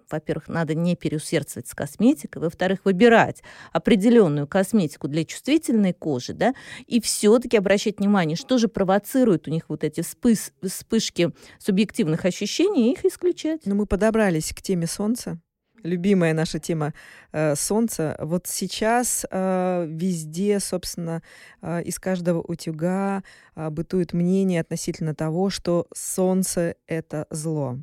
во-первых, 0.10 0.48
надо 0.48 0.74
не 0.74 0.96
переусердствовать 0.96 1.68
с 1.68 1.76
косметикой, 1.76 2.42
во-вторых, 2.42 2.80
выбирать 2.84 3.44
определенную 3.72 4.48
косметику 4.48 5.08
для 5.08 5.24
чувствительной 5.24 5.94
кожи, 5.94 6.34
да, 6.34 6.54
и 6.88 7.00
все-таки 7.00 7.58
обращать 7.58 8.00
внимание, 8.00 8.36
что 8.36 8.58
же 8.58 8.68
провоцирует 8.68 9.48
у 9.48 9.52
них 9.52 9.66
вот 9.70 9.84
эти 9.84 10.02
вспыс 10.02 10.52
вспышки 10.64 11.32
субъективных 11.60 12.26
ощущений, 12.26 12.90
и 12.90 12.94
их 12.94 13.06
исключать. 13.06 13.62
Ну, 13.66 13.76
мы 13.76 13.86
подобрались 13.86 14.52
к 14.54 14.62
теме 14.62 14.88
солнца 14.88 15.40
любимая 15.84 16.34
наша 16.34 16.60
тема 16.60 16.94
э, 17.32 17.56
солнца. 17.56 18.16
Вот 18.20 18.48
сейчас 18.48 19.26
э, 19.30 19.86
везде, 19.88 20.60
собственно, 20.60 21.22
э, 21.62 21.84
из 21.84 22.00
каждого 22.00 22.42
утюга 22.42 23.24
э, 23.56 23.70
бытует 23.70 24.14
мнение 24.14 24.62
относительно 24.62 25.16
того, 25.16 25.50
что 25.50 25.88
солнце 25.94 26.76
это 26.88 27.28
зло. 27.30 27.80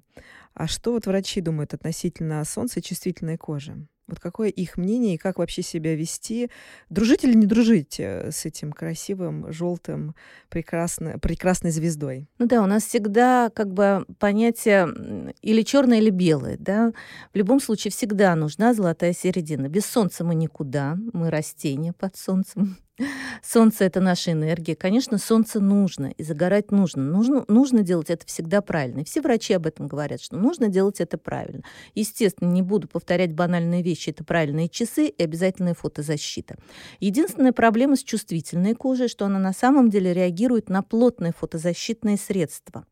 А 0.55 0.67
что 0.67 0.93
вот 0.93 1.07
врачи 1.07 1.41
думают 1.41 1.75
относительно 1.75 2.45
солнца 2.45 2.81
и 2.81 2.83
чувствительной 2.83 3.37
кожи? 3.37 3.87
Вот 4.09 4.21
какое 4.21 4.49
их 4.49 4.79
мнение 4.79 5.15
и 5.15 5.19
как 5.19 5.39
вообще 5.39 5.63
себя 5.63 5.95
вести? 5.95 6.51
Дружить 6.89 7.25
или 7.25 7.35
не 7.35 7.47
дружить 7.47 8.01
э, 8.01 8.31
с 8.33 8.47
этим 8.47 8.73
красивым, 8.73 9.53
желтым, 9.53 10.15
прекрасно, 10.49 11.19
прекрасной 11.19 11.71
звездой? 11.71 12.27
Ну 12.39 12.47
да, 12.47 12.63
у 12.63 12.67
нас 12.67 12.85
всегда 12.85 13.51
как 13.55 13.73
бы 13.73 14.07
понятие 14.19 15.35
или 15.43 15.63
черное, 15.63 15.99
или 15.99 16.11
белое, 16.11 16.57
да. 16.59 16.93
В 17.35 17.37
любом 17.37 17.61
случае 17.61 17.93
всегда 17.93 18.35
нужна 18.35 18.73
золотая 18.73 19.13
середина. 19.13 19.69
Без 19.69 19.85
солнца 19.85 20.25
мы 20.25 20.35
никуда, 20.35 20.97
мы 21.13 21.31
растения 21.31 21.93
под 21.93 22.17
солнцем. 22.17 22.79
Солнце— 23.43 23.85
это 23.87 24.01
наша 24.01 24.33
энергия. 24.33 24.75
Конечно, 24.75 25.19
солнце 25.19 25.61
нужно, 25.61 26.07
и 26.17 26.23
загорать 26.23 26.71
нужно. 26.71 27.03
Нужно, 27.03 27.45
нужно 27.49 27.83
делать 27.83 28.11
это 28.11 28.27
всегда 28.27 28.61
правильно. 28.61 29.01
И 29.01 29.05
все 29.05 29.21
врачи 29.21 29.55
об 29.55 29.67
этом 29.67 29.87
говорят, 29.87 30.21
что 30.21 30.37
нужно 30.37 30.69
делать 30.69 31.01
это 31.01 31.19
правильно. 31.19 31.63
Естественно, 31.95 32.51
не 32.51 32.63
буду 32.63 32.89
повторять 32.89 33.33
банальные 33.33 33.83
вещи. 33.83 34.11
Это 34.11 34.25
правильные 34.25 34.69
часы 34.69 35.07
и 35.07 35.23
обязательная 35.23 35.75
фотозащита. 35.75 36.57
Единственная 37.01 37.53
проблема 37.53 37.97
с 37.97 38.03
чувствительной 38.03 38.75
кожей, 38.75 39.09
что 39.09 39.27
она 39.27 39.39
на 39.39 39.53
самом 39.53 39.91
деле 39.91 40.13
реагирует 40.13 40.69
на 40.69 40.83
плотные 40.83 41.33
фотозащитные 41.33 42.17
средства. 42.17 42.85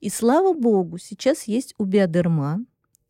И 0.00 0.10
слава 0.10 0.52
богу, 0.52 0.98
сейчас 0.98 1.44
есть 1.44 1.74
у 1.78 1.84
биодерма 1.84 2.60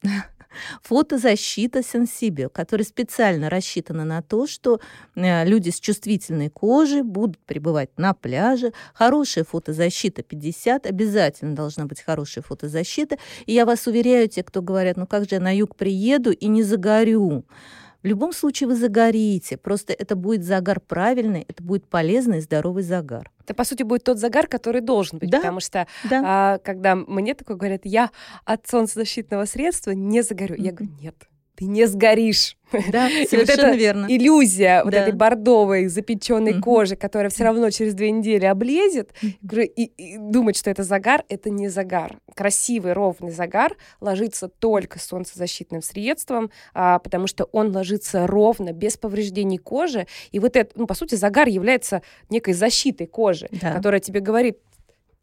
фотозащита 0.83 1.83
Сенсибио, 1.83 2.49
которая 2.49 2.85
специально 2.85 3.51
рассчитана 3.51 4.05
на 4.05 4.23
то, 4.23 4.47
что 4.47 4.81
э, 5.15 5.45
люди 5.45 5.71
с 5.71 5.81
чувствительной 5.81 6.51
кожей 6.51 7.03
будут 7.03 7.39
пребывать 7.39 7.91
на 7.97 8.15
пляже. 8.15 8.73
Хорошая 8.95 9.45
фотозащита 9.45 10.23
50, 10.23 10.87
обязательно 10.87 11.55
должна 11.55 11.87
быть 11.87 12.01
хорошая 12.01 12.43
фотозащита. 12.43 13.19
И 13.47 13.53
я 13.53 13.67
вас 13.67 13.87
уверяю, 13.87 14.29
те, 14.29 14.43
кто 14.43 14.63
говорят, 14.63 14.97
ну 14.97 15.07
как 15.07 15.23
же 15.25 15.37
я 15.37 15.41
на 15.41 15.55
юг 15.55 15.77
приеду 15.77 16.31
и 16.33 16.47
не 16.47 16.63
загорю. 16.63 17.45
В 18.05 18.07
любом 18.07 18.35
случае 18.35 18.69
вы 18.69 18.77
загорите, 18.77 19.57
просто 19.57 19.95
это 19.95 20.15
будет 20.15 20.45
загар 20.45 20.79
правильный, 20.79 21.47
это 21.49 21.63
будет 21.63 21.89
полезный 21.89 22.37
и 22.37 22.41
здоровый 22.43 22.83
загар. 22.83 23.31
Это, 23.43 23.55
по 23.55 23.65
сути, 23.65 23.83
будет 23.83 24.05
тот 24.05 24.19
загар, 24.19 24.47
который 24.47 24.83
должен 24.83 25.19
быть, 25.19 25.31
да, 25.31 25.39
потому 25.39 25.61
что 25.61 25.87
да. 26.11 26.23
а, 26.25 26.59
когда 26.59 26.97
мне 26.97 27.35
такое 27.35 27.57
говорят, 27.57 27.81
я 27.85 28.11
от 28.45 28.69
солнцезащитного 28.69 29.47
средства 29.47 29.93
не 29.93 30.23
загорю, 30.23 30.55
mm-hmm. 30.55 30.63
я 30.63 30.73
говорю, 30.73 30.95
нет, 31.01 31.15
ты 31.57 31.67
не 31.67 31.87
сгоришь. 31.87 32.57
Да, 32.91 33.09
совершенно 33.29 33.39
вот 33.39 33.51
эта 33.51 33.77
верно. 33.77 34.07
иллюзия 34.09 34.79
да. 34.79 34.85
вот 34.85 34.95
этой 34.95 35.13
бордовой 35.13 35.87
запеченной 35.87 36.55
mm-hmm. 36.55 36.61
кожи, 36.61 36.97
которая 36.97 37.31
все 37.31 37.45
равно 37.45 37.71
через 37.71 37.95
две 37.95 38.11
недели 38.11 38.45
облезет, 38.47 39.13
mm-hmm. 39.23 39.65
и, 39.65 39.85
и 39.85 40.19
думать, 40.19 40.57
что 40.57 40.71
это 40.71 40.83
загар, 40.83 41.25
это 41.29 41.51
не 41.51 41.69
загар. 41.69 42.19
Красивый 42.35 42.93
ровный 42.93 43.31
загар 43.31 43.77
ложится 44.01 44.49
только 44.49 44.99
солнцезащитным 44.99 45.83
средством, 45.83 46.51
а, 46.73 46.99
потому 46.99 47.27
что 47.27 47.45
он 47.53 47.75
ложится 47.75 48.27
ровно, 48.27 48.73
без 48.73 48.97
повреждений 48.97 49.59
кожи. 49.59 50.07
И 50.33 50.41
вот 50.41 50.57
это, 50.57 50.73
ну, 50.75 50.87
по 50.87 50.95
сути, 50.95 51.15
загар 51.15 51.47
является 51.47 52.03
некой 52.29 52.55
защитой 52.55 53.07
кожи, 53.07 53.49
да. 53.53 53.73
которая 53.73 54.01
тебе 54.01 54.21
говорит, 54.21 54.59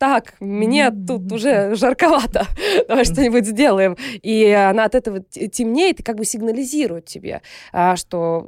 так, 0.01 0.33
мне 0.39 0.89
тут 0.89 1.31
уже 1.31 1.75
жарковато, 1.75 2.47
давай 2.87 3.05
что-нибудь 3.05 3.45
сделаем. 3.45 3.95
И 4.23 4.49
она 4.49 4.85
от 4.85 4.95
этого 4.95 5.19
темнеет 5.19 5.99
и 5.99 6.03
как 6.03 6.15
бы 6.15 6.25
сигнализирует 6.25 7.05
тебе, 7.05 7.43
а, 7.71 7.95
что 7.95 8.47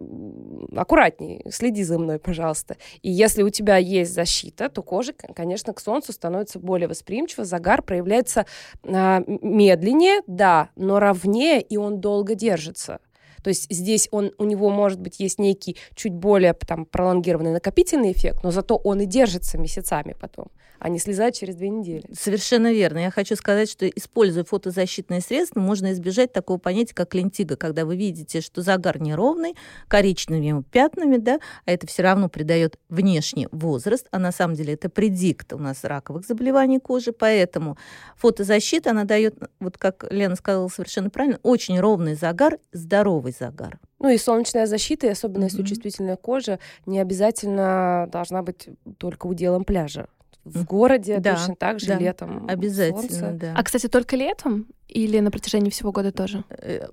аккуратней, 0.76 1.46
следи 1.52 1.84
за 1.84 2.00
мной, 2.00 2.18
пожалуйста. 2.18 2.78
И 3.04 3.12
если 3.12 3.44
у 3.44 3.52
тебя 3.52 3.78
есть 3.78 4.16
защита, 4.16 4.68
то 4.68 4.82
кожа, 4.82 5.14
конечно, 5.14 5.74
к 5.74 5.80
солнцу 5.80 6.12
становится 6.12 6.58
более 6.58 6.88
восприимчива, 6.88 7.46
загар 7.46 7.84
проявляется 7.84 8.48
а, 8.84 9.22
медленнее, 9.28 10.24
да, 10.26 10.70
но 10.76 10.98
ровнее, 10.98 11.62
и 11.62 11.78
он 11.78 12.02
долго 12.02 12.34
держится. 12.34 12.98
То 13.44 13.50
есть 13.50 13.68
здесь 13.70 14.08
он, 14.10 14.32
у 14.40 14.46
него, 14.46 14.72
может 14.72 15.00
быть, 15.00 15.20
есть 15.20 15.38
некий 15.38 15.78
чуть 15.94 16.14
более 16.14 16.54
там, 16.54 16.86
пролонгированный 16.88 17.52
накопительный 17.52 18.12
эффект, 18.12 18.40
но 18.42 18.50
зато 18.50 18.76
он 18.76 19.02
и 19.02 19.06
держится 19.06 19.60
месяцами 19.60 20.16
потом 20.20 20.48
а 20.80 20.90
не 20.90 21.00
слезать 21.00 21.38
через 21.38 21.56
две 21.56 21.70
недели. 21.70 22.04
Совершенно 22.14 22.72
верно. 22.72 23.00
Я 23.00 23.12
хочу 23.12 23.36
сказать, 23.36 23.70
что 23.70 23.88
используя 23.88 24.44
фотозащитные 24.44 25.22
средства, 25.22 25.60
можно 25.60 25.92
избежать 25.94 26.34
такого 26.34 26.58
понятия, 26.58 26.94
как 26.94 27.14
лентига, 27.16 27.56
когда 27.56 27.86
вы 27.86 27.96
видите, 27.96 28.42
что 28.42 28.62
загар 28.62 29.02
неровный, 29.02 29.56
коричневыми 29.88 30.64
пятнами, 30.64 31.18
да, 31.18 31.40
а 31.66 31.72
это 31.72 31.88
все 31.88 32.04
равно 32.04 32.30
придает 32.30 32.78
внешний 32.90 33.48
возраст, 33.52 34.08
а 34.12 34.20
на 34.20 34.32
самом 34.32 34.56
деле 34.56 34.74
это 34.74 34.90
предикт 34.90 35.54
у 35.54 35.58
нас 35.58 35.84
раковых 35.84 36.26
заболеваний 36.26 36.80
кожи, 36.80 37.14
поэтому 37.14 37.78
фотозащита, 38.18 38.92
она 38.92 39.06
дает, 39.06 39.36
вот 39.60 39.78
как 39.78 40.06
Лена 40.12 40.36
сказала 40.36 40.68
совершенно 40.68 41.10
правильно, 41.10 41.40
очень 41.44 41.80
ровный 41.80 42.16
загар, 42.16 42.60
здоровый 42.72 43.34
загар. 43.38 43.80
Ну 44.00 44.10
и 44.10 44.18
солнечная 44.18 44.66
защита, 44.66 45.08
и 45.08 45.12
особенно 45.12 45.46
если 45.46 45.64
mm-hmm. 45.64 45.68
чувствительная 45.68 46.16
кожа, 46.18 46.60
не 46.86 47.00
обязательно 47.00 48.10
должна 48.12 48.42
быть 48.44 48.68
только 48.98 49.28
уделом 49.28 49.64
пляжа 49.64 50.08
в 50.44 50.66
городе 50.66 51.20
да, 51.20 51.36
точно 51.36 51.56
так 51.56 51.80
же 51.80 51.88
да, 51.88 51.98
летом. 51.98 52.46
Обязательно, 52.48 53.02
солнце. 53.02 53.32
да. 53.34 53.54
А, 53.56 53.64
кстати, 53.64 53.88
только 53.88 54.16
летом 54.16 54.68
или 54.88 55.20
на 55.20 55.32
протяжении 55.32 55.70
всего 55.70 55.92
года 55.92 56.12
тоже? 56.12 56.44
Э, 56.50 56.88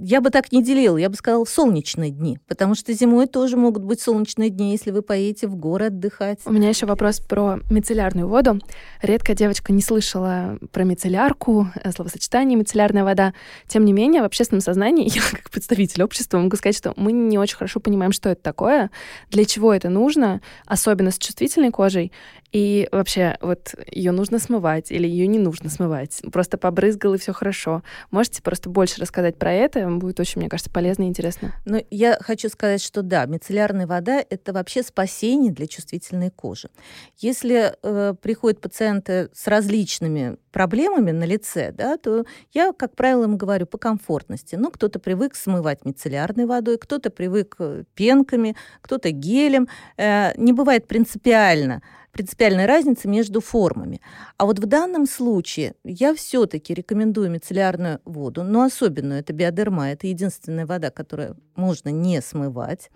я 0.00 0.20
бы 0.20 0.30
так 0.30 0.52
не 0.52 0.62
делила, 0.62 0.96
я 0.96 1.08
бы 1.08 1.16
сказала 1.16 1.44
солнечные 1.44 2.10
дни, 2.10 2.38
потому 2.46 2.74
что 2.74 2.92
зимой 2.92 3.26
тоже 3.26 3.56
могут 3.56 3.82
быть 3.82 4.00
солнечные 4.00 4.50
дни, 4.50 4.72
если 4.72 4.90
вы 4.90 5.02
поедете 5.02 5.46
в 5.46 5.56
горы 5.56 5.86
отдыхать. 5.86 6.40
У 6.44 6.52
меня 6.52 6.68
еще 6.68 6.86
вопрос 6.86 7.20
про 7.20 7.60
мицеллярную 7.70 8.28
воду. 8.28 8.60
Редко 9.02 9.34
девочка 9.34 9.72
не 9.72 9.82
слышала 9.82 10.58
про 10.72 10.84
мицеллярку, 10.84 11.68
э, 11.82 11.90
словосочетание 11.92 12.58
мицеллярная 12.58 13.04
вода. 13.04 13.34
Тем 13.66 13.84
не 13.84 13.92
менее, 13.92 14.22
в 14.22 14.26
общественном 14.26 14.60
сознании, 14.60 15.10
я 15.14 15.22
как 15.30 15.50
представитель 15.50 16.02
общества 16.02 16.38
могу 16.38 16.56
сказать, 16.56 16.76
что 16.76 16.92
мы 16.96 17.12
не 17.12 17.38
очень 17.38 17.56
хорошо 17.56 17.80
понимаем, 17.80 18.12
что 18.12 18.28
это 18.30 18.42
такое, 18.42 18.90
для 19.30 19.44
чего 19.44 19.72
это 19.72 19.88
нужно, 19.88 20.40
особенно 20.66 21.10
с 21.10 21.18
чувствительной 21.18 21.70
кожей, 21.70 22.12
и 22.54 22.88
вообще, 22.92 23.36
вот 23.40 23.74
ее 23.90 24.12
нужно 24.12 24.38
смывать 24.38 24.92
или 24.92 25.08
ее 25.08 25.26
не 25.26 25.40
нужно 25.40 25.68
смывать. 25.68 26.22
Просто 26.32 26.56
побрызгал 26.56 27.14
и 27.14 27.18
все 27.18 27.32
хорошо. 27.32 27.82
Можете 28.12 28.42
просто 28.42 28.70
больше 28.70 29.00
рассказать 29.00 29.36
про 29.36 29.52
это? 29.52 29.88
Будет 29.88 30.20
очень, 30.20 30.40
мне 30.40 30.48
кажется, 30.48 30.70
полезно 30.70 31.02
и 31.02 31.06
интересно. 31.06 31.52
Ну, 31.64 31.84
я 31.90 32.16
хочу 32.20 32.48
сказать, 32.48 32.80
что 32.80 33.02
да, 33.02 33.26
мицеллярная 33.26 33.88
вода 33.88 34.24
это 34.30 34.52
вообще 34.52 34.84
спасение 34.84 35.50
для 35.50 35.66
чувствительной 35.66 36.30
кожи. 36.30 36.70
Если 37.18 37.74
э, 37.82 38.14
приходят 38.22 38.60
пациенты 38.60 39.30
с 39.34 39.48
различными 39.48 40.36
проблемами 40.54 41.10
на 41.10 41.24
лице, 41.24 41.72
да, 41.72 41.96
то 41.96 42.24
я, 42.52 42.72
как 42.72 42.94
правило, 42.94 43.24
им 43.24 43.36
говорю 43.36 43.66
по 43.66 43.76
комфортности. 43.76 44.54
Ну, 44.54 44.70
кто-то 44.70 45.00
привык 45.00 45.34
смывать 45.34 45.84
мицеллярной 45.84 46.46
водой, 46.46 46.78
кто-то 46.78 47.10
привык 47.10 47.56
э, 47.58 47.82
пенками, 47.94 48.54
кто-то 48.80 49.10
гелем. 49.10 49.66
Э, 49.96 50.32
не 50.36 50.52
бывает 50.52 50.86
принципиально 50.86 51.82
принципиальная 52.12 52.68
разница 52.68 53.08
между 53.08 53.40
формами. 53.40 54.00
А 54.36 54.46
вот 54.46 54.60
в 54.60 54.66
данном 54.66 55.06
случае 55.06 55.74
я 55.82 56.14
все-таки 56.14 56.72
рекомендую 56.72 57.28
мицеллярную 57.28 57.98
воду, 58.04 58.44
но 58.44 58.62
особенную, 58.62 59.18
это 59.18 59.32
биодерма, 59.32 59.90
это 59.90 60.06
единственная 60.06 60.64
вода, 60.64 60.90
которую 60.90 61.36
можно 61.56 61.88
не 61.88 62.22
смывать. 62.22 62.92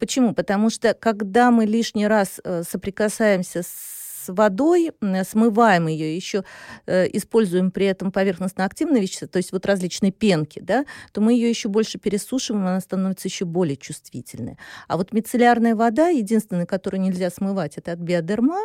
Почему? 0.00 0.34
Потому 0.34 0.70
что 0.70 0.92
когда 0.94 1.52
мы 1.52 1.66
лишний 1.66 2.08
раз 2.08 2.40
э, 2.42 2.64
соприкасаемся 2.68 3.62
с 3.62 3.97
водой, 4.32 4.92
смываем 5.24 5.86
ее, 5.86 6.14
еще 6.14 6.44
э, 6.86 7.06
используем 7.12 7.70
при 7.70 7.86
этом 7.86 8.12
поверхностно-активные 8.12 9.02
вещества, 9.02 9.28
то 9.28 9.38
есть 9.38 9.52
вот 9.52 9.66
различные 9.66 10.12
пенки, 10.12 10.60
да, 10.60 10.84
то 11.12 11.20
мы 11.20 11.32
ее 11.32 11.48
еще 11.48 11.68
больше 11.68 11.98
пересушиваем, 11.98 12.66
она 12.66 12.80
становится 12.80 13.28
еще 13.28 13.44
более 13.44 13.76
чувствительной. 13.76 14.58
А 14.86 14.96
вот 14.96 15.12
мицеллярная 15.12 15.74
вода, 15.74 16.08
единственная, 16.08 16.66
которую 16.66 17.00
нельзя 17.00 17.30
смывать, 17.30 17.76
это 17.76 17.92
от 17.92 17.98
биодерма, 17.98 18.60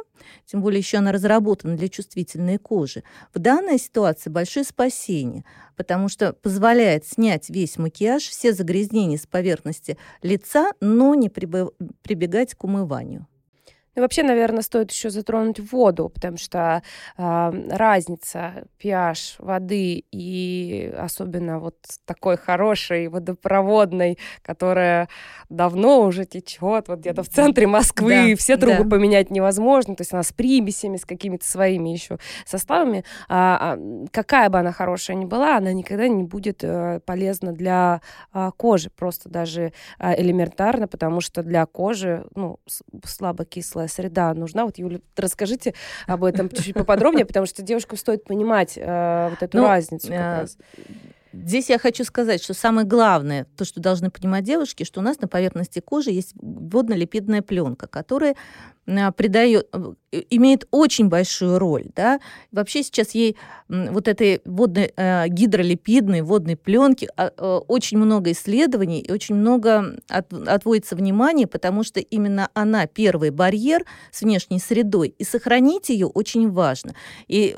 тем 0.45 0.61
более 0.61 0.79
еще 0.79 0.97
она 0.97 1.11
разработана 1.11 1.75
для 1.75 1.89
чувствительной 1.89 2.57
кожи. 2.57 3.03
В 3.33 3.39
данной 3.39 3.77
ситуации 3.77 4.29
большое 4.29 4.65
спасение, 4.65 5.43
потому 5.75 6.09
что 6.09 6.33
позволяет 6.33 7.05
снять 7.05 7.49
весь 7.49 7.77
макияж, 7.77 8.23
все 8.23 8.53
загрязнения 8.53 9.17
с 9.17 9.27
поверхности 9.27 9.97
лица, 10.21 10.71
но 10.79 11.15
не 11.15 11.29
прибегать 11.29 12.55
к 12.55 12.63
умыванию. 12.63 13.27
И 13.95 13.99
вообще, 13.99 14.23
наверное, 14.23 14.61
стоит 14.61 14.91
еще 14.91 15.09
затронуть 15.09 15.59
воду, 15.71 16.09
потому 16.09 16.37
что 16.37 16.81
э, 17.17 17.51
разница 17.69 18.65
pH 18.81 19.35
воды 19.37 20.03
и 20.11 20.93
особенно 20.97 21.59
вот 21.59 21.75
такой 22.05 22.37
хорошей 22.37 23.07
водопроводной, 23.07 24.17
которая 24.41 25.09
давно 25.49 26.01
уже 26.01 26.25
течет, 26.25 26.87
вот 26.87 26.99
где-то 26.99 27.23
в 27.23 27.29
центре 27.29 27.67
Москвы, 27.67 28.31
да, 28.31 28.35
все 28.35 28.57
трубы 28.57 28.83
да. 28.83 28.89
поменять 28.89 29.29
невозможно, 29.29 29.95
то 29.95 30.01
есть 30.01 30.13
она 30.13 30.23
с 30.23 30.31
примесями, 30.31 30.97
с 30.97 31.05
какими-то 31.05 31.45
своими 31.45 31.89
еще 31.89 32.17
составами. 32.45 33.03
А, 33.29 33.75
а, 33.75 34.07
какая 34.11 34.49
бы 34.49 34.59
она 34.59 34.71
хорошая 34.71 35.17
ни 35.17 35.25
была, 35.25 35.57
она 35.57 35.71
никогда 35.71 36.07
не 36.07 36.23
будет 36.23 36.63
а, 36.63 36.99
полезна 37.01 37.51
для 37.51 38.01
а, 38.31 38.51
кожи, 38.51 38.89
просто 38.89 39.29
даже 39.29 39.73
а, 39.99 40.19
элементарно, 40.19 40.87
потому 40.87 41.21
что 41.21 41.43
для 41.43 41.65
кожи 41.65 42.25
ну, 42.35 42.59
слабо 43.05 43.45
теплая 43.83 43.87
среда 43.87 44.33
нужна. 44.33 44.65
Вот, 44.65 44.77
Юля, 44.77 44.99
расскажите 45.15 45.73
об 46.07 46.23
этом 46.23 46.49
чуть-чуть 46.49 46.73
поподробнее, 46.73 47.25
потому 47.25 47.45
что 47.45 47.61
девушкам 47.61 47.97
стоит 47.97 48.23
понимать 48.23 48.77
э, 48.77 49.29
вот 49.29 49.41
эту 49.41 49.57
ну, 49.57 49.67
разницу 49.67 50.07
как 50.07 50.17
э, 50.17 50.39
раз. 50.41 50.57
Здесь 51.33 51.69
я 51.69 51.79
хочу 51.79 52.03
сказать, 52.03 52.43
что 52.43 52.53
самое 52.53 52.85
главное, 52.85 53.47
то, 53.57 53.65
что 53.65 53.81
должны 53.81 54.11
понимать 54.11 54.43
девушки, 54.43 54.83
что 54.83 54.99
у 54.99 55.03
нас 55.03 55.19
на 55.19 55.27
поверхности 55.27 55.79
кожи 55.79 56.11
есть 56.11 56.33
водно-липидная 56.35 57.41
пленка, 57.41 57.87
которая 57.87 58.35
а, 58.85 59.11
придает, 59.11 59.67
э, 59.73 60.21
имеет 60.29 60.67
очень 60.69 61.07
большую 61.07 61.57
роль. 61.57 61.85
Да? 61.95 62.19
Вообще 62.51 62.83
сейчас 62.83 63.11
ей 63.11 63.35
вот 63.67 64.07
этой 64.07 64.41
водной, 64.45 64.93
э, 64.95 65.27
гидролипидной 65.27 66.21
водной 66.21 66.55
пленки 66.55 67.09
а, 67.17 67.31
э, 67.35 67.59
очень 67.67 67.97
много 67.97 68.31
исследований 68.31 68.99
и 68.99 69.11
очень 69.11 69.33
много 69.33 69.97
от, 70.09 70.31
отводится 70.33 70.95
внимания, 70.95 71.47
потому 71.47 71.83
что 71.83 71.99
именно 71.99 72.49
она 72.53 72.85
первый 72.85 73.31
барьер 73.31 73.85
с 74.11 74.21
внешней 74.21 74.59
средой, 74.59 75.15
и 75.17 75.23
сохранить 75.23 75.89
ее 75.89 76.05
очень 76.05 76.51
важно. 76.51 76.93
И 77.27 77.57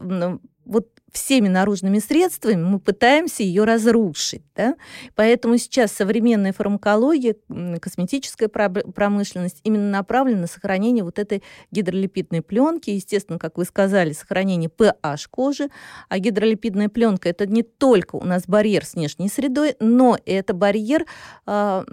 вот 0.66 0.88
всеми 1.16 1.48
наружными 1.48 2.00
средствами 2.00 2.62
мы 2.62 2.80
пытаемся 2.80 3.44
ее 3.44 3.64
разрушить. 3.64 4.44
Да? 4.56 4.76
Поэтому 5.16 5.58
сейчас 5.58 5.92
современная 5.92 6.54
фармакология, 6.54 7.36
косметическая 7.80 8.50
промышленность 8.50 9.62
именно 9.64 9.90
направлена 9.90 10.42
на 10.42 10.48
сохранение 10.48 11.04
вот 11.04 11.18
этой 11.18 11.42
гидролипидной 11.72 12.42
пленки. 12.42 12.90
Естественно, 12.90 13.40
как 13.40 13.58
вы 13.58 13.66
сказали, 13.66 14.12
сохранение 14.12 14.70
pH 14.70 15.28
кожи. 15.32 15.70
А 16.10 16.20
гидролипидная 16.20 16.90
пленка 16.90 17.30
это 17.30 17.46
не 17.46 17.64
только 17.64 18.18
у 18.18 18.24
нас 18.24 18.44
барьер 18.46 18.86
с 18.86 18.96
внешней 18.96 19.30
средой, 19.30 19.76
но 19.80 20.18
это 20.26 20.54
барьер 20.54 21.06
а, 21.46 21.86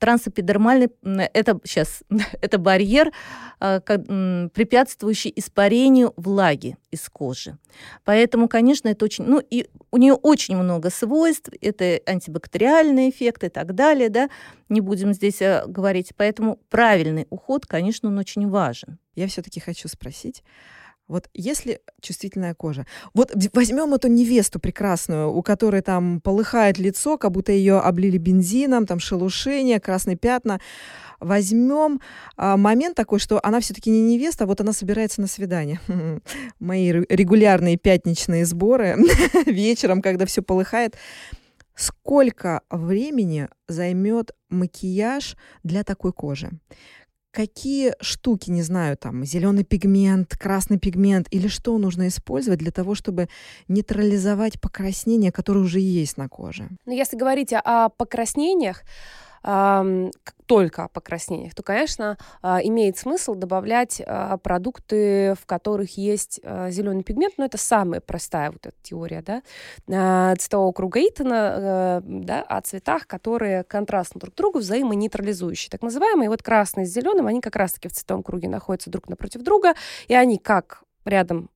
трансэпидермальный, 0.00 0.88
это 1.02 1.60
сейчас, 1.64 2.02
это 2.40 2.58
барьер, 2.58 3.12
а, 3.60 3.80
препятствующий 3.80 5.32
испарению 5.36 6.12
влаги 6.16 6.76
из 6.90 7.08
кожи. 7.08 7.58
Поэтому, 8.04 8.48
конечно, 8.48 8.88
это 8.88 9.04
очень, 9.04 9.24
ну 9.24 9.38
и 9.38 9.68
у 9.92 9.98
нее 9.98 10.14
очень 10.14 10.56
много 10.56 10.90
свойств, 10.90 11.50
это 11.60 12.00
антибактериальный 12.06 13.10
эффект 13.10 13.44
и 13.44 13.48
так 13.48 13.74
далее, 13.74 14.08
да, 14.08 14.30
не 14.68 14.80
будем 14.80 15.12
здесь 15.12 15.42
э, 15.42 15.64
говорить. 15.66 16.12
Поэтому 16.16 16.58
правильный 16.70 17.26
уход, 17.30 17.66
конечно, 17.66 18.08
он 18.08 18.18
очень 18.18 18.48
важен. 18.48 18.98
Я 19.14 19.26
все-таки 19.28 19.60
хочу 19.60 19.88
спросить, 19.88 20.42
вот 21.10 21.28
если 21.34 21.80
чувствительная 22.00 22.54
кожа, 22.54 22.86
вот 23.14 23.32
возьмем 23.52 23.92
эту 23.94 24.08
невесту 24.08 24.60
прекрасную, 24.60 25.30
у 25.30 25.42
которой 25.42 25.82
там 25.82 26.20
полыхает 26.20 26.78
лицо, 26.78 27.18
как 27.18 27.32
будто 27.32 27.50
ее 27.50 27.80
облили 27.80 28.16
бензином, 28.16 28.86
там 28.86 29.00
шелушение, 29.00 29.80
красные 29.80 30.16
пятна. 30.16 30.60
Возьмем 31.18 32.00
а, 32.36 32.56
момент 32.56 32.94
такой, 32.94 33.18
что 33.18 33.40
она 33.42 33.60
все-таки 33.60 33.90
не 33.90 34.00
невеста, 34.00 34.44
а 34.44 34.46
вот 34.46 34.60
она 34.60 34.72
собирается 34.72 35.20
на 35.20 35.26
свидание. 35.26 35.80
Мои 36.60 36.92
регулярные 36.92 37.76
пятничные 37.76 38.46
сборы 38.46 38.96
вечером, 39.46 40.02
когда 40.02 40.26
все 40.26 40.42
полыхает. 40.42 40.96
Сколько 41.74 42.60
времени 42.70 43.48
займет 43.68 44.32
макияж 44.48 45.36
для 45.64 45.82
такой 45.82 46.12
кожи? 46.12 46.50
Какие 47.30 47.94
штуки, 48.00 48.50
не 48.50 48.62
знаю, 48.62 48.96
там, 48.96 49.24
зеленый 49.24 49.64
пигмент, 49.64 50.36
красный 50.36 50.78
пигмент 50.78 51.28
или 51.30 51.48
что 51.48 51.76
нужно 51.78 52.08
использовать 52.08 52.58
для 52.58 52.70
того, 52.70 52.94
чтобы 52.94 53.28
нейтрализовать 53.68 54.60
покраснения, 54.60 55.32
которые 55.32 55.64
уже 55.64 55.80
есть 55.80 56.16
на 56.16 56.28
коже? 56.28 56.68
Ну, 56.86 56.92
если 56.92 57.16
говорить 57.16 57.52
о 57.52 57.88
покраснениях, 57.90 58.82
только 60.50 60.84
о 60.84 60.88
покраснениях, 60.88 61.54
то, 61.54 61.62
конечно, 61.62 62.18
а, 62.42 62.58
имеет 62.60 62.98
смысл 62.98 63.36
добавлять 63.36 64.02
а, 64.04 64.36
продукты, 64.36 65.36
в 65.40 65.46
которых 65.46 65.96
есть 65.96 66.40
а, 66.42 66.70
зеленый 66.70 67.04
пигмент, 67.04 67.34
но 67.38 67.44
это 67.44 67.56
самая 67.56 68.00
простая 68.00 68.50
вот 68.50 68.66
эта 68.66 68.76
теория, 68.82 69.22
да, 69.86 70.34
цветового 70.36 70.72
круга 70.72 71.00
Итона, 71.00 72.02
да, 72.04 72.42
о 72.42 72.60
цветах, 72.62 73.06
которые 73.06 73.62
контрастны 73.62 74.20
друг 74.20 74.34
другу, 74.34 74.58
взаимонейтрализующие. 74.58 75.70
Так 75.70 75.82
называемые 75.82 76.28
вот 76.28 76.42
красный 76.42 76.84
с 76.84 76.92
зеленым, 76.92 77.28
они 77.28 77.40
как 77.40 77.54
раз-таки 77.54 77.88
в 77.88 77.92
цветовом 77.92 78.24
круге 78.24 78.48
находятся 78.48 78.90
друг 78.90 79.08
напротив 79.08 79.42
друга, 79.42 79.74
и 80.08 80.14
они 80.14 80.38
как 80.38 80.82
рядом 81.04 81.48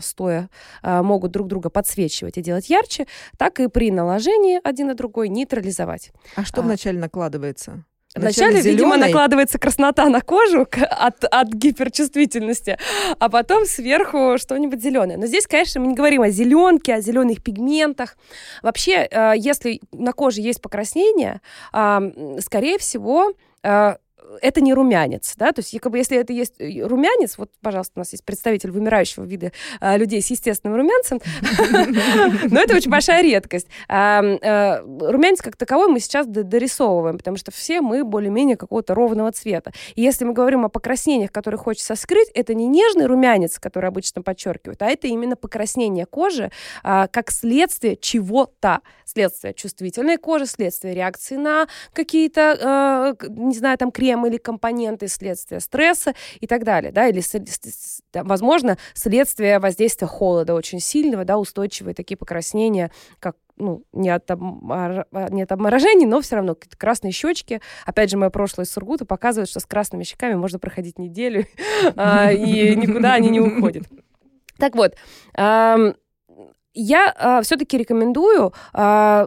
стоя 0.00 0.48
э, 0.82 1.02
могут 1.02 1.32
друг 1.32 1.48
друга 1.48 1.70
подсвечивать 1.70 2.38
и 2.38 2.42
делать 2.42 2.68
ярче, 2.70 3.06
так 3.38 3.60
и 3.60 3.68
при 3.68 3.90
наложении 3.90 4.60
один 4.62 4.88
на 4.88 4.94
другой 4.94 5.28
нейтрализовать. 5.28 6.12
А 6.36 6.44
что 6.44 6.60
а, 6.60 6.64
вначале 6.64 6.98
накладывается? 6.98 7.84
Вначале, 8.14 8.52
Вначале 8.52 8.70
видимо, 8.70 8.96
накладывается 8.96 9.58
краснота 9.58 10.08
на 10.08 10.20
кожу 10.20 10.68
от, 10.72 11.24
от 11.24 11.48
гиперчувствительности, 11.48 12.78
а 13.18 13.28
потом 13.28 13.66
сверху 13.66 14.38
что-нибудь 14.38 14.80
зеленое. 14.80 15.18
Но 15.18 15.26
здесь, 15.26 15.48
конечно, 15.48 15.80
мы 15.80 15.88
не 15.88 15.94
говорим 15.94 16.22
о 16.22 16.30
зеленке, 16.30 16.94
о 16.94 17.00
зеленых 17.00 17.42
пигментах. 17.42 18.16
Вообще, 18.62 19.08
э, 19.10 19.32
если 19.36 19.80
на 19.92 20.12
коже 20.12 20.42
есть 20.42 20.62
покраснение, 20.62 21.40
скорее 21.72 22.78
всего, 22.78 23.32
э, 23.64 23.96
это 24.40 24.60
не 24.60 24.74
румянец, 24.74 25.34
да, 25.36 25.52
то 25.52 25.60
есть 25.60 25.78
как 25.80 25.92
бы 25.92 25.98
если 25.98 26.18
это 26.18 26.32
есть 26.32 26.54
э, 26.58 26.82
румянец, 26.86 27.38
вот, 27.38 27.50
пожалуйста, 27.60 27.92
у 27.96 28.00
нас 28.00 28.12
есть 28.12 28.24
представитель 28.24 28.70
вымирающего 28.70 29.24
вида 29.24 29.52
а, 29.80 29.96
людей 29.96 30.22
с 30.22 30.30
естественным 30.30 30.76
румянцем, 30.76 31.20
но 32.50 32.60
это 32.60 32.76
очень 32.76 32.90
большая 32.90 33.22
редкость. 33.22 33.68
А, 33.88 34.22
а, 34.22 34.82
румянец 34.82 35.42
как 35.42 35.56
таковой 35.56 35.88
мы 35.88 36.00
сейчас 36.00 36.26
дорисовываем, 36.26 37.18
потому 37.18 37.36
что 37.36 37.50
все 37.50 37.80
мы 37.80 38.04
более-менее 38.04 38.56
какого-то 38.56 38.94
ровного 38.94 39.32
цвета. 39.32 39.72
И 39.94 40.02
если 40.02 40.24
мы 40.24 40.32
говорим 40.32 40.64
о 40.64 40.68
покраснениях, 40.68 41.32
которые 41.32 41.58
хочется 41.58 41.94
скрыть, 41.96 42.28
это 42.34 42.54
не 42.54 42.66
нежный 42.66 43.06
румянец, 43.06 43.58
который 43.58 43.88
обычно 43.88 44.22
подчеркивают, 44.22 44.82
а 44.82 44.86
это 44.86 45.06
именно 45.06 45.36
покраснение 45.36 46.06
кожи 46.06 46.50
как 46.82 47.30
следствие 47.30 47.96
чего-то, 47.96 48.80
следствие 49.04 49.54
чувствительной 49.54 50.16
кожи, 50.16 50.46
следствие 50.46 50.94
реакции 50.94 51.36
на 51.36 51.66
какие-то, 51.92 53.16
не 53.28 53.54
знаю, 53.54 53.78
там 53.78 53.90
кремы, 54.14 54.28
или 54.28 54.36
компоненты 54.36 55.08
следствия 55.08 55.60
стресса 55.60 56.14
и 56.40 56.46
так 56.46 56.64
далее, 56.64 56.92
да, 56.92 57.08
или, 57.08 57.22
возможно, 58.14 58.78
следствие 58.94 59.58
воздействия 59.58 60.06
холода 60.06 60.54
очень 60.54 60.80
сильного, 60.80 61.24
да, 61.24 61.38
устойчивые 61.38 61.94
такие 61.94 62.16
покраснения, 62.16 62.90
как 63.18 63.36
ну, 63.56 63.84
не 63.92 64.10
от, 64.10 64.28
обмор... 64.30 65.06
не 65.30 65.42
от 65.42 65.52
обморожений, 65.52 66.06
но 66.06 66.20
все 66.20 66.36
равно 66.36 66.56
красные 66.76 67.12
щечки. 67.12 67.60
Опять 67.86 68.10
же, 68.10 68.16
мое 68.16 68.30
прошлое 68.30 68.66
из 68.66 68.72
Сургута 68.72 69.04
показывает, 69.04 69.48
что 69.48 69.60
с 69.60 69.66
красными 69.66 70.02
щеками 70.02 70.34
можно 70.34 70.58
проходить 70.58 70.98
неделю, 70.98 71.46
а, 71.96 72.32
и 72.32 72.74
никуда 72.74 73.14
они 73.14 73.30
не 73.30 73.40
уходят. 73.40 73.84
Так 74.58 74.74
вот, 74.76 74.94
я 76.74 77.14
э, 77.16 77.42
все-таки 77.42 77.78
рекомендую 77.78 78.52
э, 78.72 79.26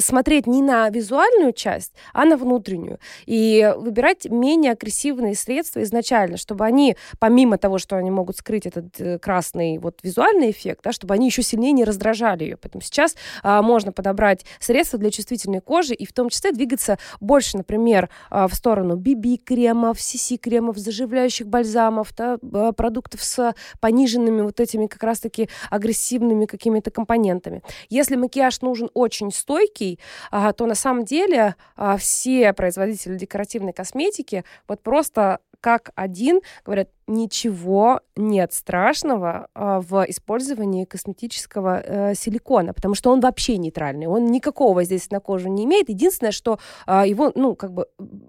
смотреть 0.00 0.46
не 0.46 0.62
на 0.62 0.90
визуальную 0.90 1.52
часть, 1.52 1.92
а 2.12 2.24
на 2.24 2.36
внутреннюю. 2.36 2.98
И 3.26 3.72
выбирать 3.76 4.26
менее 4.26 4.72
агрессивные 4.72 5.34
средства 5.34 5.82
изначально, 5.82 6.36
чтобы 6.36 6.64
они, 6.64 6.96
помимо 7.18 7.56
того, 7.58 7.78
что 7.78 7.96
они 7.96 8.10
могут 8.10 8.36
скрыть 8.36 8.66
этот 8.66 9.00
э, 9.00 9.18
красный 9.18 9.78
вот 9.78 10.00
визуальный 10.02 10.50
эффект, 10.50 10.80
да, 10.84 10.92
чтобы 10.92 11.14
они 11.14 11.26
еще 11.26 11.42
сильнее 11.42 11.72
не 11.72 11.84
раздражали 11.84 12.44
ее. 12.44 12.56
Поэтому 12.56 12.82
сейчас 12.82 13.16
э, 13.42 13.60
можно 13.62 13.92
подобрать 13.92 14.44
средства 14.58 14.98
для 14.98 15.10
чувствительной 15.10 15.60
кожи 15.60 15.94
и 15.94 16.04
в 16.04 16.12
том 16.12 16.28
числе 16.28 16.52
двигаться 16.52 16.98
больше, 17.20 17.56
например, 17.56 18.08
э, 18.30 18.46
в 18.48 18.54
сторону 18.54 18.96
BB-кремов, 18.96 19.98
CC-кремов, 19.98 20.76
заживляющих 20.78 21.46
бальзамов, 21.46 22.12
да, 22.16 22.38
продуктов 22.72 23.22
с 23.22 23.54
пониженными 23.80 24.42
вот 24.42 24.58
этими 24.60 24.86
как 24.86 25.02
раз-таки 25.02 25.48
агрессивными 25.70 26.46
какими-то 26.46 26.87
какими-то 26.88 26.90
компонентами. 26.90 27.62
Если 27.90 28.16
макияж 28.16 28.60
нужен 28.62 28.90
очень 28.94 29.30
стойкий, 29.30 29.98
а, 30.30 30.52
то 30.52 30.66
на 30.66 30.74
самом 30.74 31.04
деле 31.04 31.54
а, 31.76 31.96
все 31.96 32.52
производители 32.52 33.16
декоративной 33.16 33.72
косметики 33.72 34.44
вот 34.66 34.82
просто 34.82 35.38
как 35.60 35.90
один 35.96 36.40
говорят, 36.64 36.88
ничего 37.08 38.00
нет 38.16 38.52
страшного 38.52 39.48
э, 39.54 39.80
в 39.80 40.04
использовании 40.08 40.84
косметического 40.84 41.80
э, 41.80 42.14
силикона, 42.14 42.74
потому 42.74 42.94
что 42.94 43.10
он 43.10 43.20
вообще 43.20 43.56
нейтральный, 43.56 44.06
он 44.06 44.26
никакого 44.26 44.74
воздействия 44.74 45.16
на 45.16 45.20
кожу 45.20 45.48
не 45.48 45.64
имеет. 45.64 45.88
Единственное, 45.88 46.32
что 46.32 46.58
э, 46.86 47.04
его, 47.06 47.32
ну, 47.34 47.56
как 47.56 47.72
бы 47.72 47.86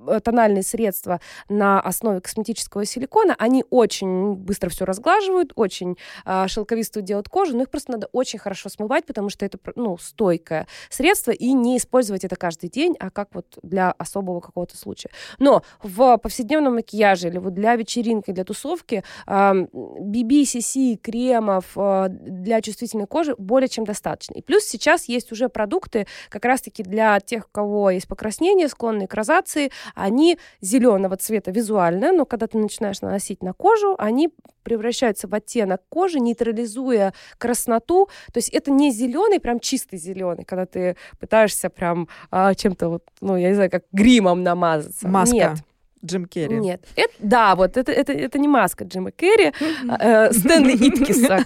э, 0.08 0.20
тональные 0.24 0.64
средства 0.64 1.20
на 1.50 1.82
основе 1.82 2.22
косметического 2.22 2.86
силикона, 2.86 3.36
они 3.38 3.66
очень 3.70 4.36
быстро 4.36 4.70
все 4.70 4.86
разглаживают, 4.86 5.52
очень 5.56 5.98
э, 6.26 6.48
шелковистую 6.48 7.04
делают 7.04 7.30
кожу, 7.30 7.56
но 7.56 7.64
их 7.64 7.70
просто 7.70 7.92
надо 7.92 8.08
очень 8.14 8.40
хорошо 8.40 8.70
смывать, 8.70 9.06
потому 9.06 9.30
что 9.30 9.46
это, 9.46 9.60
ну, 9.76 9.98
стойкое 9.98 10.68
средство, 10.90 11.32
и 11.32 11.52
не 11.52 11.78
использовать 11.78 12.24
это 12.24 12.36
каждый 12.36 12.70
день, 12.70 12.96
а 13.00 13.10
как 13.10 13.30
вот 13.34 13.58
для 13.62 13.92
особого 13.92 14.40
какого-то 14.40 14.78
случая. 14.78 15.10
Но 15.38 15.64
в 15.84 16.18
повседневном 16.18 16.76
макияже 16.76 17.28
или 17.28 17.38
вот 17.38 17.54
для 17.54 17.76
вечеринки, 17.76 18.32
для 18.32 18.44
тусовки 18.44 18.69
упаковки 18.70 19.04
BB, 19.28 20.44
CC, 20.44 20.98
кремов 20.98 21.66
а, 21.76 22.08
для 22.10 22.62
чувствительной 22.62 23.08
кожи 23.08 23.36
более 23.38 23.68
чем 23.68 23.86
достаточно. 23.86 24.36
И 24.36 24.42
плюс 24.42 24.64
сейчас 24.64 25.06
есть 25.06 25.32
уже 25.32 25.50
продукты 25.50 26.08
как 26.30 26.46
раз-таки 26.46 26.84
для 26.84 27.20
тех, 27.20 27.46
у 27.48 27.52
кого 27.52 27.90
есть 27.90 28.08
покраснение, 28.08 28.68
склонные 28.68 29.08
к 29.08 29.14
розации, 29.14 29.72
они 29.96 30.38
зеленого 30.62 31.18
цвета 31.18 31.52
визуально, 31.52 32.12
но 32.12 32.26
когда 32.26 32.48
ты 32.48 32.58
начинаешь 32.58 33.02
наносить 33.02 33.44
на 33.44 33.54
кожу, 33.54 33.96
они 33.98 34.30
превращаются 34.64 35.28
в 35.28 35.34
оттенок 35.34 35.82
кожи, 35.90 36.20
нейтрализуя 36.20 37.14
красноту. 37.38 38.10
То 38.32 38.38
есть 38.38 38.50
это 38.50 38.72
не 38.72 38.92
зеленый, 38.92 39.40
прям 39.40 39.60
чистый 39.60 39.98
зеленый, 39.98 40.44
когда 40.44 40.66
ты 40.66 40.96
пытаешься 41.20 41.70
прям 41.70 42.08
а, 42.30 42.54
чем-то 42.54 42.90
вот, 42.90 43.04
ну, 43.22 43.36
я 43.36 43.50
не 43.50 43.56
знаю, 43.56 43.72
как 43.72 43.84
гримом 43.92 44.44
намазаться. 44.44 45.08
Маска. 45.08 45.36
Нет. 45.36 45.58
Джим 46.04 46.26
Керри. 46.26 46.60
Нет. 46.60 46.86
Это, 46.96 47.14
да, 47.20 47.56
вот 47.56 47.78
это, 47.78 47.92
это, 47.92 48.14
это 48.14 48.40
не 48.40 48.48
маска 48.48 48.86
Джима 48.86 49.12
Керри, 49.12 49.52
э, 50.00 50.32
Стэнли 50.32 50.74
Иткиса, 50.74 51.46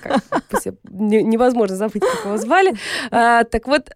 невозможно 0.90 1.76
забыть, 1.76 2.04
как 2.04 2.26
его 2.26 2.38
звали. 2.38 2.74
А, 3.12 3.44
так 3.44 3.68
вот, 3.68 3.90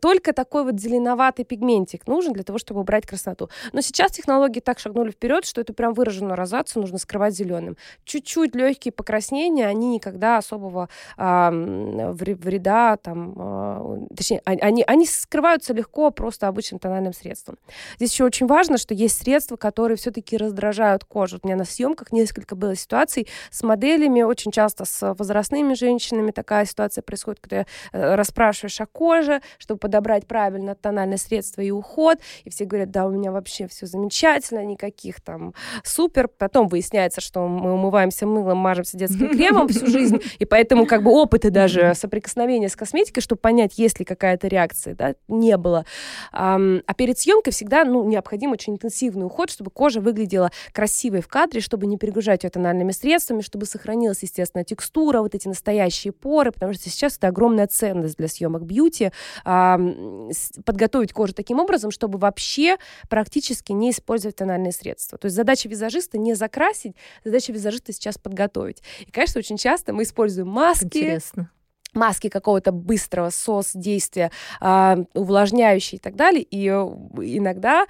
только 0.00 0.32
такой 0.32 0.64
вот 0.64 0.80
зеленоватый 0.80 1.44
пигментик 1.44 2.06
нужен 2.06 2.32
для 2.32 2.42
того, 2.42 2.58
чтобы 2.58 2.80
убрать 2.80 3.06
красноту. 3.06 3.50
Но 3.72 3.80
сейчас 3.80 4.12
технологии 4.12 4.60
так 4.60 4.78
шагнули 4.78 5.10
вперед, 5.10 5.44
что 5.44 5.60
эту 5.60 5.74
прям 5.74 5.94
выраженную 5.94 6.36
розацию 6.36 6.82
нужно 6.82 6.98
скрывать 6.98 7.34
зеленым. 7.34 7.76
Чуть-чуть 8.04 8.54
легкие 8.54 8.92
покраснения, 8.92 9.66
они 9.66 9.94
никогда 9.94 10.38
особого 10.38 10.88
э, 11.16 11.50
вреда 12.12 12.96
там, 12.96 13.34
э, 13.36 14.06
точнее, 14.16 14.42
они, 14.44 14.84
они 14.86 15.06
скрываются 15.06 15.72
легко 15.72 16.10
просто 16.10 16.48
обычным 16.48 16.78
тональным 16.78 17.12
средством. 17.12 17.58
Здесь 17.96 18.12
еще 18.12 18.24
очень 18.24 18.46
важно, 18.46 18.78
что 18.78 18.94
есть 18.94 19.22
средства, 19.22 19.56
которые 19.56 19.96
все-таки 19.96 20.36
раздражают 20.36 21.04
кожу. 21.04 21.38
У 21.42 21.46
меня 21.46 21.56
на 21.56 21.64
съемках 21.64 22.12
несколько 22.12 22.56
было 22.56 22.74
ситуаций 22.76 23.28
с 23.50 23.62
моделями, 23.62 24.22
очень 24.22 24.52
часто 24.52 24.84
с 24.84 25.14
возрастными 25.14 25.74
женщинами 25.74 26.30
такая 26.30 26.64
ситуация 26.64 27.02
происходит, 27.02 27.40
когда 27.40 27.66
э, 27.92 28.14
расспрашиваешь 28.14 28.80
о 28.80 28.86
коже, 28.86 29.41
чтобы 29.58 29.78
подобрать 29.78 30.26
правильно 30.26 30.74
тональное 30.74 31.18
средство 31.18 31.60
и 31.60 31.70
уход. 31.70 32.18
И 32.44 32.50
все 32.50 32.64
говорят, 32.64 32.90
да, 32.90 33.06
у 33.06 33.10
меня 33.10 33.32
вообще 33.32 33.66
все 33.68 33.86
замечательно, 33.86 34.64
никаких 34.64 35.20
там 35.20 35.54
супер. 35.84 36.28
Потом 36.28 36.68
выясняется, 36.68 37.20
что 37.20 37.46
мы 37.46 37.72
умываемся 37.72 38.26
мылом, 38.26 38.58
мажемся 38.58 38.96
детским 38.96 39.28
кремом 39.32 39.68
всю 39.68 39.86
жизнь, 39.86 40.20
и 40.38 40.44
поэтому 40.44 40.86
как 40.86 41.02
бы 41.02 41.10
опыты 41.10 41.50
даже 41.50 41.94
соприкосновения 41.94 42.68
с 42.68 42.76
косметикой, 42.76 43.22
чтобы 43.22 43.40
понять, 43.40 43.78
есть 43.78 43.98
ли 43.98 44.04
какая-то 44.04 44.48
реакция, 44.48 44.94
да, 44.94 45.14
не 45.28 45.56
было. 45.56 45.84
А 46.32 46.58
перед 46.96 47.18
съемкой 47.18 47.52
всегда, 47.52 47.84
ну, 47.84 48.04
необходим 48.04 48.52
очень 48.52 48.74
интенсивный 48.74 49.26
уход, 49.26 49.50
чтобы 49.50 49.70
кожа 49.70 50.00
выглядела 50.00 50.50
красивой 50.72 51.20
в 51.20 51.28
кадре, 51.28 51.60
чтобы 51.60 51.86
не 51.86 51.98
перегружать 51.98 52.44
ее 52.44 52.50
тональными 52.50 52.92
средствами, 52.92 53.40
чтобы 53.40 53.66
сохранилась, 53.66 54.22
естественно, 54.22 54.64
текстура, 54.64 55.20
вот 55.20 55.34
эти 55.34 55.48
настоящие 55.48 56.12
поры, 56.12 56.52
потому 56.52 56.72
что 56.72 56.88
сейчас 56.88 57.16
это 57.16 57.28
огромная 57.28 57.66
ценность 57.66 58.16
для 58.16 58.28
съемок 58.28 58.64
бьюти, 58.64 59.12
подготовить 59.44 61.12
кожу 61.12 61.34
таким 61.34 61.60
образом, 61.60 61.90
чтобы 61.90 62.18
вообще 62.18 62.76
практически 63.08 63.72
не 63.72 63.90
использовать 63.90 64.36
тональные 64.36 64.72
средства. 64.72 65.18
То 65.18 65.26
есть 65.26 65.36
задача 65.36 65.68
визажиста 65.68 66.18
не 66.18 66.34
закрасить, 66.34 66.96
задача 67.24 67.52
визажиста 67.52 67.92
сейчас 67.92 68.18
подготовить. 68.18 68.82
И, 69.00 69.10
конечно, 69.10 69.38
очень 69.38 69.56
часто 69.56 69.92
мы 69.92 70.04
используем 70.04 70.48
маски. 70.48 70.98
Интересно 70.98 71.50
маски 71.94 72.28
какого-то 72.28 72.72
быстрого 72.72 73.30
сос 73.30 73.72
действия, 73.74 74.30
э, 74.60 74.96
увлажняющие 75.14 75.98
и 75.98 76.00
так 76.00 76.16
далее. 76.16 76.42
И 76.42 76.66
э, 76.66 76.72
иногда 76.72 77.86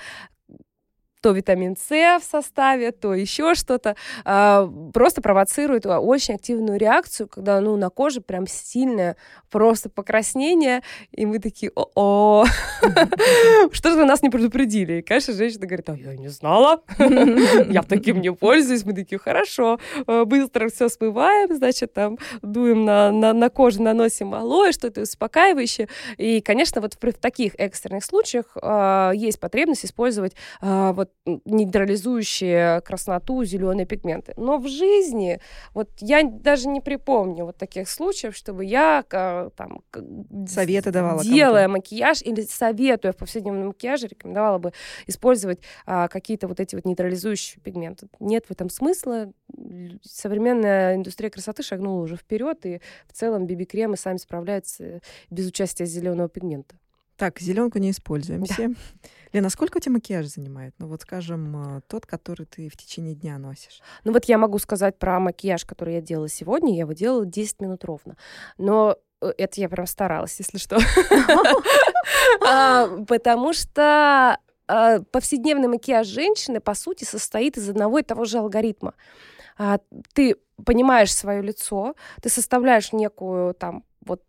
то 1.23 1.31
витамин 1.31 1.77
С 1.77 1.89
в 2.19 2.25
составе, 2.25 2.91
то 2.91 3.15
еще 3.15 3.55
что-то, 3.55 3.97
а, 4.25 4.69
просто 4.93 5.23
провоцирует 5.23 5.87
очень 5.87 6.35
активную 6.35 6.79
реакцию, 6.79 7.29
когда 7.29 7.61
ну, 7.61 7.77
на 7.77 7.89
коже 7.89 8.21
прям 8.21 8.47
сильное 8.47 9.17
просто 9.51 9.89
покраснение, 9.89 10.83
и 11.13 11.25
мы 11.25 11.39
такие, 11.39 11.71
о-о, 11.75 12.45
что 13.73 13.91
же 13.91 13.97
вы 13.97 14.05
нас 14.05 14.23
не 14.23 14.31
предупредили? 14.31 15.03
Конечно, 15.03 15.35
женщина 15.35 15.67
говорит, 15.67 15.89
а 15.91 15.95
я 15.95 16.17
не 16.17 16.29
знала, 16.29 16.83
я 16.99 17.83
таким 17.83 18.21
не 18.21 18.33
пользуюсь. 18.33 18.85
Мы 18.85 18.95
такие, 18.95 19.19
хорошо, 19.19 19.79
э, 20.07 20.25
быстро 20.25 20.69
все 20.69 20.89
смываем, 20.89 21.55
значит, 21.55 21.93
там 21.93 22.19
дуем 22.41 22.85
на, 22.85 23.13
на, 23.13 23.33
на 23.33 23.51
кожу, 23.51 23.83
наносим 23.83 24.35
алоэ, 24.35 24.73
что-то 24.73 25.03
успокаивающее. 25.03 25.89
И, 26.17 26.41
конечно, 26.41 26.81
вот 26.81 26.95
в, 26.95 27.03
в 27.03 27.13
таких 27.13 27.55
экстренных 27.59 28.05
случаях 28.05 28.57
э, 28.61 29.13
есть 29.15 29.39
потребность 29.39 29.85
использовать 29.85 30.33
э, 30.61 30.93
вот 30.93 31.12
нейтрализующие 31.25 32.81
красноту 32.81 33.45
зеленые 33.45 33.87
пигменты. 33.87 34.35
Но 34.37 34.59
в 34.59 34.67
жизни 34.67 35.41
вот 35.73 35.91
я 36.01 36.23
даже 36.25 36.69
не 36.69 36.81
припомню 36.81 37.45
вот 37.45 37.57
таких 37.57 37.89
случаев, 37.89 38.37
чтобы 38.37 38.65
я 38.65 39.05
там 39.57 39.83
советы 40.47 40.91
давала 40.91 41.23
делая 41.23 41.69
макияж 41.69 42.23
или 42.23 42.43
советуя 42.43 43.13
в 43.13 43.17
повседневном 43.17 43.69
макияже 43.69 44.09
рекомендовала 44.09 44.59
бы 44.59 44.73
использовать 45.07 45.61
а, 45.87 46.09
какие-то 46.09 46.49
вот 46.49 46.61
эти 46.61 46.75
вот 46.75 46.85
нейтрализующие 46.85 47.63
пигменты. 47.63 48.09
Нет 48.19 48.47
в 48.47 48.51
этом 48.51 48.69
смысла. 48.69 49.33
Современная 50.03 50.97
индустрия 50.97 51.31
красоты 51.31 51.63
шагнула 51.63 52.03
уже 52.03 52.17
вперед, 52.17 52.67
и 52.67 52.81
в 53.07 53.13
целом 53.13 53.47
биби-кремы 53.47 53.97
сами 53.97 54.17
справляются 54.17 55.01
без 55.31 55.49
участия 55.49 55.87
зеленого 55.87 56.29
пигмента. 56.29 56.77
Так, 57.17 57.41
зеленку 57.41 57.79
не 57.79 57.91
используем 57.91 58.43
да. 58.45 58.55
все. 58.55 58.71
Лена, 59.33 59.49
сколько 59.51 59.79
у 59.79 59.81
тебя 59.81 59.93
макияж 59.93 60.27
занимает? 60.27 60.75
Ну 60.79 60.89
вот, 60.89 61.03
скажем, 61.03 61.77
э, 61.77 61.81
тот, 61.87 62.07
который 62.07 62.47
ты 62.47 62.69
в 62.69 62.77
течение 62.77 63.15
дня 63.15 63.39
носишь. 63.39 63.81
Ну 64.05 64.13
вот 64.13 64.25
я 64.27 64.39
могу 64.39 64.59
сказать 64.59 64.99
про 64.99 65.21
макияж, 65.21 65.65
который 65.65 65.95
я 65.95 66.01
делала 66.01 66.29
сегодня. 66.29 66.75
Я 66.75 66.81
его 66.81 66.93
делала 66.93 67.25
10 67.25 67.61
минут 67.61 67.85
ровно. 67.85 68.17
Но 68.59 68.97
э, 69.21 69.33
это 69.39 69.61
я 69.61 69.69
прям 69.69 69.87
старалась, 69.87 70.37
если 70.39 70.59
что. 70.59 70.79
А, 72.45 72.89
потому 73.07 73.53
что 73.53 74.39
а, 74.67 75.01
повседневный 75.11 75.69
макияж 75.69 76.07
женщины, 76.07 76.61
по 76.61 76.75
сути, 76.75 77.05
состоит 77.05 77.57
из 77.57 77.69
одного 77.69 77.99
и 77.99 78.03
того 78.03 78.25
же 78.25 78.39
алгоритма. 78.39 78.95
А, 79.59 79.79
ты 80.15 80.37
понимаешь 80.65 81.15
свое 81.15 81.43
лицо, 81.43 81.95
ты 82.23 82.29
составляешь 82.29 82.93
некую 82.93 83.55
там 83.55 83.85
вот 84.01 84.23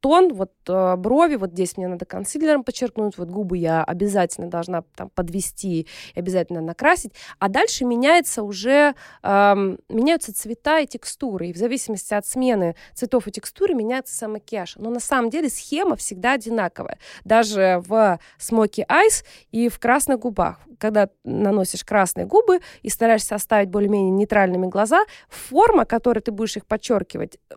тон, 0.00 0.32
вот 0.34 0.52
э, 0.68 0.96
брови, 0.96 1.36
вот 1.36 1.50
здесь 1.50 1.76
мне 1.76 1.88
надо 1.88 2.04
консилером 2.04 2.64
подчеркнуть, 2.64 3.18
вот 3.18 3.28
губы 3.28 3.58
я 3.58 3.82
обязательно 3.82 4.48
должна 4.48 4.82
там 4.94 5.10
подвести, 5.10 5.86
обязательно 6.14 6.60
накрасить, 6.60 7.12
а 7.38 7.48
дальше 7.48 7.84
меняется 7.84 8.42
уже, 8.42 8.94
э, 9.22 9.54
меняются 9.88 10.34
цвета 10.34 10.80
и 10.80 10.86
текстуры, 10.86 11.48
и 11.48 11.52
в 11.52 11.56
зависимости 11.56 12.14
от 12.14 12.26
смены 12.26 12.76
цветов 12.94 13.26
и 13.26 13.32
текстуры 13.32 13.74
меняется 13.74 14.14
сам 14.14 14.32
макияж. 14.32 14.76
Но 14.76 14.90
на 14.90 15.00
самом 15.00 15.30
деле 15.30 15.48
схема 15.48 15.96
всегда 15.96 16.32
одинаковая, 16.32 16.98
даже 17.24 17.82
в 17.86 18.20
Smoky 18.38 18.86
Eyes 18.86 19.24
и 19.50 19.68
в 19.68 19.78
красных 19.78 20.20
губах. 20.20 20.60
Когда 20.78 21.08
наносишь 21.24 21.84
красные 21.84 22.26
губы 22.26 22.60
и 22.82 22.90
стараешься 22.90 23.34
оставить 23.34 23.70
более-менее 23.70 24.10
нейтральными 24.10 24.66
глаза, 24.66 25.04
форма, 25.28 25.84
которой 25.86 26.20
ты 26.20 26.32
будешь 26.32 26.56
их 26.56 26.66
подчеркивать 26.66 27.38
э, 27.50 27.54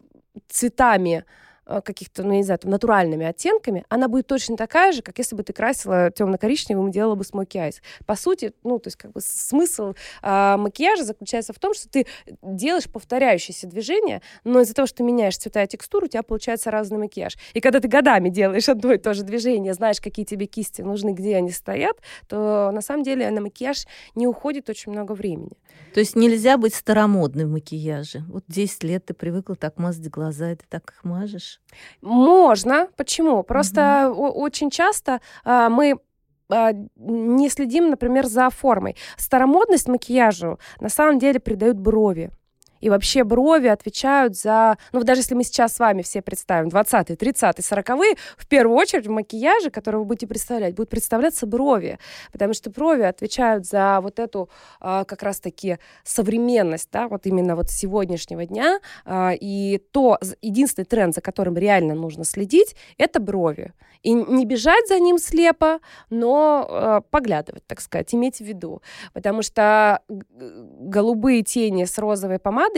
цветами, 0.48 1.26
каких-то, 1.84 2.24
ну, 2.24 2.34
не 2.34 2.44
знаю, 2.44 2.60
там, 2.60 2.72
натуральными 2.72 3.26
оттенками, 3.26 3.86
она 3.90 4.08
будет 4.08 4.28
точно 4.28 4.58
такая 4.58 4.92
же, 4.92 5.02
как 5.02 5.18
если 5.18 5.36
бы 5.36 5.44
ты 5.44 5.54
красила 5.54 6.12
темно-коричневым 6.12 6.90
и 6.90 6.92
делала 6.92 7.16
бы 7.16 7.24
смоки 7.24 7.58
айс. 7.58 7.82
По 8.06 8.16
сути, 8.16 8.54
ну, 8.64 8.80
то 8.80 8.88
есть 8.88 8.98
как 8.98 9.12
бы 9.12 9.22
смысл 9.22 9.94
э, 10.22 10.56
макияжа 10.58 11.04
заключается 11.04 11.54
в 11.54 11.60
том, 11.60 11.74
что 11.74 11.90
ты 11.90 12.08
делаешь 12.42 12.90
повторяющиеся 12.90 13.68
движения, 13.68 14.22
но 14.44 14.62
из-за 14.62 14.74
того, 14.74 14.86
что 14.88 14.98
ты 14.98 15.04
меняешь 15.04 15.38
цвета 15.38 15.64
и 15.64 15.68
текстуру, 15.68 16.06
у 16.06 16.10
тебя 16.10 16.24
получается 16.24 16.72
разный 16.72 16.98
макияж. 16.98 17.38
И 17.54 17.62
когда 17.62 17.80
ты 17.80 17.88
годами 17.88 18.30
делаешь 18.30 18.70
одно 18.70 18.94
и 18.94 18.98
то 18.98 19.14
же 19.14 19.24
движение, 19.24 19.74
знаешь, 19.74 20.02
какие 20.02 20.26
тебе 20.26 20.46
кисти 20.46 20.82
нужны, 20.82 21.12
где 21.12 21.36
они 21.36 21.52
стоят, 21.52 21.98
то 22.28 22.72
на 22.72 22.82
самом 22.82 23.04
деле 23.04 23.30
на 23.30 23.42
макияж 23.42 23.86
не 24.16 24.28
уходит 24.28 24.70
очень 24.70 24.92
много 24.92 25.14
времени. 25.14 25.52
То 25.94 26.00
есть 26.00 26.16
нельзя 26.16 26.58
быть 26.58 26.76
старомодной 26.76 27.46
в 27.46 27.52
макияже. 27.52 28.24
Вот 28.28 28.44
10 28.48 28.84
лет 28.84 29.06
ты 29.06 29.14
привыкла 29.14 29.56
так 29.56 29.78
мазать 29.78 30.10
глаза, 30.10 30.52
и 30.52 30.56
ты 30.56 30.66
так 30.70 30.92
их 30.92 31.04
мажешь. 31.04 31.59
Можно. 32.02 32.88
Почему? 32.96 33.44
Просто 33.44 34.10
угу. 34.10 34.28
очень 34.42 34.70
часто 34.70 35.22
а, 35.44 35.70
мы 35.70 35.96
а, 36.50 36.72
не 36.96 37.50
следим, 37.50 37.90
например, 37.90 38.26
за 38.26 38.50
формой. 38.50 38.96
Старомодность 39.18 39.88
макияжу 39.88 40.60
на 40.80 40.90
самом 40.90 41.20
деле 41.20 41.40
придают 41.40 41.78
брови. 41.78 42.32
И 42.80 42.90
вообще 42.90 43.24
брови 43.24 43.68
отвечают 43.68 44.36
за... 44.36 44.78
Ну, 44.92 45.04
даже 45.04 45.22
если 45.22 45.36
мы 45.36 45.44
сейчас 45.44 45.76
с 45.76 45.80
вами 45.80 46.02
все 46.02 46.22
представим 46.22 46.70
20-е, 46.70 47.16
30-е, 47.16 47.52
40-е, 47.52 48.16
в 48.38 48.48
первую 48.48 48.78
очередь 48.78 49.08
в 49.08 49.10
макияже, 49.10 49.70
который 49.70 49.98
вы 49.98 50.06
будете 50.06 50.28
представлять, 50.28 50.76
будут 50.76 50.90
представляться 50.90 51.46
брови. 51.46 52.00
Потому 52.32 52.54
что 52.54 52.70
брови 52.70 53.04
отвечают 53.04 53.66
за 53.66 54.00
вот 54.02 54.20
эту 54.20 54.50
а, 54.80 55.04
как 55.04 55.24
раз-таки 55.24 55.78
современность, 56.04 56.90
да, 56.92 57.08
вот 57.08 57.26
именно 57.26 57.56
вот 57.56 57.70
сегодняшнего 57.70 58.46
дня. 58.46 58.80
А, 59.06 59.34
и 59.40 59.80
то, 59.92 60.18
единственный 60.42 60.86
тренд, 60.86 61.16
за 61.16 61.22
которым 61.22 61.58
реально 61.58 61.96
нужно 61.96 62.24
следить, 62.24 62.76
это 62.98 63.20
брови. 63.20 63.74
И 64.02 64.14
не 64.14 64.46
бежать 64.46 64.88
за 64.88 65.00
ним 65.00 65.18
слепо, 65.18 65.80
но 66.10 66.66
э, 66.70 67.02
поглядывать, 67.10 67.68
так 67.68 67.82
сказать, 67.82 68.14
иметь 68.16 68.38
в 68.38 68.46
виду. 68.46 68.82
Потому 69.14 69.42
что 69.42 70.02
голубые 70.08 71.44
тени 71.44 71.84
с 71.84 71.98
розовой 71.98 72.40
помадой 72.40 72.69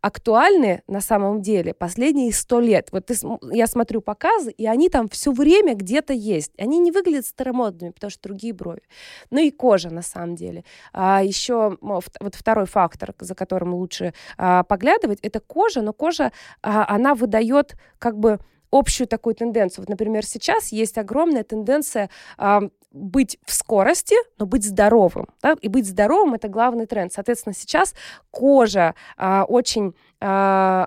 актуальны 0.00 0.82
на 0.86 1.00
самом 1.00 1.42
деле 1.42 1.74
последние 1.74 2.32
сто 2.32 2.60
лет. 2.60 2.88
Вот 2.92 3.06
ты, 3.06 3.14
я 3.52 3.66
смотрю 3.66 4.00
показы, 4.00 4.50
и 4.50 4.66
они 4.66 4.88
там 4.88 5.08
все 5.08 5.32
время 5.32 5.74
где-то 5.74 6.12
есть. 6.12 6.52
Они 6.58 6.78
не 6.78 6.92
выглядят 6.92 7.26
старомодными, 7.26 7.90
потому 7.90 8.10
что 8.10 8.22
другие 8.22 8.52
брови. 8.52 8.82
Ну 9.30 9.40
и 9.40 9.50
кожа, 9.50 9.90
на 9.90 10.02
самом 10.02 10.36
деле. 10.36 10.64
А 10.92 11.22
еще 11.22 11.76
вот 11.80 12.34
второй 12.34 12.66
фактор, 12.66 13.14
за 13.18 13.34
которым 13.34 13.74
лучше 13.74 14.14
а, 14.36 14.62
поглядывать, 14.64 15.18
это 15.22 15.40
кожа, 15.40 15.82
но 15.82 15.92
кожа, 15.92 16.32
а, 16.62 16.86
она 16.94 17.14
выдает 17.14 17.76
как 17.98 18.18
бы 18.18 18.38
общую 18.70 19.06
такую 19.06 19.34
тенденцию. 19.34 19.82
Вот, 19.82 19.88
например, 19.88 20.24
сейчас 20.24 20.72
есть 20.72 20.98
огромная 20.98 21.44
тенденция 21.44 22.10
э, 22.38 22.60
быть 22.92 23.38
в 23.44 23.52
скорости, 23.52 24.16
но 24.38 24.46
быть 24.46 24.64
здоровым. 24.64 25.28
Да? 25.42 25.56
И 25.60 25.68
быть 25.68 25.86
здоровым— 25.86 26.34
это 26.34 26.48
главный 26.48 26.86
тренд. 26.86 27.12
Соответственно, 27.12 27.54
сейчас 27.54 27.94
кожа 28.30 28.94
э, 29.16 29.42
очень 29.42 29.94
э, 30.20 30.26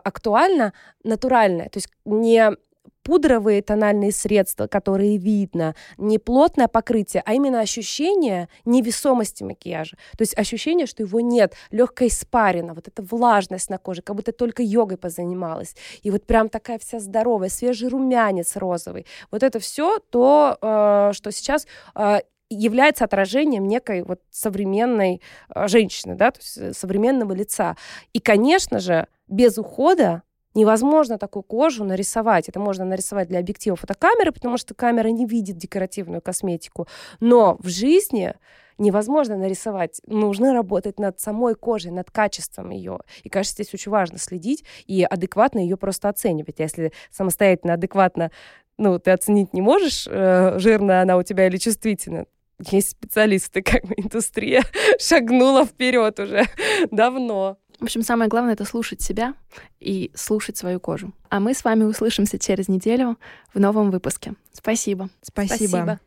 актуальна, 0.04 0.74
натуральная. 1.04 1.70
То 1.70 1.78
есть 1.78 1.90
не 2.06 2.56
пудровые 3.04 3.62
тональные 3.62 4.12
средства, 4.12 4.68
которые 4.68 5.18
видно, 5.18 5.76
не 5.98 6.20
плотное 6.20 6.68
покрытие, 6.68 7.24
а 7.26 7.34
именно 7.34 7.60
ощущение 7.60 8.50
невесомости 8.66 9.44
макияжа. 9.44 9.98
То 10.18 10.22
есть 10.22 10.38
ощущение, 10.38 10.86
что 10.86 11.04
его 11.04 11.20
нет, 11.20 11.54
легкая 11.72 12.10
испарина, 12.10 12.74
вот 12.74 12.88
эта 12.88 13.02
влажность 13.02 13.70
на 13.70 13.78
коже, 13.78 14.02
как 14.02 14.16
будто 14.16 14.32
только 14.32 14.64
йогой 14.64 14.98
позанималась. 14.98 15.76
И 16.04 16.12
вот 16.12 16.26
прям 16.26 16.50
такая 16.50 16.80
вся 16.80 17.00
здоровая, 17.00 17.50
свежий 17.50 17.90
румянец 17.90 18.56
розовый. 18.56 19.06
Вот 19.32 19.44
это 19.44 19.60
все 19.60 20.00
то, 20.10 20.58
э, 20.62 21.12
что 21.14 21.32
сейчас 21.32 21.68
э, 21.96 22.20
является 22.50 23.06
отражением 23.06 23.68
некой 23.68 24.04
вот 24.04 24.22
современной 24.30 25.22
э, 25.54 25.68
женщины, 25.68 26.16
да, 26.16 26.32
то 26.32 26.40
есть 26.40 26.78
современного 26.78 27.34
лица. 27.34 27.76
И, 28.14 28.20
конечно 28.20 28.80
же, 28.80 29.08
без 29.28 29.58
ухода 29.58 30.24
Невозможно 30.54 31.18
такую 31.18 31.44
кожу 31.44 31.84
нарисовать. 31.84 32.50
Это 32.50 32.60
можно 32.60 32.86
нарисовать 32.86 33.30
для 33.30 33.40
объектива 33.40 33.76
фотокамеры, 33.76 34.32
потому 34.32 34.58
что 34.58 34.74
камера 34.74 35.08
не 35.08 35.26
видит 35.26 35.58
декоративную 35.58 36.22
косметику. 36.22 36.88
Но 37.20 37.58
в 37.60 37.70
жизни 37.70 38.34
невозможно 38.78 39.38
нарисовать. 39.38 40.02
Нужно 40.08 40.54
работать 40.54 41.00
над 41.00 41.20
самой 41.20 41.56
кожей, 41.56 41.92
над 41.92 42.12
качеством 42.12 42.72
ее. 42.72 43.00
И, 43.24 43.30
кажется, 43.30 43.64
здесь 43.64 43.74
очень 43.74 43.92
важно 43.92 44.18
следить 44.18 44.66
и 44.88 45.04
адекватно 45.04 45.60
ее 45.60 45.78
просто 45.78 46.10
оценивать. 46.10 46.60
А 46.60 46.64
если 46.64 46.92
самостоятельно, 47.12 47.76
адекватно 47.76 48.32
ну, 48.78 48.98
ты 49.00 49.12
оценить 49.12 49.54
не 49.54 49.62
можешь, 49.62 50.08
э, 50.10 50.58
жирная 50.58 51.04
она 51.04 51.18
у 51.18 51.24
тебя 51.24 51.48
или 51.48 51.58
чувствительная, 51.58 52.26
есть 52.70 52.92
специалисты, 52.92 53.62
как 53.64 53.86
бы 53.86 53.94
индустрия 53.96 54.64
шагнула 55.00 55.66
вперед 55.66 56.20
уже 56.20 56.46
давно. 56.90 57.58
В 57.82 57.86
общем, 57.86 58.04
самое 58.04 58.30
главное— 58.30 58.54
это 58.56 58.64
слушать 58.64 59.02
себя 59.02 59.34
и 59.80 60.12
слушать 60.14 60.56
свою 60.56 60.80
кожу. 60.80 61.14
А 61.30 61.40
мы 61.40 61.56
с 61.56 61.64
вами 61.64 61.84
услышимся 61.84 62.38
через 62.38 62.68
неделю 62.68 63.18
в 63.56 63.60
новом 63.60 63.90
выпуске. 63.90 64.36
Спасибо. 64.54 65.10
Спасибо. 65.24 65.68
Спасибо. 65.68 66.00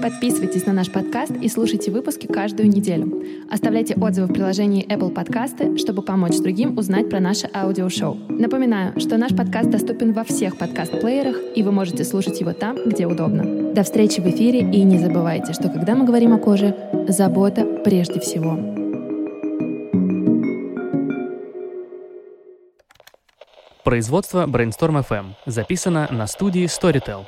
Подписывайтесь 0.00 0.66
на 0.66 0.74
наш 0.74 0.92
подкаст 0.92 1.32
и 1.32 1.48
слушайте 1.48 1.90
выпуски 1.90 2.26
каждую 2.26 2.68
неделю. 2.68 3.24
Оставляйте 3.50 3.94
отзывы 3.94 4.28
в 4.28 4.32
приложении 4.32 4.86
Apple 4.86 5.12
Podcasts, 5.12 5.78
чтобы 5.78 6.02
помочь 6.02 6.36
другим 6.36 6.76
узнать 6.76 7.08
про 7.08 7.18
наше 7.18 7.50
аудиошоу. 7.52 8.14
Напоминаю, 8.28 9.00
что 9.00 9.16
наш 9.16 9.34
подкаст 9.34 9.70
доступен 9.70 10.12
во 10.12 10.22
всех 10.24 10.58
подкаст-плеерах, 10.58 11.36
и 11.56 11.62
вы 11.62 11.72
можете 11.72 12.04
слушать 12.04 12.38
его 12.40 12.52
там, 12.52 12.76
где 12.84 13.06
удобно. 13.06 13.72
До 13.72 13.82
встречи 13.82 14.20
в 14.20 14.26
эфире, 14.26 14.60
и 14.60 14.82
не 14.82 14.98
забывайте, 14.98 15.54
что 15.54 15.70
когда 15.70 15.94
мы 15.94 16.04
говорим 16.04 16.34
о 16.34 16.38
коже, 16.38 16.76
забота 17.08 17.64
прежде 17.82 18.20
всего. 18.20 18.89
Производство 23.84 24.46
Brainstorm 24.46 25.02
FM. 25.02 25.32
Записано 25.46 26.06
на 26.10 26.26
студии 26.26 26.66
Storytel. 26.66 27.26